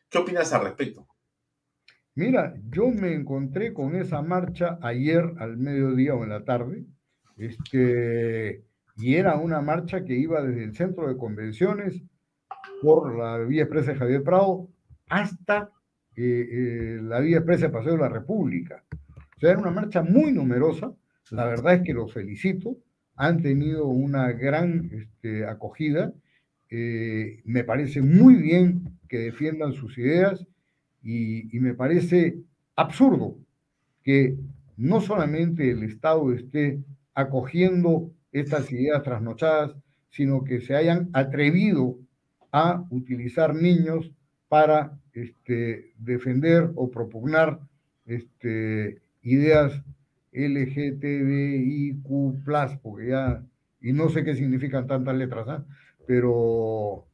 [0.09, 1.07] ¿Qué opinas al respecto?
[2.17, 6.87] Mira, yo me encontré con esa marcha ayer al mediodía o en la tarde,
[7.37, 8.65] este,
[8.97, 12.03] y era una marcha que iba desde el centro de convenciones
[12.83, 14.69] por la vía expresa de Javier Prado
[15.09, 15.71] hasta
[16.17, 18.83] eh, la Vía Expresa Paseo de la República.
[19.37, 20.93] O sea, era una marcha muy numerosa.
[21.31, 22.77] La verdad es que los felicito.
[23.17, 26.13] Han tenido una gran este, acogida.
[26.71, 30.47] Eh, me parece muy bien que defiendan sus ideas
[31.03, 32.39] y, y me parece
[32.77, 33.37] absurdo
[34.03, 34.37] que
[34.77, 36.83] no solamente el Estado esté
[37.15, 39.75] acogiendo estas ideas trasnochadas,
[40.11, 41.99] sino que se hayan atrevido
[42.53, 44.11] a utilizar niños
[44.49, 47.61] para este, defender o propugnar
[48.07, 49.83] este, ideas
[50.33, 52.05] LGTBIQ,
[52.83, 53.43] porque ya,
[53.81, 55.65] y no sé qué significan tantas letras, ¿ah?
[56.07, 57.07] pero,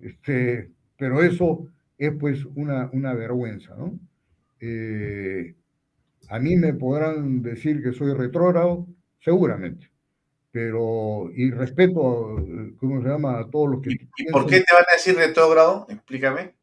[0.00, 1.66] este, pero eso
[1.98, 3.98] es pues una, una vergüenza, ¿no?
[4.60, 5.54] Eh,
[6.28, 8.86] a mí me podrán decir que soy retrógrado,
[9.20, 9.90] seguramente,
[10.50, 12.36] pero, y respeto,
[12.78, 13.40] ¿cómo se llama?
[13.40, 13.90] A todos los que...
[14.16, 15.86] ¿Y, por qué te van a decir retrógrado?
[15.88, 16.54] Explícame.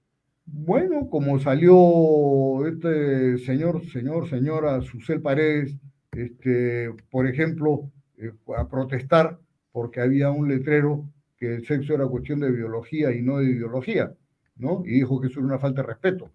[0.46, 5.76] Bueno, como salió este señor, señor, señora Susel Paredes,
[6.12, 9.40] este, por ejemplo, eh, a protestar
[9.72, 11.06] porque había un letrero
[11.38, 14.14] que el sexo era cuestión de biología y no de ideología,
[14.58, 14.84] ¿no?
[14.86, 16.32] Y dijo que eso era una falta de respeto.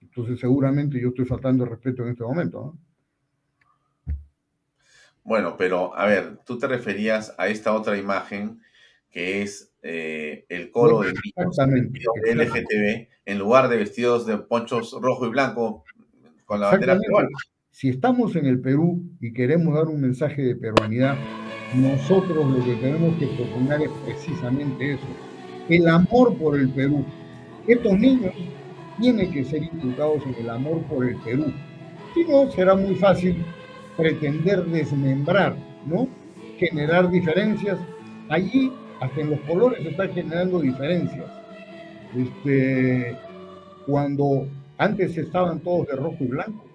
[0.00, 2.78] Entonces seguramente yo estoy faltando el respeto en este momento.
[4.06, 4.14] ¿no?
[5.24, 8.60] Bueno, pero a ver, tú te referías a esta otra imagen
[9.10, 11.12] que es eh, el coro de
[12.34, 15.84] LGTB en lugar de vestidos de ponchos rojo y blanco
[16.44, 17.28] con la bandera peruana.
[17.72, 21.16] Si estamos en el Perú y queremos dar un mensaje de peruanidad,
[21.74, 25.06] nosotros lo que tenemos que proponer es precisamente eso,
[25.70, 27.02] el amor por el Perú.
[27.66, 28.34] Estos niños
[29.00, 31.46] tienen que ser inculcados en el amor por el Perú.
[32.12, 33.42] Si no, será muy fácil
[33.96, 36.06] pretender desmembrar, ¿no?
[36.58, 37.78] Generar diferencias.
[38.28, 38.70] Allí,
[39.00, 41.24] hasta en los colores se están generando diferencias.
[42.14, 43.16] Este,
[43.86, 44.46] cuando
[44.76, 46.71] antes estaban todos de rojo y blanco.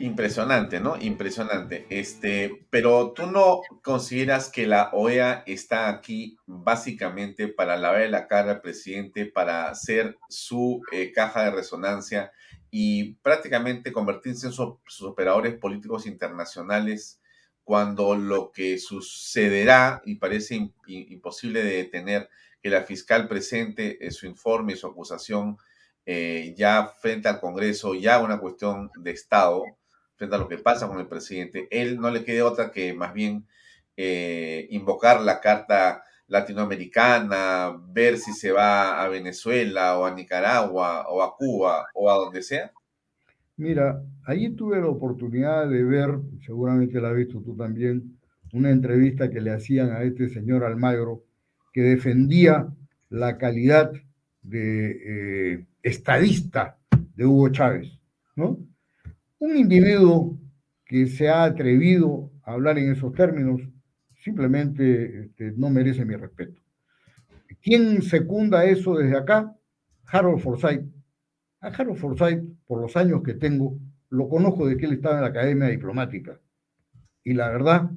[0.00, 0.96] Impresionante, ¿no?
[1.00, 1.86] Impresionante.
[1.90, 8.52] Este, pero tú no consideras que la OEA está aquí básicamente para lavar la cara
[8.52, 12.30] al presidente, para ser su eh, caja de resonancia
[12.70, 17.20] y prácticamente convertirse en sus operadores políticos internacionales
[17.64, 22.30] cuando lo que sucederá, y parece imposible de detener,
[22.62, 25.58] que la fiscal presente en su informe y su acusación
[26.06, 29.62] eh, ya frente al Congreso, ya una cuestión de Estado,
[30.18, 33.14] frente a lo que pasa con el presidente, él no le quede otra que más
[33.14, 33.46] bien
[33.96, 41.22] eh, invocar la Carta latinoamericana, ver si se va a Venezuela o a Nicaragua o
[41.22, 42.70] a Cuba o a donde sea?
[43.56, 48.18] Mira, ahí tuve la oportunidad de ver, seguramente la has visto tú también,
[48.52, 51.24] una entrevista que le hacían a este señor Almagro,
[51.72, 52.68] que defendía
[53.08, 53.92] la calidad
[54.42, 56.76] de eh, estadista
[57.14, 57.98] de Hugo Chávez,
[58.36, 58.58] ¿no?
[59.40, 60.38] Un individuo
[60.84, 63.60] que se ha atrevido a hablar en esos términos
[64.16, 66.60] simplemente este, no merece mi respeto.
[67.62, 69.54] ¿Quién secunda eso desde acá?
[70.06, 70.84] Harold Forsyth.
[71.60, 73.78] A Harold Forsyth, por los años que tengo,
[74.10, 76.40] lo conozco de que él estaba en la Academia Diplomática.
[77.22, 77.90] Y la verdad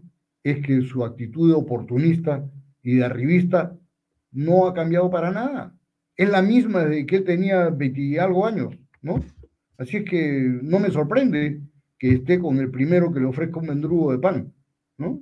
[0.44, 2.44] es que su actitud oportunista
[2.84, 3.78] y de arribista
[4.32, 5.76] no ha cambiado para nada.
[6.16, 9.24] Es la misma desde que él tenía 20 y algo años, ¿no?
[9.78, 11.62] Así es que no me sorprende
[11.98, 14.54] que esté con el primero que le ofrezca un mendrugo de pan,
[14.98, 15.22] ¿no?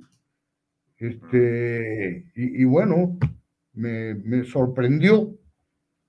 [1.00, 3.18] Este, y, bueno,
[3.72, 5.34] me, sorprendió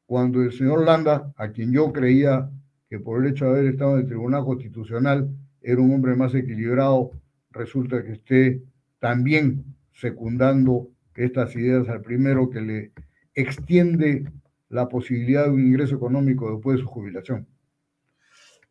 [0.06, 2.50] cuando el señor Landa, a quien yo creía
[2.90, 5.30] que por el hecho de haber estado en el Tribunal Constitucional
[5.62, 7.12] era un hombre más equilibrado,
[7.52, 8.62] resulta que esté
[9.00, 9.64] también
[9.94, 12.92] secundando estas ideas al primero que le
[13.34, 14.26] extiende
[14.68, 17.48] la posibilidad de un ingreso económico después de su jubilación.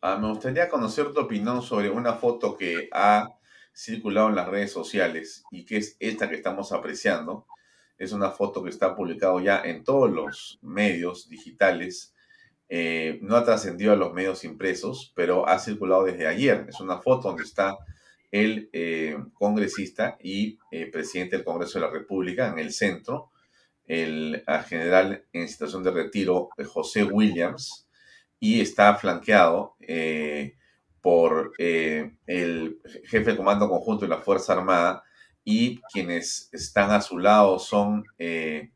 [0.03, 3.27] Ah, me gustaría conocer tu opinión sobre una foto que ha
[3.71, 7.45] circulado en las redes sociales y que es esta que estamos apreciando.
[7.99, 12.15] Es una foto que está publicado ya en todos los medios digitales.
[12.67, 16.65] Eh, no ha trascendido a los medios impresos, pero ha circulado desde ayer.
[16.67, 17.77] Es una foto donde está
[18.31, 23.29] el eh, congresista y eh, presidente del Congreso de la República en el centro,
[23.85, 27.87] el general en situación de retiro José Williams,
[28.41, 29.77] y está flanqueado
[31.01, 35.03] por eh, el jefe de comando conjunto de la Fuerza Armada
[35.43, 38.71] y quienes están a su lado son eh,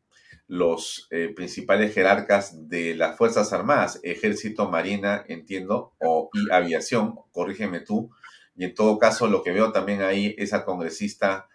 [0.48, 7.80] los eh, principales jerarcas de las Fuerzas Armadas, Ejército, Marina, entiendo, o, y Aviación, corrígeme
[7.80, 8.10] tú.
[8.56, 11.48] Y en todo caso, lo que veo también ahí es al congresista,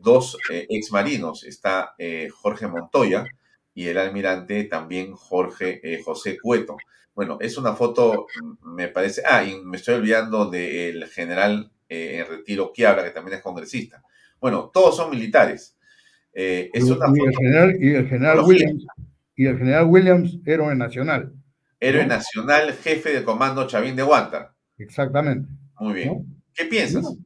[0.00, 1.94] dos ex marinos, está
[2.32, 3.26] Jorge Montoya
[3.72, 6.76] y el almirante también Jorge José Cueto.
[7.14, 9.22] Bueno, es una foto, mm, me parece.
[9.28, 14.02] Ah, y me estoy olvidando del general eh, en retiro Quiabra, que también es congresista.
[14.40, 15.76] Bueno, todos son militares.
[16.32, 18.86] Eh, es y, una y, el general, y, el general, Williams,
[19.34, 21.32] y el general Williams, héroe nacional.
[21.80, 24.54] Héroe nacional, jefe de comando Chavín de Guanta.
[24.78, 25.48] Exactamente.
[25.78, 26.42] Muy bien.
[26.54, 27.16] ¿Qué piensas?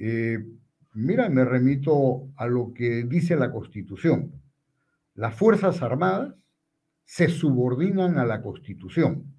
[0.00, 0.38] Eh,
[0.94, 4.32] mira, me remito a lo que dice la Constitución.
[5.14, 6.34] Las Fuerzas Armadas
[7.08, 9.34] se subordinan a la Constitución.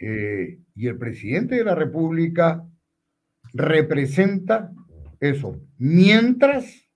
[0.00, 2.66] Eh, y el presidente de la República
[3.52, 4.72] representa
[5.20, 6.90] eso, mientras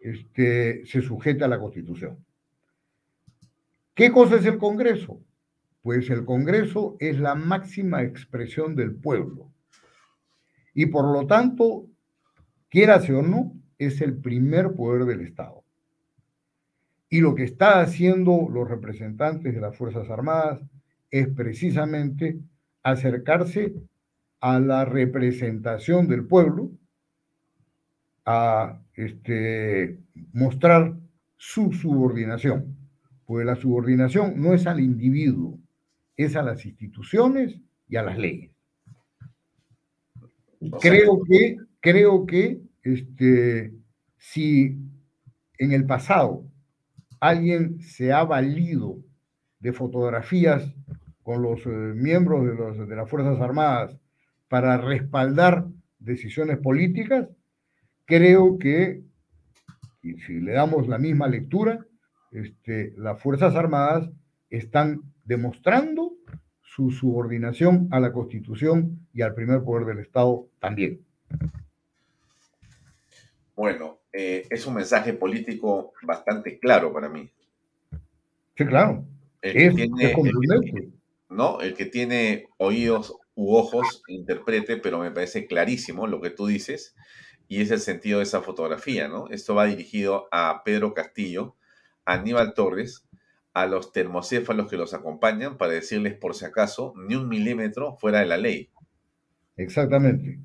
[0.00, 2.22] este, se sujeta a la Constitución.
[3.94, 5.24] ¿Qué cosa es el Congreso?
[5.80, 9.50] Pues el Congreso es la máxima expresión del pueblo.
[10.74, 11.86] Y por lo tanto,
[12.68, 15.57] quiera o no, es el primer poder del Estado.
[17.10, 20.60] Y lo que está haciendo los representantes de las Fuerzas Armadas
[21.10, 22.38] es precisamente
[22.82, 23.74] acercarse
[24.40, 26.70] a la representación del pueblo,
[28.24, 29.98] a este,
[30.32, 30.94] mostrar
[31.36, 32.76] su subordinación.
[33.24, 35.58] pues la subordinación no es al individuo,
[36.16, 38.50] es a las instituciones y a las leyes.
[40.80, 43.72] Creo que, creo que este,
[44.16, 44.78] si
[45.58, 46.44] en el pasado
[47.20, 48.98] alguien se ha valido
[49.60, 50.74] de fotografías
[51.22, 53.98] con los eh, miembros de, los, de las Fuerzas Armadas
[54.48, 55.66] para respaldar
[55.98, 57.28] decisiones políticas,
[58.04, 59.02] creo que,
[60.00, 61.84] si le damos la misma lectura,
[62.32, 64.10] este, las Fuerzas Armadas
[64.48, 66.12] están demostrando
[66.62, 71.00] su subordinación a la Constitución y al primer poder del Estado también.
[73.54, 77.30] Bueno, eh, es un mensaje político bastante claro para mí.
[78.56, 79.04] Sí, claro.
[79.40, 80.92] El que, tiene, el,
[81.28, 81.60] ¿no?
[81.60, 86.96] el que tiene oídos u ojos interprete, pero me parece clarísimo lo que tú dices
[87.46, 89.28] y es el sentido de esa fotografía, ¿no?
[89.30, 91.56] Esto va dirigido a Pedro Castillo,
[92.04, 93.08] a Aníbal Torres,
[93.54, 98.20] a los termocéfalos que los acompañan para decirles por si acaso ni un milímetro fuera
[98.20, 98.70] de la ley.
[99.56, 100.38] Exactamente.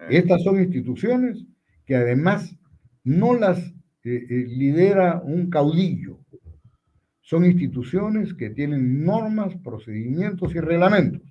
[0.00, 0.06] Eh.
[0.10, 1.44] Estas son instituciones
[1.86, 2.54] que además
[3.04, 3.72] no las eh,
[4.04, 6.18] eh, lidera un caudillo.
[7.20, 11.22] Son instituciones que tienen normas, procedimientos y reglamentos.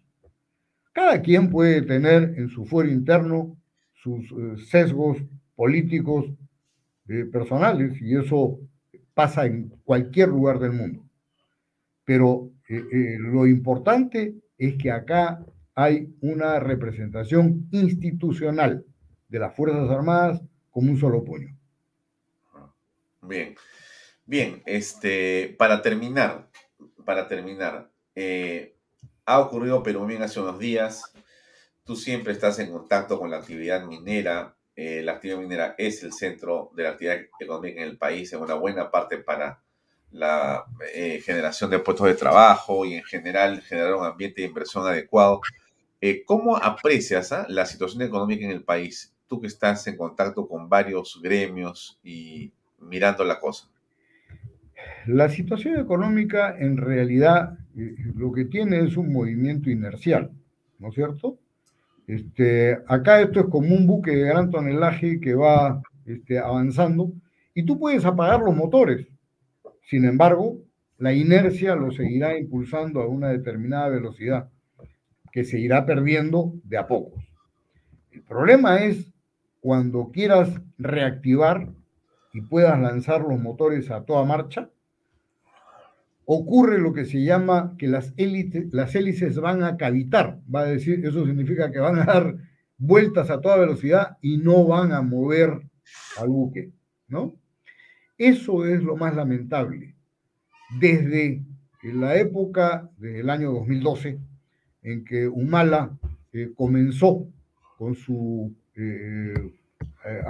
[0.93, 3.57] Cada quien puede tener en su fuero interno
[3.93, 4.33] sus
[4.69, 5.17] sesgos
[5.55, 6.25] políticos
[7.31, 8.59] personales y eso
[9.19, 11.03] pasa en cualquier lugar del mundo.
[12.05, 18.85] Pero eh, eh, lo importante es que acá hay una representación institucional
[19.27, 21.58] de las Fuerzas Armadas como un solo puño.
[23.21, 23.55] Bien,
[24.25, 26.49] bien, este, para terminar,
[27.05, 28.75] para terminar, eh,
[29.25, 31.13] ha ocurrido pero bien hace unos días,
[31.83, 36.71] tú siempre estás en contacto con la actividad minera, la actividad minera es el centro
[36.73, 39.61] de la actividad económica en el país en una buena parte para
[40.11, 44.85] la eh, generación de puestos de trabajo y en general generar un ambiente de inversión
[44.87, 45.41] adecuado.
[46.01, 49.13] Eh, ¿Cómo aprecias ah, la situación económica en el país?
[49.27, 53.67] Tú que estás en contacto con varios gremios y mirando la cosa.
[55.07, 60.31] La situación económica en realidad eh, lo que tiene es un movimiento inercial,
[60.79, 61.37] ¿no es cierto?
[62.07, 67.11] Este, acá esto es como un buque de gran tonelaje que va este, avanzando
[67.53, 69.07] y tú puedes apagar los motores,
[69.89, 70.59] sin embargo,
[70.99, 74.49] la inercia lo seguirá impulsando a una determinada velocidad
[75.31, 77.23] que se irá perdiendo de a pocos.
[78.11, 79.11] El problema es
[79.61, 81.69] cuando quieras reactivar
[82.33, 84.69] y puedas lanzar los motores a toda marcha,
[86.25, 88.13] ocurre lo que se llama que las,
[88.71, 92.35] las hélices van a cavitar, va a decir, eso significa que van a dar
[92.77, 95.61] vueltas a toda velocidad y no van a mover
[96.19, 96.71] al buque,
[97.07, 97.35] ¿no?
[98.17, 99.95] Eso es lo más lamentable.
[100.79, 101.41] Desde
[101.81, 104.19] la época del año 2012,
[104.83, 105.97] en que Humala
[106.31, 107.27] eh, comenzó
[107.77, 109.33] con su eh,
[110.05, 110.21] eh,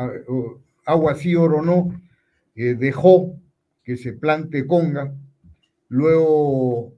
[0.90, 2.02] agua sí oro no,
[2.56, 3.36] dejó
[3.84, 5.14] que se plante conga,
[5.88, 6.94] luego,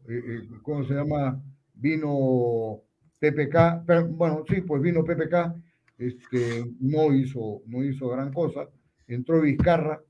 [0.64, 1.42] ¿cómo se llama?
[1.76, 2.82] Vino
[3.20, 5.54] PPK, bueno, sí, pues vino PPK,
[6.00, 8.68] este, no, hizo, no hizo gran cosa,
[9.08, 10.02] entró Vizcarra,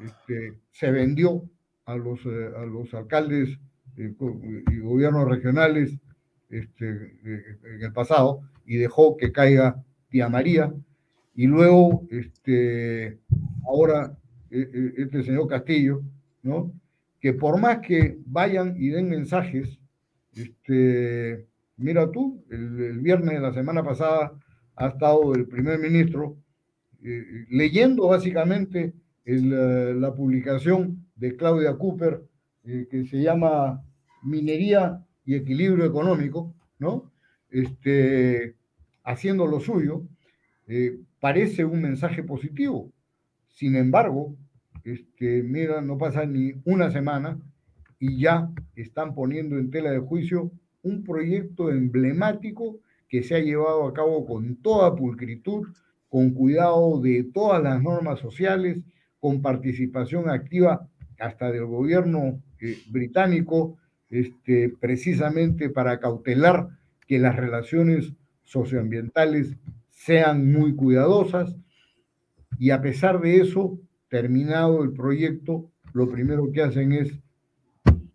[0.00, 1.44] este, se vendió
[1.84, 3.58] a los, eh, a los alcaldes
[3.96, 4.14] eh,
[4.72, 5.98] y gobiernos regionales
[6.48, 10.72] este, eh, en el pasado y dejó que caiga Tía María.
[11.34, 13.18] Y luego, este,
[13.66, 14.16] ahora,
[14.50, 16.02] este señor Castillo,
[16.42, 16.72] ¿no?
[17.20, 19.78] que por más que vayan y den mensajes,
[20.34, 21.46] este,
[21.76, 24.38] mira tú, el, viernes de la semana pasada
[24.76, 26.36] ha estado el primer ministro
[27.50, 28.92] leyendo básicamente
[29.24, 32.22] el, la publicación de Claudia Cooper
[32.64, 33.84] eh, que se llama
[34.22, 37.10] Minería y Equilibrio Económico, ¿no?
[37.50, 38.54] Este,
[39.02, 40.02] haciendo lo suyo,
[40.66, 42.92] eh, parece un mensaje positivo.
[43.48, 44.36] Sin embargo,
[44.84, 47.40] este, mira, no pasa ni una semana
[47.98, 50.52] y ya están poniendo en tela de juicio
[50.82, 52.78] un proyecto emblemático
[53.08, 55.68] que se ha llevado a cabo con toda pulcritud,
[56.10, 58.82] con cuidado de todas las normas sociales,
[59.18, 63.78] con participación activa hasta del gobierno eh, británico,
[64.10, 66.68] este, precisamente para cautelar
[67.06, 69.56] que las relaciones socioambientales
[70.04, 71.56] sean muy cuidadosas.
[72.58, 73.78] Y a pesar de eso,
[74.08, 77.18] terminado el proyecto, lo primero que hacen es,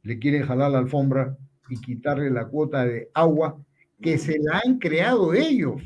[0.03, 1.36] le quieren jalar la alfombra
[1.68, 3.57] y quitarle la cuota de agua
[4.02, 5.82] que se la han creado ellos,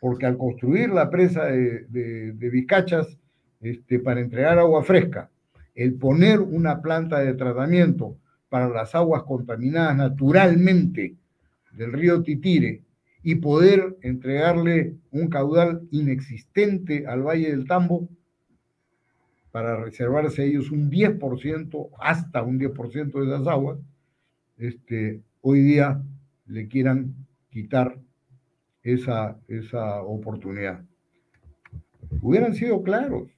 [0.00, 2.66] porque al construir la presa de, de, de
[3.60, 5.28] este, para entregar agua fresca,
[5.74, 8.16] el poner una planta de tratamiento
[8.48, 11.16] para las aguas contaminadas naturalmente
[11.72, 12.82] del río Titire
[13.22, 18.08] y poder entregarle un caudal inexistente al Valle del Tambo
[19.52, 23.78] para reservarse a ellos un 10%, hasta un 10% de esas aguas,
[24.56, 26.02] este, hoy día
[26.46, 27.14] le quieran
[27.50, 27.98] quitar
[28.82, 30.82] esa, esa oportunidad.
[32.20, 33.28] Hubieran sido claros.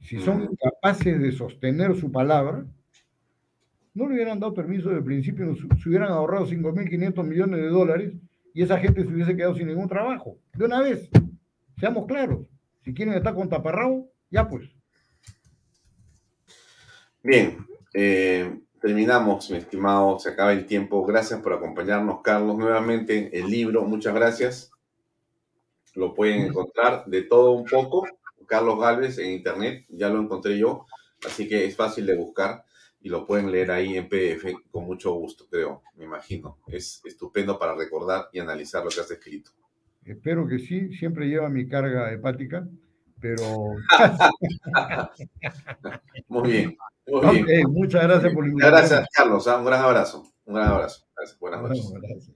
[0.00, 2.64] Si son capaces de sostener su palabra,
[3.92, 8.14] no le hubieran dado permiso de principio, se hubieran ahorrado 5.500 millones de dólares
[8.56, 10.38] y esa gente se hubiese quedado sin ningún trabajo.
[10.54, 11.10] De una vez,
[11.78, 12.46] seamos claros.
[12.82, 14.70] Si quieren estar con taparrabo, ya pues.
[17.22, 17.58] Bien,
[17.92, 21.04] eh, terminamos, mi estimado, se acaba el tiempo.
[21.04, 22.56] Gracias por acompañarnos, Carlos.
[22.56, 24.70] Nuevamente el libro, muchas gracias.
[25.94, 28.06] Lo pueden encontrar de todo un poco.
[28.46, 30.86] Carlos Galvez en internet, ya lo encontré yo,
[31.26, 32.64] así que es fácil de buscar
[33.00, 36.58] y lo pueden leer ahí en PDF con mucho gusto, creo, me imagino.
[36.66, 39.50] Es estupendo para recordar y analizar lo que has escrito.
[40.04, 42.66] Espero que sí, siempre lleva mi carga hepática,
[43.20, 43.74] pero...
[46.28, 47.70] muy bien, muy bien.
[47.70, 48.78] muchas gracias por la invitación.
[48.78, 49.48] Gracias, Carlos.
[49.48, 49.58] ¿ah?
[49.58, 50.32] Un gran abrazo.
[50.44, 51.06] Un gran abrazo.
[51.16, 51.38] Gracias.
[51.38, 52.30] Buenas noches.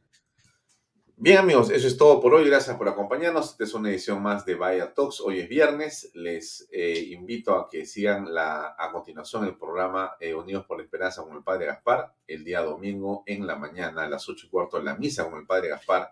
[1.22, 2.46] Bien amigos, eso es todo por hoy.
[2.48, 3.50] Gracias por acompañarnos.
[3.50, 5.20] Esta es una edición más de Vaya Talks.
[5.20, 6.10] Hoy es viernes.
[6.14, 10.84] Les eh, invito a que sigan la, a continuación el programa eh, Unidos por la
[10.84, 12.14] Esperanza con el Padre Gaspar.
[12.26, 15.46] El día domingo en la mañana a las 8 y cuarto la misa con el
[15.46, 16.10] Padre Gaspar.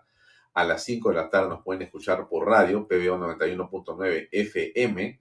[0.53, 5.19] A las 5 de la tarde nos pueden escuchar por radio, PBO 91.9 FM,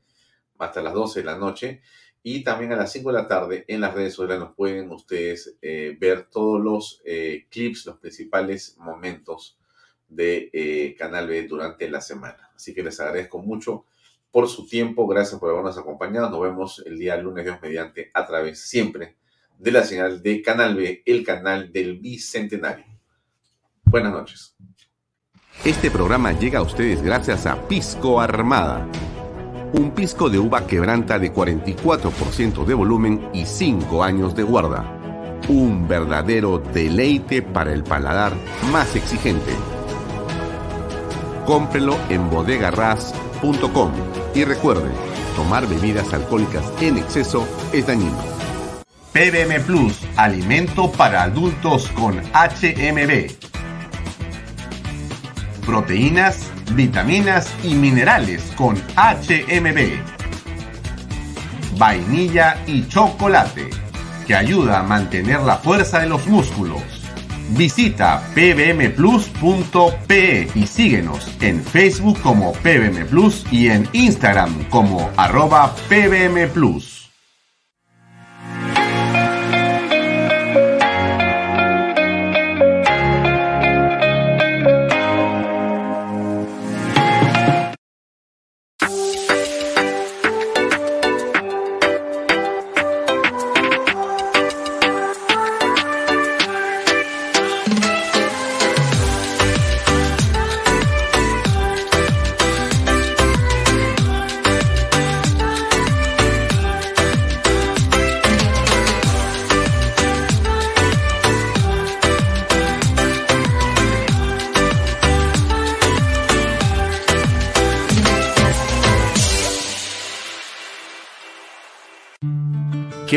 [0.59, 1.81] hasta las 12 de la noche.
[2.23, 5.57] Y también a las 5 de la tarde en las redes sociales nos pueden ustedes
[5.63, 7.03] eh, ver todos los
[7.49, 9.58] clips, los principales momentos
[10.09, 12.51] de eh, Canal B durante la semana.
[12.55, 13.85] Así que les agradezco mucho
[14.31, 15.07] por su tiempo.
[15.07, 16.31] Gracias por habernos acompañado.
[16.31, 19.17] Nos vemos el día lunes, Dios mediante, a través siempre
[19.59, 22.87] de la señal de Canal B, el canal del Bicentenario.
[23.85, 24.57] Buenas noches.
[25.65, 28.87] Este programa llega a ustedes gracias a Pisco Armada.
[29.73, 34.95] Un pisco de uva quebranta de 44% de volumen y 5 años de guarda.
[35.49, 38.33] Un verdadero deleite para el paladar
[38.71, 39.53] más exigente
[41.49, 43.91] cómprelo en bodegarras.com.
[44.35, 44.91] Y recuerde,
[45.35, 48.19] tomar bebidas alcohólicas en exceso es dañino.
[49.15, 53.33] PBM Plus, alimento para adultos con HMB.
[55.65, 60.03] Proteínas, vitaminas y minerales con HMB.
[61.79, 63.71] Vainilla y chocolate,
[64.27, 66.98] que ayuda a mantener la fuerza de los músculos
[67.51, 69.99] Visita pbmplus.pe
[70.55, 76.49] y síguenos en Facebook como PBM Plus y en Instagram como arroba PBM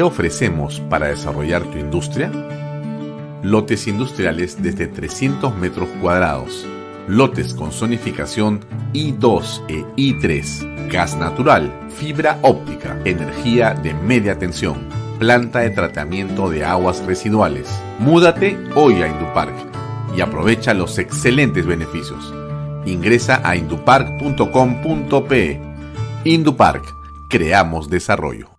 [0.02, 2.32] ¿Qué ofrecemos para desarrollar tu industria?
[3.44, 6.66] Lotes industriales desde 300 metros cuadrados.
[7.08, 8.62] Lotes con zonificación
[8.94, 10.90] I2 e I3.
[10.90, 17.70] Gas natural, fibra óptica, energía de media tensión, planta de tratamiento de aguas residuales.
[18.00, 19.54] Múdate hoy a Indupark
[20.18, 22.34] y aprovecha los excelentes beneficios.
[22.88, 25.62] Ingresa a indupark.com.pe.
[26.24, 26.96] Indupark,
[27.30, 28.51] creamos desarrollo.